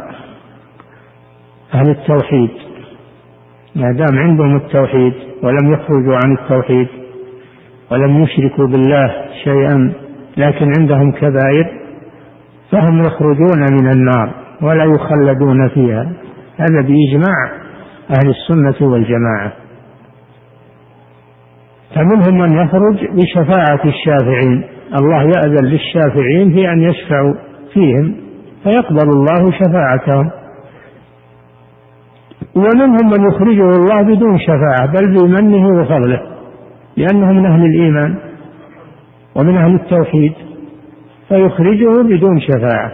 أهل 1.75 1.91
التوحيد. 1.91 2.51
ما 3.77 3.93
دام 3.93 4.19
عندهم 4.19 4.57
التوحيد 4.57 5.13
ولم 5.43 5.73
يخرجوا 5.73 6.19
عن 6.25 6.33
التوحيد 6.33 6.89
ولم 7.91 8.23
يشركوا 8.23 8.67
بالله 8.67 9.15
شيئا 9.45 9.93
لكن 10.37 10.73
عندهم 10.79 11.13
كبائر 11.13 11.67
فهم 12.71 13.01
يخرجون 13.01 13.61
من 13.71 13.91
النار 13.91 14.35
ولا 14.63 14.85
يخلدون 14.85 15.69
فيها. 15.69 16.13
هذا 16.57 16.81
بإجماع 16.81 17.53
أهل 18.11 18.31
السنة 18.31 18.89
والجماعة. 18.89 19.66
فمنهم 21.97 22.39
من 22.39 22.53
يخرج 22.53 23.07
بشفاعة 23.11 23.81
الشافعين. 23.85 24.65
الله 24.99 25.23
يأذن 25.23 25.65
للشافعين 25.65 26.53
في 26.55 26.73
أن 26.73 26.83
يشفعوا 26.83 27.35
فيهم 27.73 28.17
فيقبل 28.65 29.09
الله 29.09 29.51
شفاعتهم. 29.51 30.31
ومنهم 32.57 33.11
من 33.11 33.29
يخرجه 33.29 33.71
الله 33.71 34.03
بدون 34.03 34.39
شفاعة 34.39 34.87
بل 34.87 35.15
بمنه 35.15 35.69
وفضله 35.81 36.21
لأنه 36.97 37.33
من 37.33 37.47
أهل 37.47 37.65
الإيمان 37.65 38.17
ومن 39.35 39.57
أهل 39.57 39.75
التوحيد 39.75 40.33
فيخرجه 41.29 42.03
بدون 42.03 42.41
شفاعة 42.41 42.93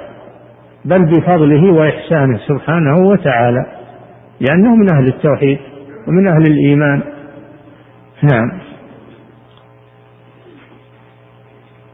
بل 0.85 1.05
بفضله 1.05 1.73
وإحسانه 1.73 2.39
سبحانه 2.49 2.99
وتعالى 2.99 3.67
لأنه 4.41 4.77
من 4.77 4.95
أهل 4.95 5.09
التوحيد 5.09 5.59
ومن 6.09 6.29
أهل 6.29 6.43
الإيمان. 6.43 7.03
نعم. 8.23 8.72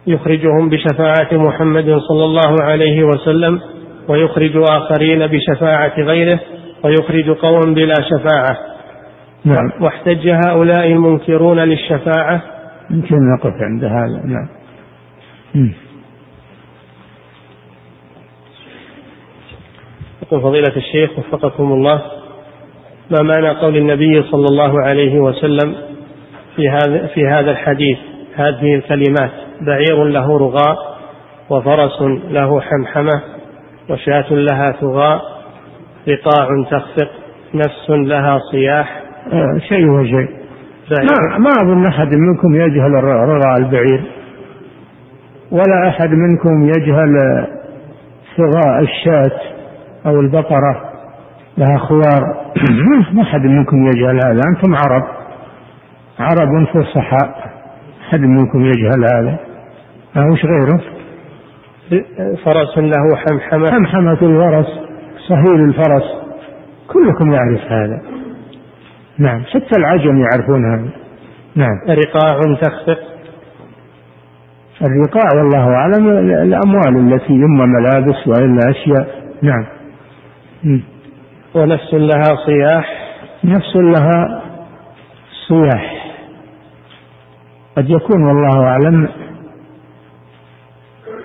يخرجهم 0.09 0.69
بشفاعة 0.69 1.29
محمد 1.33 1.99
صلى 2.09 2.25
الله 2.25 2.57
عليه 2.63 3.05
وسلم 3.05 3.61
ويخرج 4.09 4.57
آخرين 4.57 5.27
بشفاعة 5.27 6.01
غيره 6.01 6.41
ويخرج 6.85 7.31
قوم 7.31 7.75
بلا 7.75 7.95
شفاعة. 7.95 8.57
نعم. 9.45 9.73
واحتج 9.81 10.29
هؤلاء 10.47 10.87
المنكرون 10.87 11.59
للشفاعة. 11.59 12.43
يمكن 12.91 13.17
نقف 13.37 13.53
عند 13.63 13.85
هذا. 13.85 14.23
نعم. 14.25 14.49
يقول 20.23 20.43
فضيلة 20.43 20.77
الشيخ 20.77 21.19
وفقكم 21.19 21.73
الله 21.73 22.03
ما 23.11 23.23
معنى 23.23 23.49
قول 23.49 23.77
النبي 23.77 24.23
صلى 24.23 24.47
الله 24.51 24.83
عليه 24.83 25.21
وسلم 25.21 25.75
في 26.57 26.69
هذا 26.69 27.07
في 27.07 27.27
هذا 27.27 27.51
الحديث 27.51 27.99
هذه 28.35 28.75
الكلمات؟ 28.75 29.48
بعير 29.61 30.05
له 30.05 30.39
رغاء 30.39 30.77
وفرس 31.51 32.03
له 32.31 32.61
حمحمة 32.61 33.23
وشاة 33.91 34.33
لها 34.33 34.73
ثغاء 34.81 35.21
رقاع 36.09 36.49
تخفق 36.71 37.11
نفس 37.55 37.91
لها 37.91 38.39
صياح 38.53 39.03
آه 39.33 39.59
شيء 39.69 39.91
وشيء 39.91 40.39
ما 40.91 41.39
ما 41.39 41.51
أظن 41.63 41.87
أحد 41.87 42.15
منكم 42.15 42.55
يجهل 42.55 42.93
رضاع 43.05 43.57
البعير. 43.57 44.05
ولا 45.51 45.89
أحد 45.89 46.11
منكم 46.11 46.63
يجهل 46.63 47.47
صغاء 48.37 48.81
الشاة 48.81 49.41
أو 50.07 50.21
البقرة. 50.21 50.83
لها 51.59 51.79
خوار. 51.79 52.53
ما 53.13 53.23
أحد 53.23 53.41
منكم 53.41 53.87
يجهل 53.87 54.21
هذا. 54.27 54.41
أنتم 54.49 54.75
عرب. 54.75 55.05
عرب 56.19 56.67
فصحاء 56.67 57.51
أحد 58.09 58.21
منكم 58.21 58.65
يجهل 58.65 59.05
هذا. 59.15 59.39
ما 60.17 60.33
وش 60.33 60.45
غيره؟ 60.45 60.81
فرس 62.45 62.79
له 62.79 63.17
حمحمة. 63.17 63.71
حمحمة 63.71 64.13
الفرس 64.23 64.67
صهيل 65.29 65.65
الفرس 65.65 66.05
كلكم 66.89 67.33
يعرف 67.33 67.73
هذا. 67.73 68.03
نعم 69.19 69.45
حتى 69.45 69.79
العجم 69.79 70.19
يعرفون 70.19 70.75
هذا. 70.75 70.91
نعم. 71.55 71.77
رقاع 71.89 72.41
تخفق. 72.63 72.99
الرقاع 74.83 75.29
والله 75.35 75.75
أعلم 75.75 76.09
الأموال 76.29 77.13
التي 77.13 77.33
إما 77.33 77.67
ملابس 77.67 78.27
وإلا 78.27 78.71
أشياء. 78.71 79.09
نعم. 79.43 79.67
ونفس 81.55 81.95
لها 81.95 82.37
صياح. 82.47 83.09
نفس 83.45 83.77
لها 83.77 84.43
الصياح 85.31 85.95
قد 87.77 87.91
يكون 87.91 88.23
والله 88.23 88.65
أعلم 88.65 89.09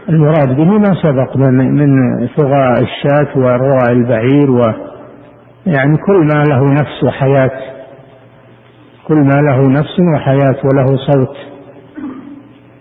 المراد 0.09 0.55
به 0.57 0.65
ما 0.65 0.95
سبق 1.03 1.37
من 1.37 1.53
من 1.53 2.27
ثغاء 2.27 2.81
الشاة 2.81 3.37
ورواء 3.37 3.91
البعير 3.91 4.51
و 4.51 4.61
يعني 5.65 5.97
كل 5.97 6.27
ما 6.35 6.43
له 6.43 6.73
نفس 6.73 7.03
وحياة. 7.03 7.51
كل 9.07 9.15
ما 9.15 9.41
له 9.41 9.69
نفس 9.69 9.99
وحياة 10.15 10.55
وله 10.63 10.85
صوت. 10.85 11.37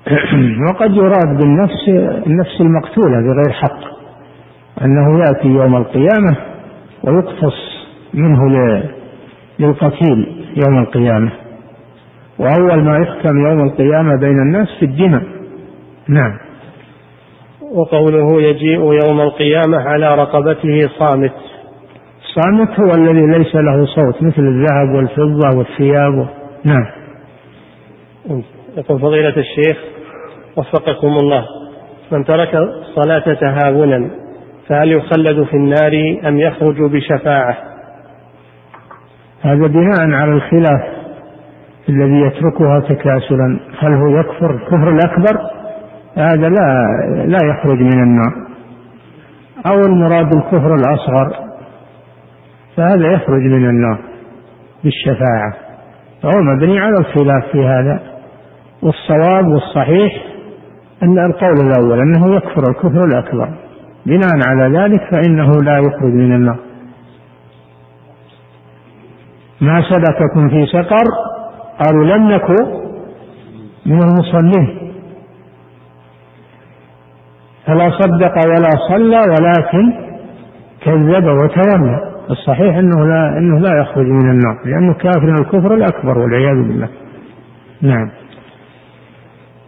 وقد 0.68 0.90
يراد 0.96 1.38
بالنفس 1.40 1.88
النفس 2.26 2.60
المقتولة 2.60 3.20
بغير 3.20 3.52
حق. 3.52 3.92
أنه 4.84 5.18
يأتي 5.18 5.48
يوم 5.48 5.76
القيامة 5.76 6.36
ويقتص 7.04 7.58
منه 8.14 8.48
للقتيل 9.58 10.46
يوم 10.66 10.78
القيامة. 10.78 11.30
وأول 12.38 12.84
ما 12.84 12.96
يحكم 12.96 13.38
يوم 13.46 13.60
القيامة 13.60 14.16
بين 14.16 14.38
الناس 14.38 14.68
في 14.80 14.84
الدماء. 14.84 15.22
نعم. 16.08 16.51
وقوله 17.74 18.42
يجيء 18.42 18.80
يوم 19.04 19.20
القيامة 19.20 19.78
على 19.78 20.14
رقبته 20.14 20.88
صامت. 20.98 21.32
صامت 22.34 22.80
هو 22.80 22.94
الذي 22.94 23.26
ليس 23.26 23.54
له 23.54 23.86
صوت 23.86 24.22
مثل 24.22 24.42
الذهب 24.42 24.94
والفضة 24.94 25.58
والثياب. 25.58 26.28
نعم. 26.64 26.86
يقول 28.76 29.00
فضيلة 29.00 29.36
الشيخ 29.36 29.76
وفقكم 30.56 31.06
الله 31.06 31.44
من 32.12 32.24
ترك 32.24 32.54
الصلاة 32.54 33.34
تهاونا 33.34 34.10
فهل 34.68 34.92
يخلد 34.92 35.42
في 35.42 35.54
النار 35.54 36.18
أم 36.28 36.38
يخرج 36.38 36.82
بشفاعة؟ 36.82 37.56
هذا 39.40 39.66
بناء 39.66 40.00
على 40.00 40.32
الخلاف 40.32 40.82
الذي 41.88 42.20
يتركها 42.26 42.80
تكاسلا. 42.80 43.60
هل 43.78 43.92
هو 43.92 44.20
يكفر؟ 44.20 44.54
الكفر 44.54 44.90
الأكبر؟ 44.90 45.61
هذا 46.16 46.48
لا 46.48 46.86
لا 47.26 47.38
يخرج 47.44 47.80
من 47.80 48.02
النار 48.02 48.32
أو 49.66 49.80
المراد 49.80 50.34
الكفر 50.34 50.74
الأصغر 50.74 51.36
فهذا 52.76 53.12
يخرج 53.12 53.42
من 53.42 53.68
النار 53.68 53.98
بالشفاعة. 54.84 55.54
فهو 56.22 56.42
مبني 56.42 56.80
على 56.80 56.98
الخلاف 56.98 57.44
في 57.52 57.66
هذا 57.66 58.00
والصواب 58.82 59.46
والصحيح 59.46 60.12
أن 61.02 61.18
القول 61.18 61.66
الأول 61.66 62.00
أنه 62.00 62.36
يكفر 62.36 62.62
الكفر 62.70 63.04
الأكبر. 63.04 63.48
بناء 64.06 64.48
على 64.48 64.78
ذلك 64.78 65.00
فإنه 65.10 65.50
لا 65.50 65.78
يخرج 65.78 66.12
من 66.12 66.34
النار 66.34 66.58
ما 69.60 69.82
سلككم 69.90 70.48
في 70.48 70.66
سقر 70.66 71.04
قالوا 71.84 72.04
لم 72.04 72.28
نكن 72.32 72.82
من 73.86 74.02
المصلين. 74.02 74.91
فلا 77.66 77.90
صدق 77.90 78.46
ولا 78.46 78.70
صلى 78.88 79.18
ولكن 79.18 79.92
كذب 80.84 81.26
وتولى. 81.26 82.12
الصحيح 82.30 82.76
إنه 82.76 83.06
لا 83.06 83.38
إنه 83.38 83.58
لا 83.58 83.80
يخرج 83.80 84.06
من 84.06 84.30
النار 84.30 84.56
لأنه 84.64 84.94
كافر 84.94 85.38
الكفر 85.40 85.74
الأكبر 85.74 86.18
والعياذ 86.18 86.68
بالله. 86.68 86.88
نعم. 87.82 88.10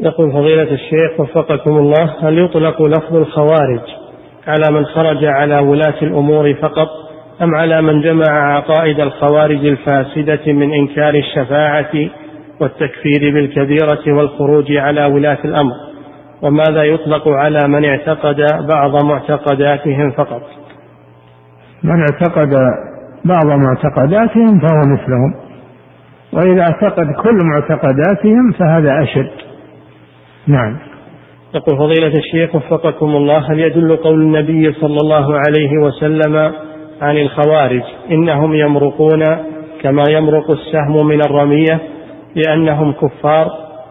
يقول 0.00 0.32
فضيلة 0.32 0.62
الشيخ 0.72 1.20
وفقكم 1.20 1.70
الله 1.70 2.14
هل 2.22 2.38
يطلق 2.38 2.82
لفظ 2.82 3.16
الخوارج 3.16 3.80
على 4.46 4.78
من 4.78 4.84
خرج 4.84 5.24
على 5.24 5.58
ولاة 5.58 5.94
الأمور 6.02 6.54
فقط 6.54 6.88
أم 7.42 7.54
على 7.54 7.82
من 7.82 8.00
جمع 8.00 8.56
عقائد 8.56 9.00
الخوارج 9.00 9.66
الفاسدة 9.66 10.52
من 10.52 10.72
إنكار 10.72 11.14
الشفاعة 11.14 11.92
والتكفير 12.60 13.34
بالكبيرة 13.34 14.16
والخروج 14.16 14.76
على 14.76 15.04
ولاة 15.04 15.38
الأمر؟ 15.44 15.72
وماذا 16.44 16.82
يطلق 16.82 17.28
على 17.28 17.68
من 17.68 17.84
اعتقد 17.84 18.46
بعض 18.68 19.04
معتقداتهم 19.04 20.10
فقط؟ 20.10 20.42
من 21.82 22.00
اعتقد 22.00 22.54
بعض 23.24 23.46
معتقداتهم 23.46 24.60
فهو 24.60 24.80
مثلهم. 24.92 25.34
وإذا 26.32 26.62
اعتقد 26.62 27.06
كل 27.22 27.42
معتقداتهم 27.42 28.52
فهذا 28.58 29.02
أشد. 29.02 29.30
نعم. 30.46 30.78
يقول 31.54 31.78
فضيلة 31.78 32.18
الشيخ 32.18 32.54
وفقكم 32.54 33.06
الله 33.06 33.52
هل 33.52 33.60
يدل 33.60 33.96
قول 33.96 34.22
النبي 34.22 34.72
صلى 34.72 34.96
الله 35.02 35.38
عليه 35.38 35.78
وسلم 35.78 36.52
عن 37.02 37.16
الخوارج 37.16 37.82
إنهم 38.10 38.54
يمرقون 38.54 39.36
كما 39.82 40.02
يمرق 40.08 40.50
السهم 40.50 41.06
من 41.06 41.20
الرمية 41.20 41.80
لأنهم 42.36 42.92
كفار؟ 42.92 43.50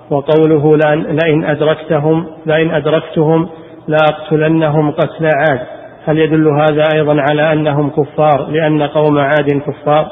وقوله 0.09 0.77
لئن 1.07 1.43
أدركتهم 1.43 2.25
لئن 2.45 2.71
أدركتهم 2.71 3.49
لأقتلنهم 3.87 4.91
قتل 4.91 5.25
عاد. 5.25 5.59
هل 6.05 6.17
يدل 6.17 6.47
هذا 6.47 6.83
أيضا 6.95 7.21
على 7.21 7.53
أنهم 7.53 7.89
كفار 7.89 8.47
لأن 8.49 8.81
قوم 8.81 9.17
عاد 9.17 9.61
كفار؟ 9.67 10.05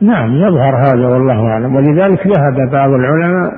نعم 0.00 0.34
يظهر 0.34 0.76
هذا 0.76 1.08
والله 1.08 1.46
أعلم. 1.48 1.76
ولذلك 1.76 2.26
ذهب 2.26 2.70
بعض 2.72 2.90
العلماء 2.90 3.52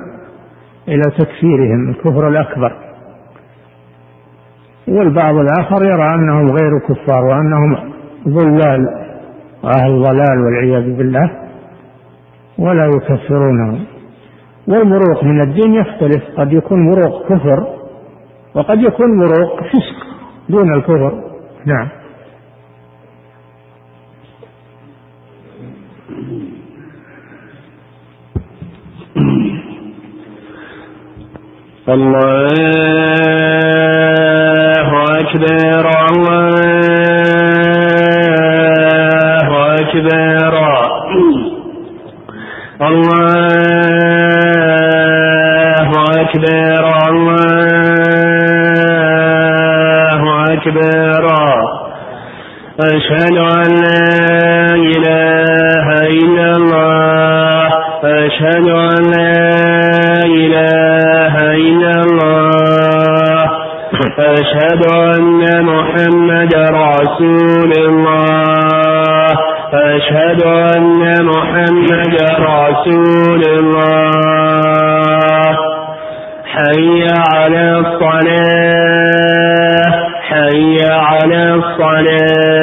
إلى 0.87 1.03
تكفيرهم 1.17 1.89
الكفر 1.89 2.27
الأكبر. 2.27 2.75
والبعض 4.87 5.35
الآخر 5.35 5.85
يرى 5.85 6.15
أنهم 6.15 6.51
غير 6.51 6.79
كفار 6.79 7.25
وأنهم 7.25 7.93
ضلال 8.27 8.85
وأهل 9.63 10.03
ضلال 10.03 10.41
والعياذ 10.45 10.97
بالله 10.97 11.31
ولا 12.59 12.85
يكفرونهم. 12.85 13.85
والمروق 14.69 15.23
من 15.23 15.41
الدين 15.41 15.73
يختلف. 15.73 16.23
قد 16.37 16.53
يكون 16.53 16.79
مروق 16.91 17.23
كفر 17.29 17.67
وقد 18.55 18.81
يكون 18.81 19.17
مروق 19.17 19.63
فسق 19.63 20.07
دون 20.49 20.73
الكفر. 20.73 21.23
نعم. 21.65 21.87
الله 31.89 32.49
أكبر 35.19 35.85
الله 36.11 37.08
أكبر 46.29 46.85
الله 47.09 48.53
أكبر. 50.53 51.25
أشهد 52.79 53.37
أن 53.37 53.69
لا 53.81 54.58
حي 80.21 80.77
على 80.85 81.53
الصلاة. 81.53 82.58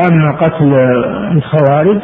وأما 0.00 0.30
قتل 0.30 0.74
الخوارج 1.36 2.00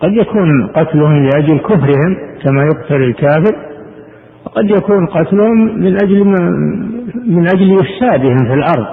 قد 0.00 0.12
يكون 0.12 0.66
قتلهم 0.66 1.24
لأجل 1.24 1.58
كفرهم 1.58 2.16
كما 2.44 2.62
يقتل 2.62 3.02
الكافر 3.02 3.56
وقد 4.46 4.70
يكون 4.70 5.06
قتلهم 5.06 5.78
من 5.78 5.94
أجل 6.02 6.24
من 7.26 7.46
أجل 7.46 7.76
إفسادهم 7.80 8.36
في 8.36 8.54
الأرض 8.54 8.86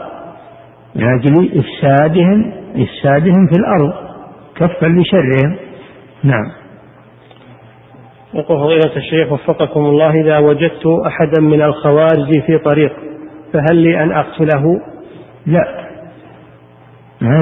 من 0.95 1.03
أجل 1.03 1.59
إفسادهم 1.59 2.51
إفسادهم 2.75 3.47
في 3.47 3.59
الأرض 3.59 3.93
كفا 4.55 4.85
لشرهم. 4.85 5.55
نعم. 6.23 6.51
يقول 8.33 8.57
فضيلة 8.59 8.95
الشيخ 8.97 9.31
وفقكم 9.31 9.79
الله 9.79 10.21
إذا 10.21 10.37
وجدت 10.37 10.85
أحدا 11.07 11.41
من 11.41 11.61
الخوارج 11.61 12.41
في 12.47 12.57
طريق 12.57 12.93
فهل 13.53 13.75
لي 13.75 14.03
أن 14.03 14.11
أقتله؟ 14.11 14.81
لا. 15.45 15.84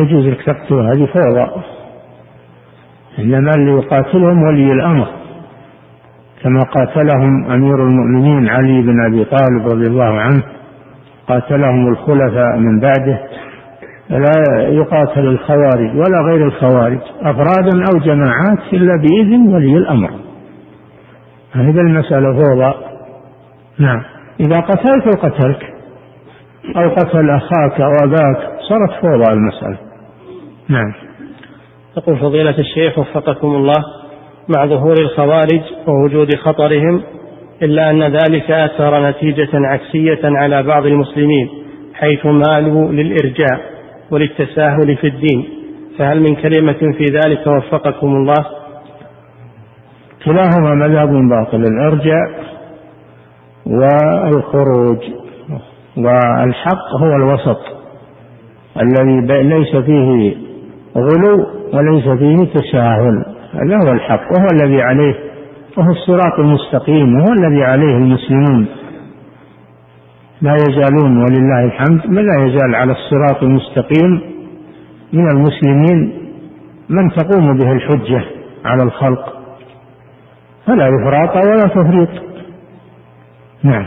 يجوز 0.03 0.27
لك 0.27 0.45
تقتله 0.45 0.91
هذه 0.91 1.05
فوضى. 1.05 1.63
إنما 3.19 3.51
اللي 3.55 3.71
يقاتلهم 3.71 4.43
ولي 4.43 4.71
الأمر. 4.71 5.07
كما 6.43 6.63
قاتلهم 6.63 7.51
أمير 7.51 7.75
المؤمنين 7.75 8.49
علي 8.49 8.81
بن 8.81 9.05
أبي 9.05 9.25
طالب 9.25 9.67
رضي 9.67 9.87
الله 9.87 10.19
عنه. 10.19 10.43
قاتلهم 11.27 11.87
الخلفاء 11.87 12.57
من 12.57 12.79
بعده. 12.79 13.19
لا 14.09 14.67
يقاتل 14.67 15.27
الخوارج 15.27 15.95
ولا 15.95 16.21
غير 16.31 16.47
الخوارج 16.47 16.99
أفرادا 17.21 17.83
أو 17.93 17.99
جماعات 17.99 18.73
إلا 18.73 18.95
بإذن 18.95 19.53
ولي 19.53 19.77
الأمر. 19.77 20.09
هذه 21.53 21.79
المسألة 21.79 22.33
فوضى. 22.33 22.73
نعم. 23.79 24.01
إذا 24.39 24.59
قتلت 24.59 25.17
قتلك 25.17 25.73
أو 26.77 26.89
قتل 26.89 27.29
أخاك 27.29 27.81
أو 27.81 27.91
أباك 28.03 28.37
صارت 28.69 29.01
فوضى 29.01 29.33
المسألة. 29.33 29.92
نعم. 30.73 30.93
يقول 31.97 32.17
فضيلة 32.17 32.59
الشيخ 32.59 32.99
وفقكم 32.99 33.47
الله 33.47 33.83
مع 34.55 34.65
ظهور 34.65 34.95
الخوارج 34.99 35.61
ووجود 35.87 36.35
خطرهم 36.35 37.03
إلا 37.61 37.89
أن 37.89 38.03
ذلك 38.03 38.51
أثر 38.51 39.09
نتيجة 39.09 39.49
عكسية 39.53 40.19
على 40.23 40.63
بعض 40.63 40.85
المسلمين 40.85 41.49
حيث 41.93 42.25
مالوا 42.25 42.91
للإرجاء 42.91 43.59
وللتساهل 44.11 44.97
في 44.97 45.07
الدين. 45.07 45.49
فهل 45.97 46.21
من 46.21 46.35
كلمة 46.35 46.93
في 46.97 47.03
ذلك 47.03 47.47
وفقكم 47.47 48.07
الله؟ 48.07 48.45
كلاهما 50.25 50.87
مذهب 50.87 51.09
باطل 51.09 51.63
الإرجاء 51.63 52.43
والخروج. 53.65 54.97
والحق 55.97 56.95
هو 57.01 57.15
الوسط 57.15 57.59
الذي 58.81 59.43
ليس 59.43 59.75
فيه 59.75 60.42
غلو 60.97 61.47
وليس 61.73 62.07
فيه 62.07 62.53
تساهل. 62.53 63.25
هذا 63.53 63.77
هو 63.87 63.93
الحق 63.93 64.21
وهو 64.31 64.47
الذي 64.53 64.81
عليه 64.81 65.15
وهو 65.77 65.91
الصراط 65.91 66.39
المستقيم 66.39 67.15
وهو 67.15 67.33
الذي 67.33 67.63
عليه 67.63 67.97
المسلمون. 67.97 68.65
لا 70.41 70.55
يزالون 70.55 71.17
ولله 71.17 71.65
الحمد 71.65 72.07
ما 72.07 72.21
لا 72.21 72.45
يزال 72.45 72.75
على 72.75 72.91
الصراط 72.91 73.43
المستقيم 73.43 74.21
من 75.13 75.31
المسلمين 75.31 76.13
من 76.89 77.11
تقوم 77.11 77.57
به 77.57 77.71
الحجة 77.71 78.23
على 78.65 78.83
الخلق. 78.83 79.33
فلا 80.67 80.89
إفراط 80.89 81.45
ولا 81.45 81.67
تفريط. 81.67 82.09
نعم. 83.63 83.85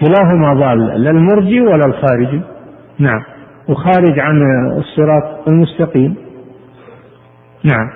كلاهما 0.00 0.54
ضال 0.54 1.02
لا 1.02 1.10
المرجي 1.10 1.60
ولا 1.60 1.86
الخارجي. 1.86 2.40
نعم. 2.98 3.22
وخارج 3.70 4.18
عن 4.18 4.42
الصراط 4.78 5.48
المستقيم. 5.48 6.16
نعم. 7.64 7.90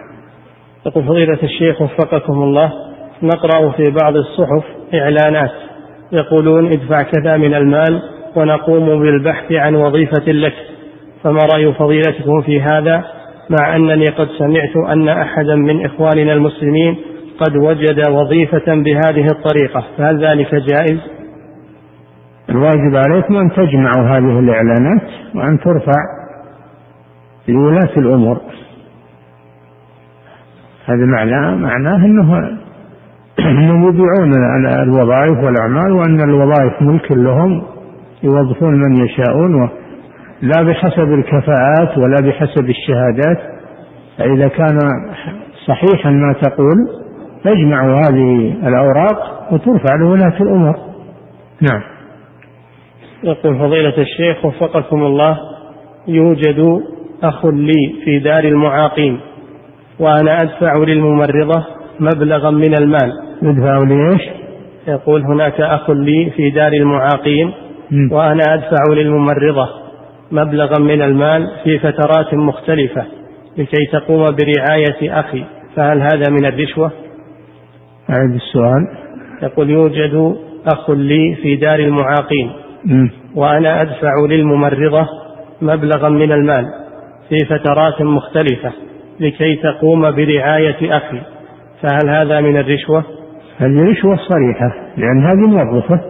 يقول 0.86 1.04
فضيلة 1.04 1.38
الشيخ 1.42 1.82
وفقكم 1.82 2.32
الله 2.32 2.72
نقرأ 3.22 3.70
في 3.70 3.90
بعض 3.90 4.16
الصحف 4.16 4.64
إعلانات 4.94 5.50
يقولون 6.12 6.72
ادفع 6.72 7.02
كذا 7.02 7.36
من 7.36 7.54
المال 7.54 8.02
ونقوم 8.36 9.00
بالبحث 9.00 9.52
عن 9.52 9.74
وظيفة 9.74 10.32
لك. 10.32 10.54
فما 11.22 11.40
رأي 11.54 11.72
فضيلتكم 11.72 12.40
في 12.40 12.60
هذا؟ 12.60 13.04
مع 13.50 13.76
أنني 13.76 14.08
قد 14.08 14.28
سمعت 14.38 14.76
أن 14.76 15.08
أحدا 15.08 15.54
من 15.54 15.84
إخواننا 15.84 16.32
المسلمين 16.32 16.96
قد 17.38 17.56
وجد 17.56 18.08
وظيفة 18.08 18.74
بهذه 18.74 19.26
الطريقة 19.26 19.84
فهل 19.98 20.24
ذلك 20.24 20.54
جائز؟ 20.54 21.13
الواجب 22.50 22.96
عليكم 22.96 23.36
أن 23.36 23.50
تجمعوا 23.50 24.08
هذه 24.08 24.38
الإعلانات 24.38 25.02
وأن 25.34 25.60
ترفع 25.60 26.00
لولاة 27.48 27.90
الأمور. 27.96 28.40
هذا 30.86 31.06
معناه 31.06 31.54
معناه 31.54 31.96
أنه 31.96 32.38
أنهم 33.50 33.88
يبيعون 33.88 34.32
الوظائف 34.82 35.38
والأعمال 35.44 35.92
وأن 35.92 36.20
الوظائف 36.20 36.82
ملك 36.82 37.12
لهم 37.12 37.62
يوظفون 38.22 38.74
من 38.74 38.96
يشاءون 38.96 39.70
لا 40.42 40.62
بحسب 40.62 41.12
الكفاءات 41.12 41.98
ولا 41.98 42.20
بحسب 42.20 42.68
الشهادات. 42.68 43.38
فإذا 44.18 44.48
كان 44.48 44.78
صحيحا 45.66 46.10
ما 46.10 46.32
تقول 46.32 46.76
تجمع 47.44 47.98
هذه 47.98 48.56
الأوراق 48.68 49.48
وترفع 49.52 49.96
لولاة 49.96 50.40
الأمور. 50.40 50.74
نعم. 51.60 51.93
يقول 53.24 53.58
فضيلة 53.58 53.98
الشيخ 53.98 54.44
وفقكم 54.44 55.02
الله 55.02 55.38
يوجد 56.08 56.82
أخ 57.22 57.46
لي 57.46 57.94
في 58.04 58.18
دار 58.18 58.44
المعاقين 58.44 59.20
وأنا 59.98 60.42
أدفع 60.42 60.76
للممرضة 60.76 61.64
مبلغا 62.00 62.50
من 62.50 62.74
المال. 62.78 63.12
يدفع 63.42 63.78
لإيش؟ 63.78 64.22
يقول 64.88 65.22
هناك 65.22 65.60
أخ 65.60 65.90
لي 65.90 66.30
في 66.36 66.50
دار 66.50 66.72
المعاقين 66.72 67.52
وأنا 68.10 68.54
أدفع 68.54 68.94
للممرضة 68.94 69.68
مبلغا 70.32 70.80
من 70.80 71.02
المال 71.02 71.50
في 71.64 71.78
فترات 71.78 72.34
مختلفة 72.34 73.04
لكي 73.58 73.86
تقوم 73.92 74.24
برعاية 74.30 75.20
أخي. 75.20 75.44
فهل 75.76 76.00
هذا 76.00 76.30
من 76.30 76.46
الرشوة؟ 76.46 76.92
أعد 78.10 78.34
السؤال. 78.34 78.88
يقول 79.42 79.70
يوجد 79.70 80.36
أخ 80.66 80.90
لي 80.90 81.36
في 81.42 81.56
دار 81.56 81.78
المعاقين. 81.78 82.63
وأنا 83.34 83.82
أدفع 83.82 84.12
للممرضة 84.28 85.06
مبلغا 85.62 86.08
من 86.08 86.32
المال 86.32 86.64
في 87.28 87.36
فترات 87.44 88.02
مختلفة 88.02 88.72
لكي 89.20 89.56
تقوم 89.56 90.00
برعاية 90.00 90.96
أخي. 90.96 91.20
فهل 91.82 92.08
هذا 92.08 92.40
من 92.40 92.56
الرشوة؟ 92.56 93.04
هذه 93.58 93.90
رشوة 93.90 94.16
صريحة 94.16 94.74
لأن 94.96 95.26
هذه 95.26 95.46
موظفة 95.46 96.00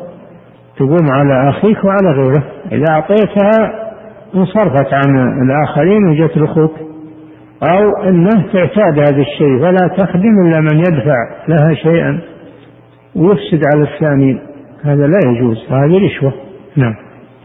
تقوم 0.77 1.11
على 1.11 1.49
أخيك 1.51 1.79
وعلى 1.85 2.23
غيره. 2.23 2.43
إذا 2.73 2.85
أعطيتها 2.91 3.73
انصرفت 4.35 4.95
عن 4.95 5.33
الآخرين 5.43 6.09
وجت 6.09 6.37
لأخوك 6.37 6.73
أو 7.63 8.09
أنه 8.09 8.53
تعتاد 8.53 8.99
هذا 8.99 9.21
الشيء 9.21 9.59
فلا 9.61 9.89
تخدم 9.97 10.47
إلا 10.47 10.61
من 10.61 10.79
يدفع 10.79 11.17
لها 11.49 11.75
شيئا. 11.75 12.21
ويفسد 13.17 13.63
على 13.75 13.83
الثاني 13.83 14.39
هذا 14.85 15.07
لا 15.07 15.19
يجوز 15.27 15.67
هذه 15.71 16.05
رشوة. 16.05 16.44
نعم. 16.77 16.95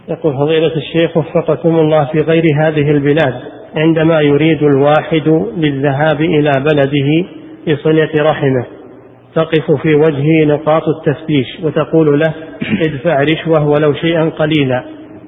يقول 0.10 0.34
فضيلة 0.34 0.72
الشيخ 0.76 1.18
وفقكم 1.18 1.80
الله 1.80 2.06
في 2.06 2.18
غير 2.18 2.44
هذه 2.62 2.92
البلاد 2.92 3.34
عندما 3.76 4.22
يريد 4.22 4.64
الواحد 4.64 5.48
للذهاب 5.58 6.22
إلى 6.22 6.52
بلده 6.72 7.28
لصلة 7.68 8.10
رحمه 8.20 8.66
تقف 9.36 9.72
في 9.82 9.96
وجهه 9.96 10.46
نقاط 10.46 10.84
التفتيش 10.88 11.48
وتقول 11.64 12.20
له 12.20 12.34
ادفع 12.88 13.24
رشوة 13.24 13.68
ولو 13.68 13.94
شيئا 13.94 14.30
قليلا 14.30 14.84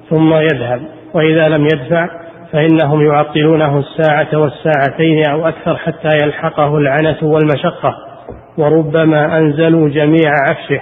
ثم 0.10 0.34
يذهب. 0.34 0.82
وإذا 1.14 1.50
لم 1.50 1.66
يدفع 1.66 2.10
فإنهم 2.52 3.02
يعطلونه 3.02 3.80
الساعة 3.80 4.28
والساعتين 4.34 5.26
أو 5.30 5.48
أكثر 5.48 5.76
حتى 5.76 6.22
يلحقه 6.22 6.78
العنة 6.78 7.18
والمشقة 7.22 7.96
وربما 8.58 9.38
أنزلوا 9.38 9.90
جميع 9.90 10.32
عفشه. 10.50 10.82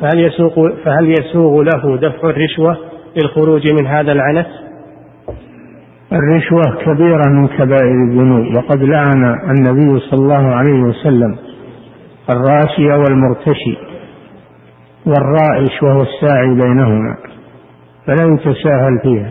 فهل 0.00 0.20
يسوق 0.20 0.54
فهل 0.84 1.10
يسوغ 1.10 1.62
له 1.62 1.96
دفع 1.96 2.30
الرشوة 2.30 2.76
للخروج 3.16 3.68
من 3.68 3.86
هذا 3.86 4.12
العنت؟ 4.12 4.46
الرشوة 6.12 6.82
كبيرة 6.84 7.22
من 7.28 7.48
كبائر 7.48 7.94
الذنوب 8.08 8.54
وقد 8.56 8.82
لعن 8.82 9.24
النبي 9.50 10.00
صلى 10.00 10.20
الله 10.22 10.54
عليه 10.54 10.80
وسلم 10.80 11.36
الراشي 12.30 12.86
والمرتشي 12.86 13.76
والرائش 15.06 15.82
وهو 15.82 16.02
الساعي 16.02 16.54
بينهما 16.54 17.16
فلا 18.06 18.34
يتساهل 18.34 18.98
فيها 19.02 19.30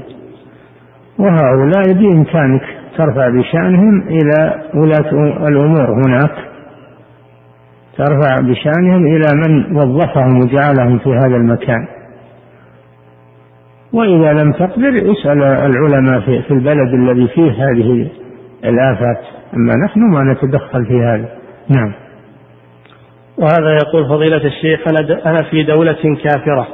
وهؤلاء 1.20 1.94
بإمكانك 1.94 2.62
ترفع 2.98 3.30
بشأنهم 3.30 4.02
إلى 4.08 4.64
ولاة 4.76 5.12
الأمور 5.48 6.04
هناك 6.06 6.49
ترفع 8.00 8.40
بشأنهم 8.40 9.06
إلى 9.06 9.28
من 9.36 9.78
وظفهم 9.78 10.40
وجعلهم 10.40 11.00
في 11.00 11.10
هذا 11.10 11.36
المكان. 11.36 11.88
وإذا 13.94 14.34
لم 14.34 14.52
تقدر 14.52 15.12
اسأل 15.12 15.44
العلماء 15.44 16.20
في 16.20 16.52
البلد 16.52 16.94
الذي 16.94 17.28
فيه 17.28 17.52
هذه 17.52 18.08
الآفات. 18.66 19.18
أما 19.54 19.74
نحن 19.86 20.00
ما 20.00 20.34
نتدخل 20.34 20.86
في 20.86 21.02
هذا. 21.02 21.30
نعم. 21.70 21.94
وهذا 23.38 23.74
يقول 23.74 24.10
فضيلة 24.10 24.46
الشيخ 24.46 24.80
أنا, 25.26 25.44
في 25.44 25.64
دولة 25.64 26.18
كافرة 26.24 26.68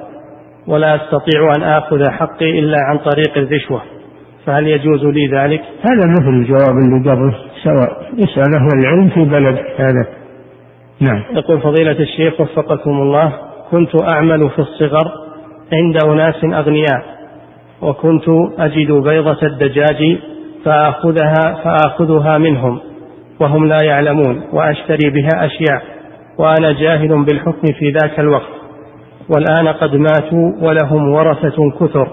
ولا 0.67 0.95
أستطيع 0.95 1.55
أن 1.57 1.63
آخذ 1.63 2.09
حقي 2.09 2.59
إلا 2.59 2.77
عن 2.89 2.97
طريق 2.97 3.37
الرشوة 3.37 3.81
فهل 4.45 4.67
يجوز 4.67 5.05
لي 5.05 5.27
ذلك؟ 5.27 5.61
هذا 5.61 6.07
مثل 6.07 6.29
الجواب 6.29 6.77
اللي 6.77 7.11
قبل 7.11 7.33
سواء 7.63 7.91
اسأل 8.19 8.55
أهل 8.55 8.69
العلم 8.83 9.09
في 9.09 9.23
بلدك 9.23 9.65
هذا. 9.77 10.24
نعم. 10.99 11.23
يقول 11.35 11.61
فضيلة 11.61 11.99
الشيخ 11.99 12.41
وفقكم 12.41 12.91
الله 12.91 13.33
كنت 13.71 14.01
أعمل 14.01 14.49
في 14.49 14.59
الصغر 14.59 15.11
عند 15.73 15.97
أناس 16.05 16.43
أغنياء 16.43 17.05
وكنت 17.81 18.25
أجد 18.59 18.91
بيضة 18.91 19.37
الدجاج 19.43 20.17
فآخذها 20.65 21.63
فآخذها 21.63 22.37
منهم 22.37 22.79
وهم 23.39 23.67
لا 23.67 23.77
يعلمون 23.83 24.43
وأشتري 24.53 25.09
بها 25.09 25.45
أشياء 25.45 25.83
وأنا 26.37 26.71
جاهل 26.71 27.23
بالحكم 27.25 27.73
في 27.79 27.91
ذاك 27.91 28.19
الوقت 28.19 28.55
والآن 29.29 29.67
قد 29.67 29.95
ماتوا 29.95 30.51
ولهم 30.61 31.09
ورثة 31.09 31.71
كثر 31.79 32.07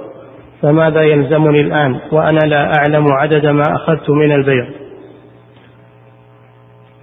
فماذا 0.63 1.03
يلزمني 1.03 1.61
الآن؟ 1.61 2.01
وأنا 2.13 2.39
لا 2.47 2.73
أعلم 2.79 3.13
عدد 3.13 3.47
ما 3.47 3.63
أخذت 3.75 4.11
من 4.11 4.33
البيض. 4.33 4.67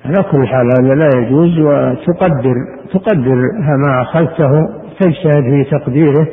على 0.05 0.23
كل 0.31 0.47
حال 0.47 0.69
هذا 0.79 0.95
لا 0.95 1.09
يجوز 1.15 1.59
وتقدر 1.59 2.53
تقدر 2.93 3.35
ما 3.85 4.01
أخذته 4.01 4.51
تجتهد 4.99 5.43
في 5.43 5.63
تقديره. 5.71 6.27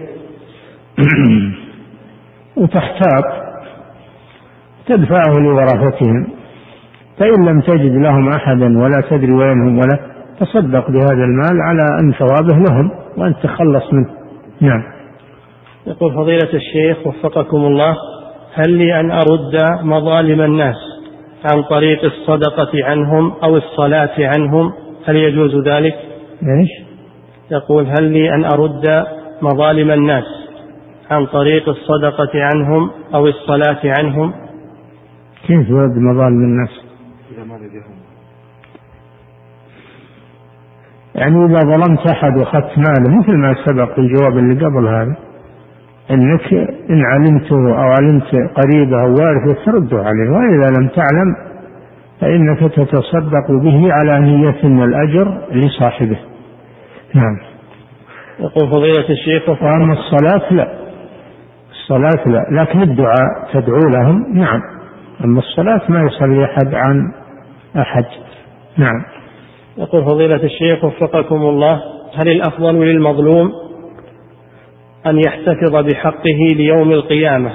وتحتاط 2.56 3.24
تدفعه 4.86 5.38
لورثتهم 5.38 6.26
فإن 7.18 7.44
لم 7.48 7.60
تجد 7.60 7.92
لهم 7.92 8.28
أحدا 8.28 8.78
ولا 8.78 9.02
تدري 9.10 9.32
وينهم 9.32 9.78
ولا 9.78 9.98
تصدق 10.40 10.90
بهذا 10.90 11.24
المال 11.24 11.60
على 11.62 11.86
أن 12.00 12.12
ثوابه 12.12 12.58
لهم 12.70 12.90
وأن 13.16 13.34
تخلص 13.42 13.92
منه. 13.92 14.08
نعم. 14.60 14.82
يقول 15.86 16.14
فضيلة 16.14 16.54
الشيخ 16.54 17.06
وفقكم 17.06 17.56
الله 17.56 17.96
هل 18.54 18.70
لي 18.70 19.00
أن 19.00 19.10
أرد 19.10 19.82
مظالم 19.82 20.40
الناس؟ 20.40 20.76
عن 21.54 21.62
طريق 21.62 22.04
الصدقة 22.04 22.84
عنهم 22.84 23.32
أو 23.44 23.56
الصلاة 23.56 24.14
عنهم 24.18 24.72
هل 25.06 25.16
يجوز 25.16 25.68
ذلك؟ 25.68 25.94
إيش؟ 26.42 26.86
يقول 27.50 27.86
هل 27.86 28.04
لي 28.04 28.34
أن 28.34 28.44
أرد 28.44 29.06
مظالم 29.42 29.90
الناس 29.90 30.24
عن 31.10 31.26
طريق 31.26 31.68
الصدقة 31.68 32.30
عنهم 32.34 32.90
أو 33.14 33.26
الصلاة 33.26 33.80
عنهم؟ 33.84 34.32
كيف 35.46 35.68
ترد 35.68 35.96
مظالم 35.96 36.44
الناس؟ 36.44 36.70
إذا 37.32 37.44
ما 37.44 37.58
يعني 41.14 41.44
إذا 41.44 41.60
ظلمت 41.60 42.10
أحد 42.10 42.36
وأخذت 42.36 42.78
ماله 42.78 43.18
مثل 43.18 43.32
ما 43.32 43.54
سبق 43.64 43.94
في 43.94 43.98
الجواب 43.98 44.38
اللي 44.38 44.66
قبل 44.66 44.86
هذا 44.86 45.25
إنك 46.10 46.52
إن 46.90 47.02
علمته 47.12 47.56
أو 47.56 47.92
علمت 47.98 48.34
قريبه 48.34 49.00
أو 49.00 49.08
وارثه 49.08 49.64
ترده 49.64 49.98
عليه 49.98 50.30
وإذا 50.30 50.70
لم 50.78 50.88
تعلم 50.88 51.36
فإنك 52.20 52.72
تتصدق 52.72 53.50
به 53.50 53.92
على 53.92 54.20
نية 54.20 54.56
ان 54.64 54.82
الأجر 54.82 55.38
لصاحبه. 55.52 56.18
نعم. 57.14 57.38
يقول 58.40 58.70
فضيلة 58.70 59.10
الشيخ 59.10 59.48
وأما 59.48 59.92
الصلاة 59.92 60.52
لا. 60.52 60.68
الصلاة 61.70 62.28
لا. 62.28 62.62
لكن 62.62 62.82
الدعاء 62.82 63.52
تدعو 63.52 63.88
لهم 63.88 64.38
نعم. 64.38 64.60
أما 65.24 65.38
الصلاة 65.38 65.80
ما 65.88 66.00
يصلي 66.00 66.44
أحد 66.44 66.74
عن 66.74 67.12
أحد. 67.76 68.04
نعم. 68.76 69.04
يقول 69.78 70.04
فضيلة 70.04 70.42
الشيخ 70.44 70.84
وفقكم 70.84 71.36
الله 71.36 71.80
هل 72.16 72.28
الأفضل 72.28 72.74
للمظلوم 72.74 73.65
أن 75.06 75.18
يحتفظ 75.26 75.76
بحقه 75.76 76.54
ليوم 76.56 76.92
القيامة 76.92 77.52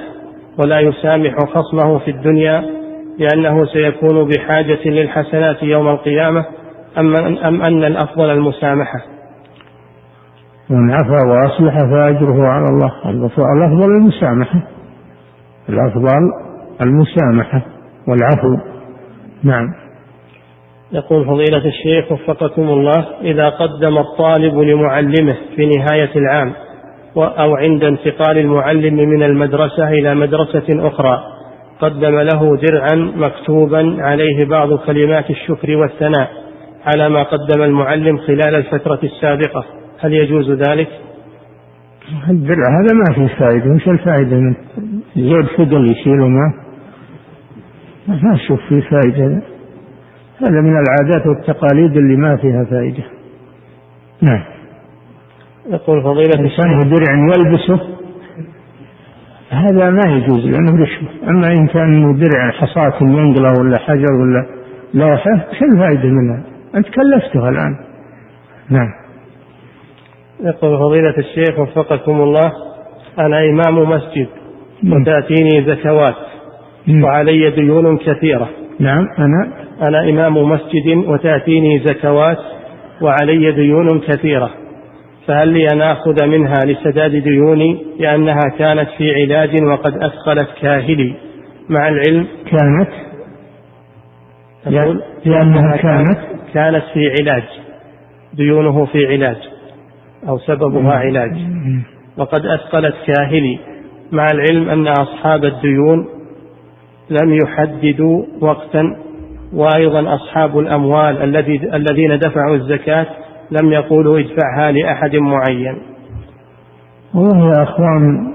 ولا 0.59 0.79
يسامح 0.79 1.35
خصمه 1.37 1.99
في 1.99 2.11
الدنيا 2.11 2.65
لأنه 3.19 3.65
سيكون 3.65 4.27
بحاجة 4.27 4.79
للحسنات 4.85 5.63
يوم 5.63 5.89
القيامة 5.89 6.45
أم, 6.97 7.15
أم 7.15 7.61
أن 7.61 7.83
الأفضل 7.83 8.29
المسامحة. 8.29 8.99
من 10.69 10.91
عفا 10.91 11.27
وأصلح 11.27 11.73
فأجره 11.73 12.47
على 12.47 12.65
الله. 12.65 12.91
الأفضل 13.09 13.91
المسامحة. 13.91 14.67
الأفضل 15.69 16.19
المسامحة. 16.81 17.65
والعفو. 18.07 18.71
نعم. 19.43 19.73
يقول 20.91 21.25
فضيلة 21.25 21.65
الشيخ 21.65 22.11
وفقكم 22.11 22.61
الله 22.61 23.05
إذا 23.21 23.49
قدم 23.49 23.97
الطالب 23.97 24.57
لمعلمه 24.57 25.37
في 25.55 25.65
نهاية 25.65 26.09
العام 26.15 26.53
أو 27.17 27.55
عند 27.55 27.83
انتقال 27.83 28.37
المعلم 28.37 28.95
من 28.95 29.23
المدرسة 29.23 29.89
إلى 29.89 30.15
مدرسة 30.15 30.87
أخرى. 30.87 31.23
قدم 31.79 32.19
له 32.19 32.57
درعا 32.57 32.95
مكتوبا 33.15 33.95
عليه 33.99 34.45
بعض 34.45 34.73
كلمات 34.73 35.29
الشكر 35.29 35.75
والثناء 35.77 36.29
على 36.85 37.09
ما 37.09 37.23
قدم 37.23 37.61
المعلم 37.61 38.17
خلال 38.17 38.55
الفترة 38.55 38.99
السابقة. 39.03 39.65
هل 39.99 40.13
يجوز 40.13 40.51
ذلك؟ 40.51 40.87
الدرع 42.29 42.81
هذا 42.81 42.93
ما 42.93 43.15
فيه 43.15 43.35
فائدة 43.35 43.71
وش 43.71 43.87
الفائدة 43.87 44.35
منه؟ 44.35 44.55
زود 45.15 45.45
فضل 45.45 45.91
يشيله 45.91 46.27
معه 46.27 46.53
ما 48.07 48.35
أشوف 48.35 48.59
فيه 48.69 48.81
فائدة. 48.81 49.41
هذا 50.41 50.61
من 50.61 50.75
العادات 50.83 51.27
والتقاليد 51.27 51.97
اللي 51.97 52.15
ما 52.15 52.37
فيها 52.37 52.63
فائدة. 52.63 53.03
نعم. 54.21 54.43
يقول 55.69 56.03
فضيلة 56.03 56.31
الإنسان 56.35 56.89
درع 56.89 57.13
يلبسه 57.37 57.79
هذا 59.49 59.89
ما 59.89 60.01
يجوز 60.15 60.45
لأنه 60.45 60.83
رشوة. 60.83 61.29
أما 61.29 61.47
إن 61.47 61.67
كان 61.67 62.19
درع 62.19 62.51
حصاة 62.51 62.93
ينقله 63.01 63.53
ولا 63.59 63.77
حجر 63.77 64.13
ولا 64.21 64.45
لوحة 64.93 65.45
شو 65.59 65.65
الفائدة 65.65 66.09
منها؟ 66.09 66.43
أنت 66.75 66.85
كلفتها 66.85 67.49
الآن. 67.49 67.75
نعم. 68.69 68.87
يقول 70.43 70.79
فضيلة 70.79 71.17
الشيخ 71.17 71.59
وفقكم 71.59 72.21
الله 72.21 72.51
أنا 73.19 73.49
إمام 73.49 73.89
مسجد 73.89 74.27
وتأتيني 74.83 75.65
زكوات 75.65 76.15
وعلي 77.03 77.49
ديون 77.49 77.97
كثيرة. 77.97 78.49
نعم 78.79 79.07
أنا. 79.19 79.51
أنا 79.81 80.09
إمام 80.09 80.37
مسجد 80.37 80.97
وتأتيني 81.07 81.79
زكوات 81.79 82.39
وعلي 83.01 83.51
ديون 83.51 83.99
كثيرة. 83.99 84.49
فهل 85.27 85.47
لي 85.47 85.67
أن 85.73 85.81
آخذ 85.81 86.27
منها 86.27 86.59
لسداد 86.65 87.11
ديوني 87.11 87.85
لأنها 87.99 88.41
كانت 88.57 88.89
في 88.97 89.11
علاج 89.15 89.63
وقد 89.63 89.93
أثقلت 89.93 90.47
كاهلي؟ 90.61 91.13
مع 91.69 91.87
العلم 91.87 92.27
كانت؟ 92.51 92.89
لأنها 95.25 95.77
كانت 95.77 96.19
كانت؟ 96.53 96.83
في 96.93 97.15
علاج 97.19 97.43
ديونه 98.33 98.85
في 98.85 99.07
علاج 99.07 99.37
أو 100.27 100.39
سببها 100.39 100.91
علاج. 100.93 101.31
وقد 102.17 102.45
أثقلت 102.45 102.95
كاهلي. 103.07 103.59
مع 104.11 104.27
العلم 104.33 104.69
أن 104.69 104.87
أصحاب 104.87 105.45
الديون 105.45 106.05
لم 107.09 107.33
يحددوا 107.33 108.25
وقتا 108.41 108.95
وأيضا 109.53 110.15
أصحاب 110.15 110.59
الأموال 110.59 111.35
الذين 111.75 112.19
دفعوا 112.19 112.55
الزكاة 112.55 113.05
لم 113.51 113.71
يقولوا 113.71 114.19
ادفعها 114.19 114.71
لأحد 114.71 115.15
معين. 115.15 115.77
والله 117.13 117.57
يا 117.57 117.63
أخوان 117.63 118.33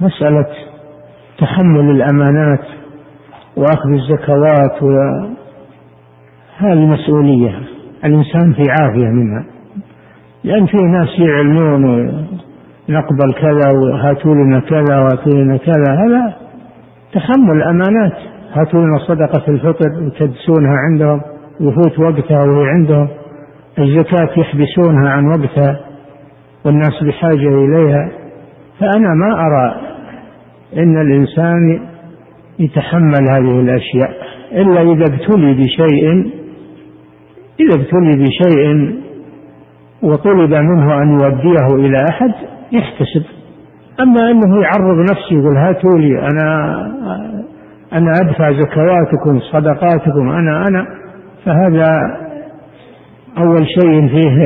مسألة 0.00 0.46
تحمل 1.38 1.90
الأمانات 1.90 2.64
وأخذ 3.56 3.90
الزكوات 3.90 4.82
و 4.82 4.88
هذه 6.58 6.86
مسؤولية 6.86 7.60
الإنسان 8.04 8.52
في 8.52 8.62
عافية 8.80 9.08
منها. 9.08 9.44
لأن 10.44 10.66
في 10.66 10.76
ناس 10.76 11.08
يعلمون 11.18 12.06
نقبل 12.88 13.32
كذا 13.32 13.70
وهاتوا 13.70 14.34
لنا 14.34 14.60
كذا 14.60 14.98
وهاتوا 14.98 15.32
لنا 15.32 15.56
كذا. 15.56 15.94
هذا 15.94 16.36
تحمل 17.12 17.62
أمانات 17.62 18.12
هاتوا 18.52 18.80
لنا 18.80 18.98
صدقة 18.98 19.48
الفطر 19.48 19.88
وتدسونها 20.02 20.74
عندهم. 20.90 21.20
يفوت 21.60 21.98
وقتها 21.98 22.44
وهي 22.44 22.68
عندهم. 22.68 23.08
الزكاة 23.78 24.28
يحبسونها 24.36 25.10
عن 25.10 25.26
وقتها 25.26 25.80
والناس 26.64 27.02
بحاجة 27.02 27.48
إليها 27.64 28.10
فأنا 28.80 29.14
ما 29.14 29.46
أرى 29.46 29.80
أن 30.76 31.00
الإنسان 31.00 31.80
يتحمل 32.58 33.30
هذه 33.30 33.60
الأشياء 33.60 34.10
إلا 34.52 34.82
إذا 34.82 35.04
ابتلي 35.14 35.54
بشيء 35.54 36.32
إذا 37.60 37.74
ابتلي 37.74 38.24
بشيء 38.24 38.94
وطلب 40.02 40.54
منه 40.54 41.02
أن 41.02 41.20
يوديه 41.20 41.74
إلى 41.74 42.04
أحد 42.10 42.32
يحتسب. 42.72 43.22
أما 44.00 44.30
أنه 44.30 44.62
يعرض 44.62 45.00
نفسه 45.10 45.32
يقول 45.32 45.56
هاتوا 45.56 45.98
لي 45.98 46.20
أنا 46.20 46.74
أنا 47.92 48.12
أدفع 48.20 48.52
زكواتكم 48.52 49.40
صدقاتكم 49.52 50.28
أنا 50.28 50.64
أنا 50.68 50.86
فهذا 51.44 51.88
أول 53.40 53.66
شيء 53.66 54.08
فيه 54.08 54.44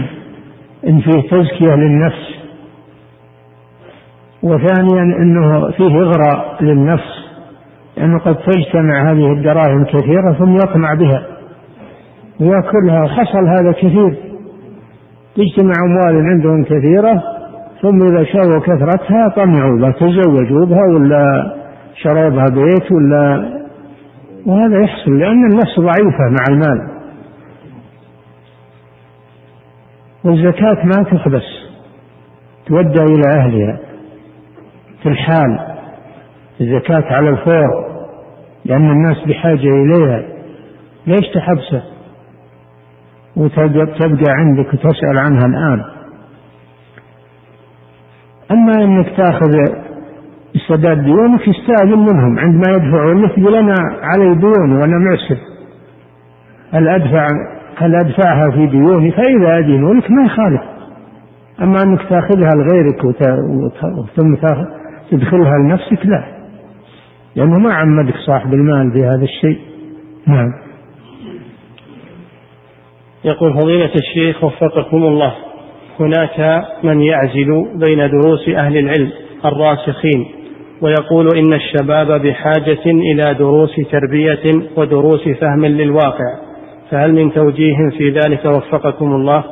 إن 0.88 1.00
فيه 1.00 1.20
تزكية 1.30 1.74
للنفس 1.74 2.36
وثانيا 4.42 5.02
أنه 5.02 5.70
فيه 5.70 6.00
إغراء 6.00 6.56
للنفس 6.60 7.26
لأنه 7.96 8.18
قد 8.18 8.36
تجتمع 8.36 9.10
هذه 9.10 9.32
الدراهم 9.32 9.84
كثيرة 9.84 10.32
ثم 10.38 10.54
يطمع 10.54 10.94
بها 10.94 11.26
ويأكلها 12.40 13.02
وحصل 13.02 13.48
هذا 13.48 13.72
كثير. 13.72 14.16
تجتمع 15.36 15.72
أموال 15.84 16.26
عندهم 16.26 16.64
كثيرة 16.64 17.22
ثم 17.82 18.02
إذا 18.02 18.24
شروا 18.24 18.60
كثرتها 18.60 19.28
طمعوا 19.28 19.78
بها 19.78 19.90
تزوجوا 19.90 20.66
بها 20.66 20.84
ولا 20.94 21.54
شروا 22.02 22.28
بها 22.28 22.44
بيت 22.44 22.92
ولا 22.92 23.56
وهذا 24.46 24.82
يحصل 24.82 25.18
لأن 25.18 25.50
النفس 25.50 25.80
ضعيفة 25.80 26.24
مع 26.30 26.44
المال. 26.50 26.95
والزكاة 30.26 30.84
ما 30.84 31.02
تحبس 31.02 31.42
تودى 32.66 33.02
إلى 33.02 33.22
أهلها 33.38 33.78
في 35.02 35.08
الحال. 35.08 35.58
الزكاة 36.60 37.04
على 37.14 37.28
الفور 37.28 37.86
لأن 38.64 38.90
الناس 38.90 39.16
بحاجة 39.26 39.68
إليها. 39.68 40.22
ليش 41.06 41.24
تحبسه؟ 41.34 41.82
وتبقى 43.36 44.32
عندك 44.32 44.74
وتسأل 44.74 45.18
عنها 45.18 45.46
الآن. 45.46 45.84
أما 48.50 48.84
أنك 48.84 49.06
تأخذ 49.16 49.52
سداد 50.68 51.04
ديونك 51.04 51.40
استأذن 51.40 51.98
منهم. 51.98 52.38
عندما 52.38 52.72
يدفعون 52.76 53.22
لك 53.24 53.38
يقول 53.38 53.54
أنا 53.54 53.74
علي 54.02 54.34
ديون 54.34 54.72
وأنا 54.72 54.98
معسر. 54.98 55.38
هل 56.72 56.88
أدفع 56.88 57.28
هل 57.76 57.94
أدفعها 57.94 58.50
في 58.50 58.66
ديوني؟ 58.66 59.10
فإذا 59.10 59.58
أدينوا 59.58 59.94
لك 59.94 60.10
ما 60.10 60.22
يخالف. 60.26 60.62
أما 61.62 61.82
أنك 61.82 62.00
تأخذها 62.08 62.50
لغيرك 62.56 63.16
ثم 64.16 64.34
تدخلها 65.10 65.58
لنفسك 65.58 66.06
لا. 66.06 66.24
لأنه 67.36 67.58
ما 67.58 67.74
عمدك 67.74 68.14
صاحب 68.26 68.54
المال 68.54 68.90
بهذا 68.90 69.24
الشيء. 69.24 69.58
نعم. 70.26 70.52
يقول 73.24 73.54
فضيلة 73.54 73.90
الشيخ 73.94 74.44
وفقكم 74.44 75.04
الله 75.04 75.34
هناك 76.00 76.64
من 76.84 77.00
يعزل 77.00 77.66
بين 77.74 78.10
دروس 78.10 78.48
أهل 78.48 78.76
العلم 78.76 79.10
الراسخين 79.44 80.26
ويقول 80.82 81.38
إن 81.38 81.52
الشباب 81.52 82.22
بحاجة 82.22 82.86
إلى 82.86 83.34
دروس 83.34 83.76
تربية 83.90 84.68
ودروس 84.76 85.28
فهم 85.28 85.66
للواقع. 85.66 86.45
فهل 86.90 87.12
من 87.12 87.32
توجيه 87.32 87.76
في 87.98 88.10
ذلك 88.10 88.44
وفقكم 88.44 89.06
الله؟ 89.06 89.44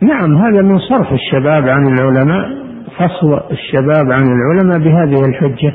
نعم 0.00 0.36
هذا 0.36 0.62
من 0.62 0.78
صرف 0.78 1.12
الشباب 1.12 1.68
عن 1.68 1.86
العلماء 1.86 2.48
فصل 2.96 3.40
الشباب 3.50 4.12
عن 4.12 4.22
العلماء 4.22 4.78
بهذه 4.78 5.20
الحجة. 5.28 5.72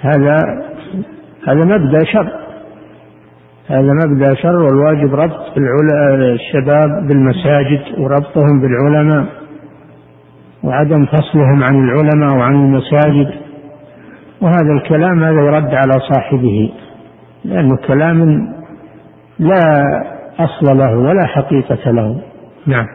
هذا 0.00 0.36
هذا 1.48 1.64
مبدأ 1.64 2.04
شر. 2.04 2.32
هذا 3.68 3.92
مبدأ 4.06 4.34
شر 4.34 4.56
والواجب 4.56 5.14
ربط 5.14 5.58
الشباب 6.18 7.06
بالمساجد 7.08 7.82
وربطهم 7.98 8.60
بالعلماء 8.60 9.26
وعدم 10.64 11.06
فصلهم 11.06 11.62
عن 11.62 11.84
العلماء 11.84 12.38
وعن 12.38 12.54
المساجد. 12.54 13.30
وهذا 14.40 14.72
الكلام 14.72 15.22
هذا 15.24 15.40
يرد 15.40 15.74
على 15.74 15.92
صاحبه 16.12 16.72
لأنه 17.44 17.76
كلام 17.76 18.48
لا 19.40 19.84
أصل 20.38 20.76
له 20.78 20.98
ولا 20.98 21.26
حقيقة 21.26 21.90
له. 21.90 22.22
نعم. 22.66 22.86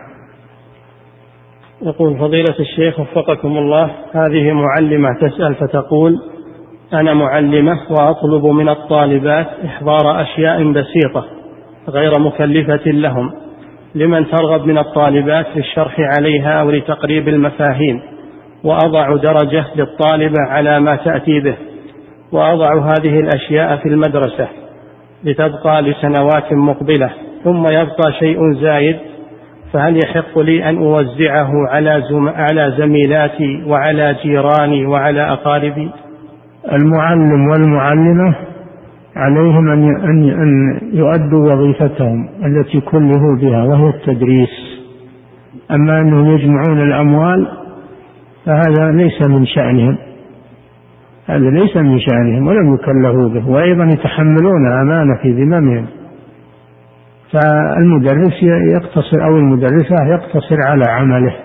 يقول 1.81 2.17
فضيلة 2.19 2.55
الشيخ 2.59 2.99
وفقكم 2.99 3.57
الله 3.57 3.91
هذه 4.13 4.51
معلمة 4.51 5.09
تسأل 5.21 5.55
فتقول 5.55 6.13
أنا 6.93 7.13
معلمة 7.13 7.79
وأطلب 7.89 8.45
من 8.45 8.69
الطالبات 8.69 9.47
إحضار 9.65 10.21
أشياء 10.21 10.71
بسيطة 10.71 11.25
غير 11.89 12.11
مكلفة 12.19 12.91
لهم. 12.91 13.31
لمن 13.95 14.27
ترغب 14.27 14.65
من 14.67 14.77
الطالبات 14.77 15.45
للشرح 15.55 15.95
عليها 15.99 16.61
أو 16.61 16.69
لتقريب 16.71 17.27
المفاهيم؟ 17.27 18.01
وأضع 18.63 19.15
درجة 19.15 19.65
للطالبة 19.75 20.41
على 20.49 20.79
ما 20.79 20.95
تأتي 20.95 21.39
به. 21.39 21.55
وأضع 22.31 22.85
هذه 22.85 23.19
الأشياء 23.19 23.77
في 23.77 23.89
المدرسة. 23.89 24.64
لتبقى 25.23 25.81
لسنوات 25.81 26.53
مقبلة 26.53 27.09
ثم 27.43 27.67
يبقى 27.67 28.13
شيء 28.19 28.53
زايد 28.53 28.97
فهل 29.73 29.97
يحق 29.97 30.39
لي 30.39 30.69
أن 30.69 30.77
أوزعه 30.77 31.51
على, 31.69 32.03
زم... 32.09 32.29
على 32.29 32.73
زميلاتي 32.77 33.63
وعلى 33.67 34.15
جيراني 34.23 34.85
وعلى 34.85 35.21
أقاربي؟ 35.21 35.89
المعلم 36.71 37.47
والمعلمة 37.51 38.35
عليهم 39.15 39.71
أن 39.71 39.83
أن 39.83 40.29
أن 40.29 40.79
يؤدوا 40.93 41.53
وظيفتهم 41.53 42.29
التي 42.45 42.81
كلفوا 42.81 43.35
بها 43.41 43.63
وهي 43.63 43.89
التدريس. 43.89 44.49
أما 45.71 45.99
أنهم 45.99 46.35
يجمعون 46.35 46.81
الأموال 46.81 47.47
فهذا 48.45 48.91
ليس 48.91 49.21
من 49.21 49.45
شأنهم. 49.45 49.97
هذا 51.25 51.49
ليس 51.49 51.77
من 51.77 51.99
شأنهم 51.99 52.47
ولم 52.47 52.75
يكلفوا 52.75 53.29
به 53.29 53.49
وأيضا 53.49 53.83
يتحملون 53.83 54.71
أمانة 54.81 55.21
في 55.21 55.31
ذممهم. 55.31 55.87
فالمدرس 57.31 58.43
يقتصر 58.43 59.23
أو 59.23 59.37
المدرسة 59.37 59.95
يقتصر 60.13 60.57
على 60.67 60.83
عمله 60.89 61.35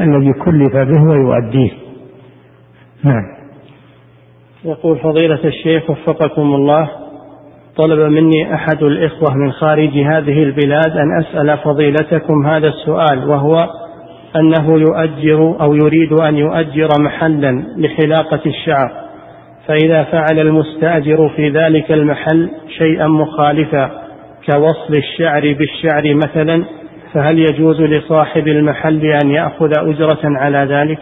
الذي 0.00 0.32
كلف 0.32 0.76
به 0.76 1.02
ويؤديه. 1.02 1.70
نعم. 3.04 3.38
يقول 4.64 4.98
فضيلة 4.98 5.44
الشيخ 5.44 5.90
وفقكم 5.90 6.42
الله 6.42 6.90
طلب 7.76 8.12
مني 8.12 8.54
أحد 8.54 8.82
الإخوة 8.82 9.34
من 9.34 9.52
خارج 9.52 9.98
هذه 9.98 10.42
البلاد 10.42 10.96
أن 10.96 11.18
أسأل 11.20 11.58
فضيلتكم 11.58 12.46
هذا 12.46 12.68
السؤال 12.68 13.28
وهو 13.28 13.56
أنه 14.36 14.78
يؤجر 14.78 15.56
أو 15.60 15.74
يريد 15.74 16.12
أن 16.12 16.36
يؤجر 16.36 16.88
محلا 17.00 17.64
لحلاقة 17.76 18.40
الشعر 18.46 18.90
فإذا 19.66 20.04
فعل 20.04 20.38
المستأجر 20.38 21.28
في 21.36 21.48
ذلك 21.48 21.92
المحل 21.92 22.50
شيئا 22.78 23.06
مخالفا 23.06 23.90
كوصل 24.46 24.94
الشعر 24.94 25.56
بالشعر 25.58 26.14
مثلا 26.14 26.64
فهل 27.14 27.38
يجوز 27.38 27.80
لصاحب 27.80 28.48
المحل 28.48 29.04
أن 29.24 29.30
يأخذ 29.30 29.70
أجرة 29.78 30.20
على 30.24 30.58
ذلك؟ 30.58 30.98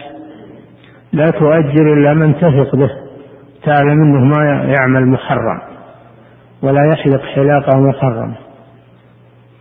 لا 1.13 1.25
تؤجر 1.25 1.93
إلا 1.99 2.15
من 2.15 2.35
تثق 2.35 2.77
به 2.77 2.91
تعلم 3.65 4.03
أنه 4.03 4.25
ما 4.25 4.75
يعمل 4.79 5.07
محرم 5.07 5.61
ولا 6.63 6.93
يحلق 6.93 7.23
حلاقه 7.23 7.81
محرمه 7.81 8.46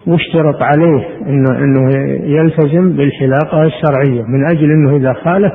واشترط 0.08 0.62
عليه 0.62 1.08
انه 1.28 1.58
إنه 1.58 1.92
يلتزم 2.24 2.98
بالحلاقه 2.98 3.64
الشرعية 3.64 4.22
من 4.22 4.46
أجل 4.46 4.72
إنه 4.72 4.96
إذا 4.96 5.14
خالف 5.14 5.54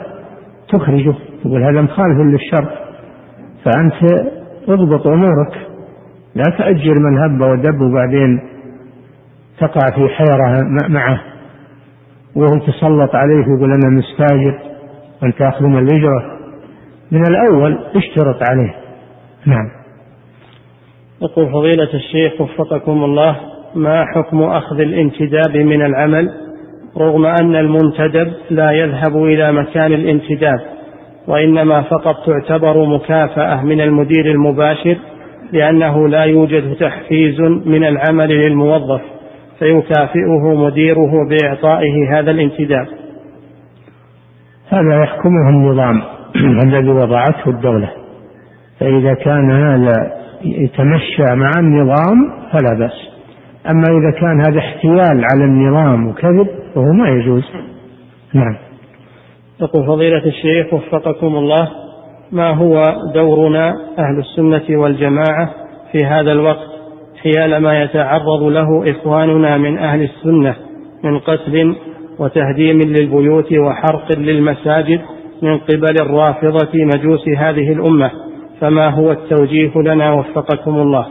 تخرجه 0.69 1.15
تقول 1.45 1.63
هذا 1.63 1.81
مخالف 1.81 2.19
للشرع. 2.19 2.71
فأنت 3.65 4.29
اضبط 4.69 5.07
أمورك 5.07 5.67
لا 6.35 6.45
تأجر 6.59 6.99
من 6.99 7.19
هب 7.19 7.41
ودب 7.41 7.81
وبعدين 7.81 8.41
تقع 9.61 9.91
في 9.91 10.09
حيرة 10.09 10.69
معه. 10.89 11.21
وهو 12.37 12.59
تسلط 12.59 13.15
عليه 13.15 13.45
يقول 13.57 13.73
أنا 13.73 13.91
مستاجر 13.99 14.59
وأنت 15.23 15.39
تأخذ 15.39 15.65
من 15.65 15.79
الأجرة. 15.79 16.23
من 17.11 17.23
الأول 17.31 17.79
اشترط 17.95 18.43
عليه. 18.51 18.75
نعم. 19.47 19.71
يقول 21.23 21.53
فضيلة 21.53 21.95
الشيخ 21.95 22.41
وفقكم 22.41 23.05
الله 23.05 23.37
ما 23.75 24.05
حكم 24.05 24.43
أخذ 24.43 24.81
الانتداب 24.81 25.57
من 25.57 25.83
العمل 25.83 26.31
رغم 26.99 27.27
أن 27.27 27.57
المنتدب 27.57 28.33
لا 28.51 28.71
يذهب 28.71 29.17
إلى 29.17 29.53
مكان 29.53 29.93
الانتداب 29.93 30.61
وإنما 31.29 31.83
فقط 31.83 32.17
تعتبر 32.27 32.85
مكافأة 32.85 33.65
من 33.65 33.81
المدير 33.81 34.27
المباشر 34.31 34.97
لأنه 35.53 36.09
لا 36.09 36.25
يوجد 36.25 36.75
تحفيز 36.75 37.41
من 37.67 37.85
العمل 37.85 38.29
للموظف 38.29 39.01
فيكافئه 39.59 40.55
مديره 40.55 41.29
بإعطائه 41.29 42.19
هذا 42.19 42.31
الانتداب. 42.31 42.87
هذا 44.69 45.03
يحكمه 45.03 45.49
النظام 45.49 46.03
الذي 46.67 46.91
وضعته 46.91 47.51
الدولة 47.51 47.91
فإذا 48.81 49.15
كان 49.15 49.51
هذا 49.51 50.13
يتمشى 50.45 51.35
مع 51.35 51.51
النظام 51.59 52.31
فلا 52.53 52.79
بأس. 52.79 53.10
أما 53.71 53.85
إذا 53.99 54.21
كان 54.21 54.41
هذا 54.41 54.59
احتيال 54.59 55.25
على 55.33 55.45
النظام 55.45 56.09
وكذب 56.09 56.47
فهو 56.75 56.93
ما 56.93 57.09
يجوز. 57.09 57.45
نعم. 58.35 58.57
يقول 59.61 59.87
فضيلة 59.87 60.27
الشيخ 60.27 60.75
وفقكم 60.75 61.27
الله 61.27 61.69
ما 62.33 62.51
هو 62.51 62.95
دورنا 63.15 63.75
أهل 63.99 64.19
السنة 64.19 64.79
والجماعة 64.79 65.51
في 65.93 66.05
هذا 66.05 66.33
الوقت 66.33 66.71
حيال 67.23 67.57
ما 67.57 67.83
يتعرض 67.83 68.43
له 68.43 68.91
إخواننا 68.91 69.57
من 69.59 69.79
أهل 69.79 70.03
السنة 70.03 70.57
من 71.05 71.19
قتل 71.19 71.77
وتهديم 72.19 72.79
للبيوت 72.79 73.53
وحرق 73.53 74.19
للمساجد 74.19 75.01
من 75.43 75.59
قبل 75.59 75.95
الرافضة 76.01 76.71
مجوس 76.75 77.29
هذه 77.39 77.73
الأمة؟ 77.73 78.11
فما 78.61 78.89
هو 78.89 79.11
التوجيه 79.11 79.73
لنا؟ 79.77 80.13
وفقكم 80.13 80.77
الله. 80.77 81.07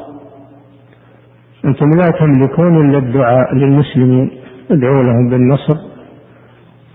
أنتم 1.65 1.90
لا 1.90 2.11
تملكون 2.19 2.90
إلا 2.90 2.98
الدعاء 2.98 3.56
للمسلمين. 3.56 4.31
ادعوا 4.72 5.03
لهم 5.03 5.30
بالنصر 5.30 5.76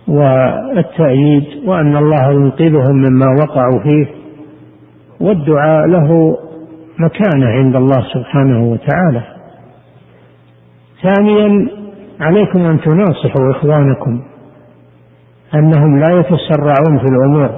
والتأييد 0.08 1.44
وأن 1.66 1.96
الله 1.96 2.30
ينقذهم 2.32 2.96
مما 2.96 3.26
وقعوا 3.42 3.80
فيه. 3.82 4.06
والدعاء 5.20 5.86
له 5.86 6.38
مكانة 6.98 7.46
عند 7.46 7.76
الله 7.76 8.02
سبحانه 8.14 8.64
وتعالى. 8.70 9.22
ثانيا 11.02 11.68
عليكم 12.20 12.60
أن 12.60 12.80
تناصحوا 12.80 13.50
إخوانكم 13.50 14.22
أنهم 15.54 15.98
لا 15.98 16.10
يتسرعون 16.10 16.98
في 16.98 17.04
الأمور 17.04 17.50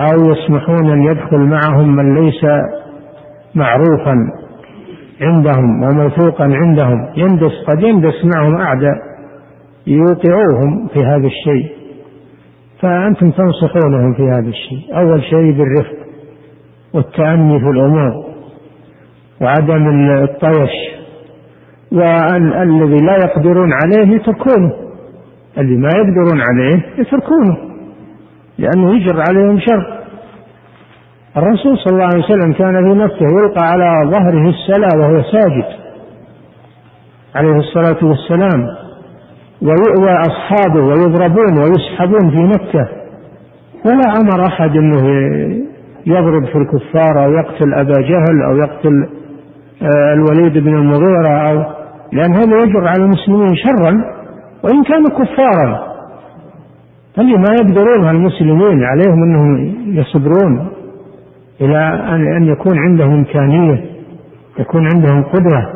أو 0.00 0.32
يسمحون 0.32 0.90
أن 0.90 1.02
يدخل 1.02 1.38
معهم 1.38 1.96
من 1.96 2.14
ليس 2.14 2.44
معروفا. 3.54 4.16
عندهم 5.20 5.82
وموثوقا 5.82 6.44
عندهم 6.44 7.08
يندس 7.16 7.52
قد 7.66 7.82
يندس 7.82 8.24
معهم 8.24 8.56
أعداء 8.56 8.96
يوقعوهم 9.86 10.88
في 10.88 11.04
هذا 11.04 11.26
الشيء. 11.26 11.70
فأنتم 12.80 13.30
تنصحونهم 13.30 14.14
في 14.14 14.22
هذا 14.22 14.48
الشيء. 14.48 14.98
أول 14.98 15.22
شيء 15.22 15.52
بالرفق 15.58 15.96
والتأني 16.94 17.60
في 17.60 17.66
الأمور 17.66 18.24
وعدم 19.40 20.10
الطيش 20.10 20.70
وأن 21.92 22.52
الذي 22.62 23.04
لا 23.06 23.16
يقدرون 23.16 23.70
عليه 23.72 24.14
يتركونه 24.14 24.72
اللي 25.58 25.76
ما 25.76 25.88
يقدرون 25.96 26.40
عليه 26.40 26.86
يتركونه 26.98 27.56
لأنه 28.58 28.96
يجر 28.96 29.22
عليهم 29.28 29.58
شر. 29.58 29.95
الرسول 31.36 31.78
صلى 31.78 31.92
الله 31.92 32.04
عليه 32.04 32.24
وسلم 32.24 32.52
كان 32.52 32.88
في 32.88 32.98
نفسه 32.98 33.26
يلقى 33.26 33.62
على 33.62 34.10
ظهره 34.10 34.50
السلا 34.50 34.88
وهو 34.96 35.22
ساجد 35.22 35.64
عليه 37.34 37.56
الصلاة 37.56 37.96
والسلام 38.02 38.66
ويؤوى 39.62 40.10
أصحابه 40.10 40.80
ويضربون 40.80 41.58
ويسحبون 41.58 42.30
في 42.30 42.38
مكة. 42.38 42.88
ولا 43.84 44.20
أمر 44.20 44.46
أحد 44.46 44.76
أنه 44.76 45.08
يضرب 46.06 46.44
في 46.44 46.58
الكفار 46.58 47.24
أو 47.24 47.32
يقتل 47.32 47.74
أبا 47.74 48.00
جهل 48.00 48.42
أو 48.48 48.56
يقتل 48.56 49.08
آه، 49.82 50.12
الوليد 50.14 50.58
بن 50.58 50.76
المغيرة 50.76 51.28
أو 51.28 51.64
لأن 52.12 52.34
هذا 52.34 52.62
يجر 52.62 52.88
على 52.88 53.02
المسلمين 53.04 53.56
شرا 53.56 54.04
وإن 54.64 54.82
كانوا 54.82 55.08
كفارا. 55.10 55.86
اللي 57.18 57.36
ما 57.36 57.54
يقدرون 57.60 58.08
المسلمين 58.08 58.84
عليهم 58.84 59.22
أنهم 59.22 59.74
يصبرون. 59.98 60.75
إلى 61.60 61.78
أن 62.36 62.46
يكون 62.46 62.78
عندهم 62.78 63.12
إمكانية 63.12 63.84
يكون 64.58 64.88
عندهم 64.94 65.22
قدرة. 65.22 65.72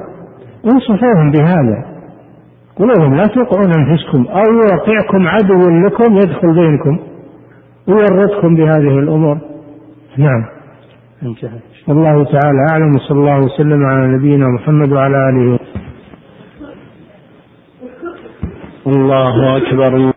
انصحوهم 0.64 1.30
بهذا. 1.30 1.84
قولوا 2.76 2.94
لهم 2.94 3.14
لا 3.14 3.26
توقعون 3.26 3.72
أنفسكم 3.72 4.26
أو 4.26 4.44
يوقعكم 4.52 5.28
عدو 5.28 5.86
لكم 5.86 6.14
يدخل 6.14 6.54
بينكم 6.54 6.98
ويورطكم 7.88 8.54
بهذه 8.56 8.98
الأمور. 8.98 9.38
نعم. 10.16 10.44
انتهى. 11.22 11.58
والله 11.88 12.24
تعالى 12.24 12.66
أعلم 12.72 12.94
وصلى 12.94 13.18
الله 13.18 13.38
وسلم 13.38 13.86
على 13.86 14.16
نبينا 14.16 14.46
محمد 14.48 14.92
وعلى 14.92 15.16
آله. 15.28 15.58
الله 18.86 19.56
أكبر. 19.56 20.12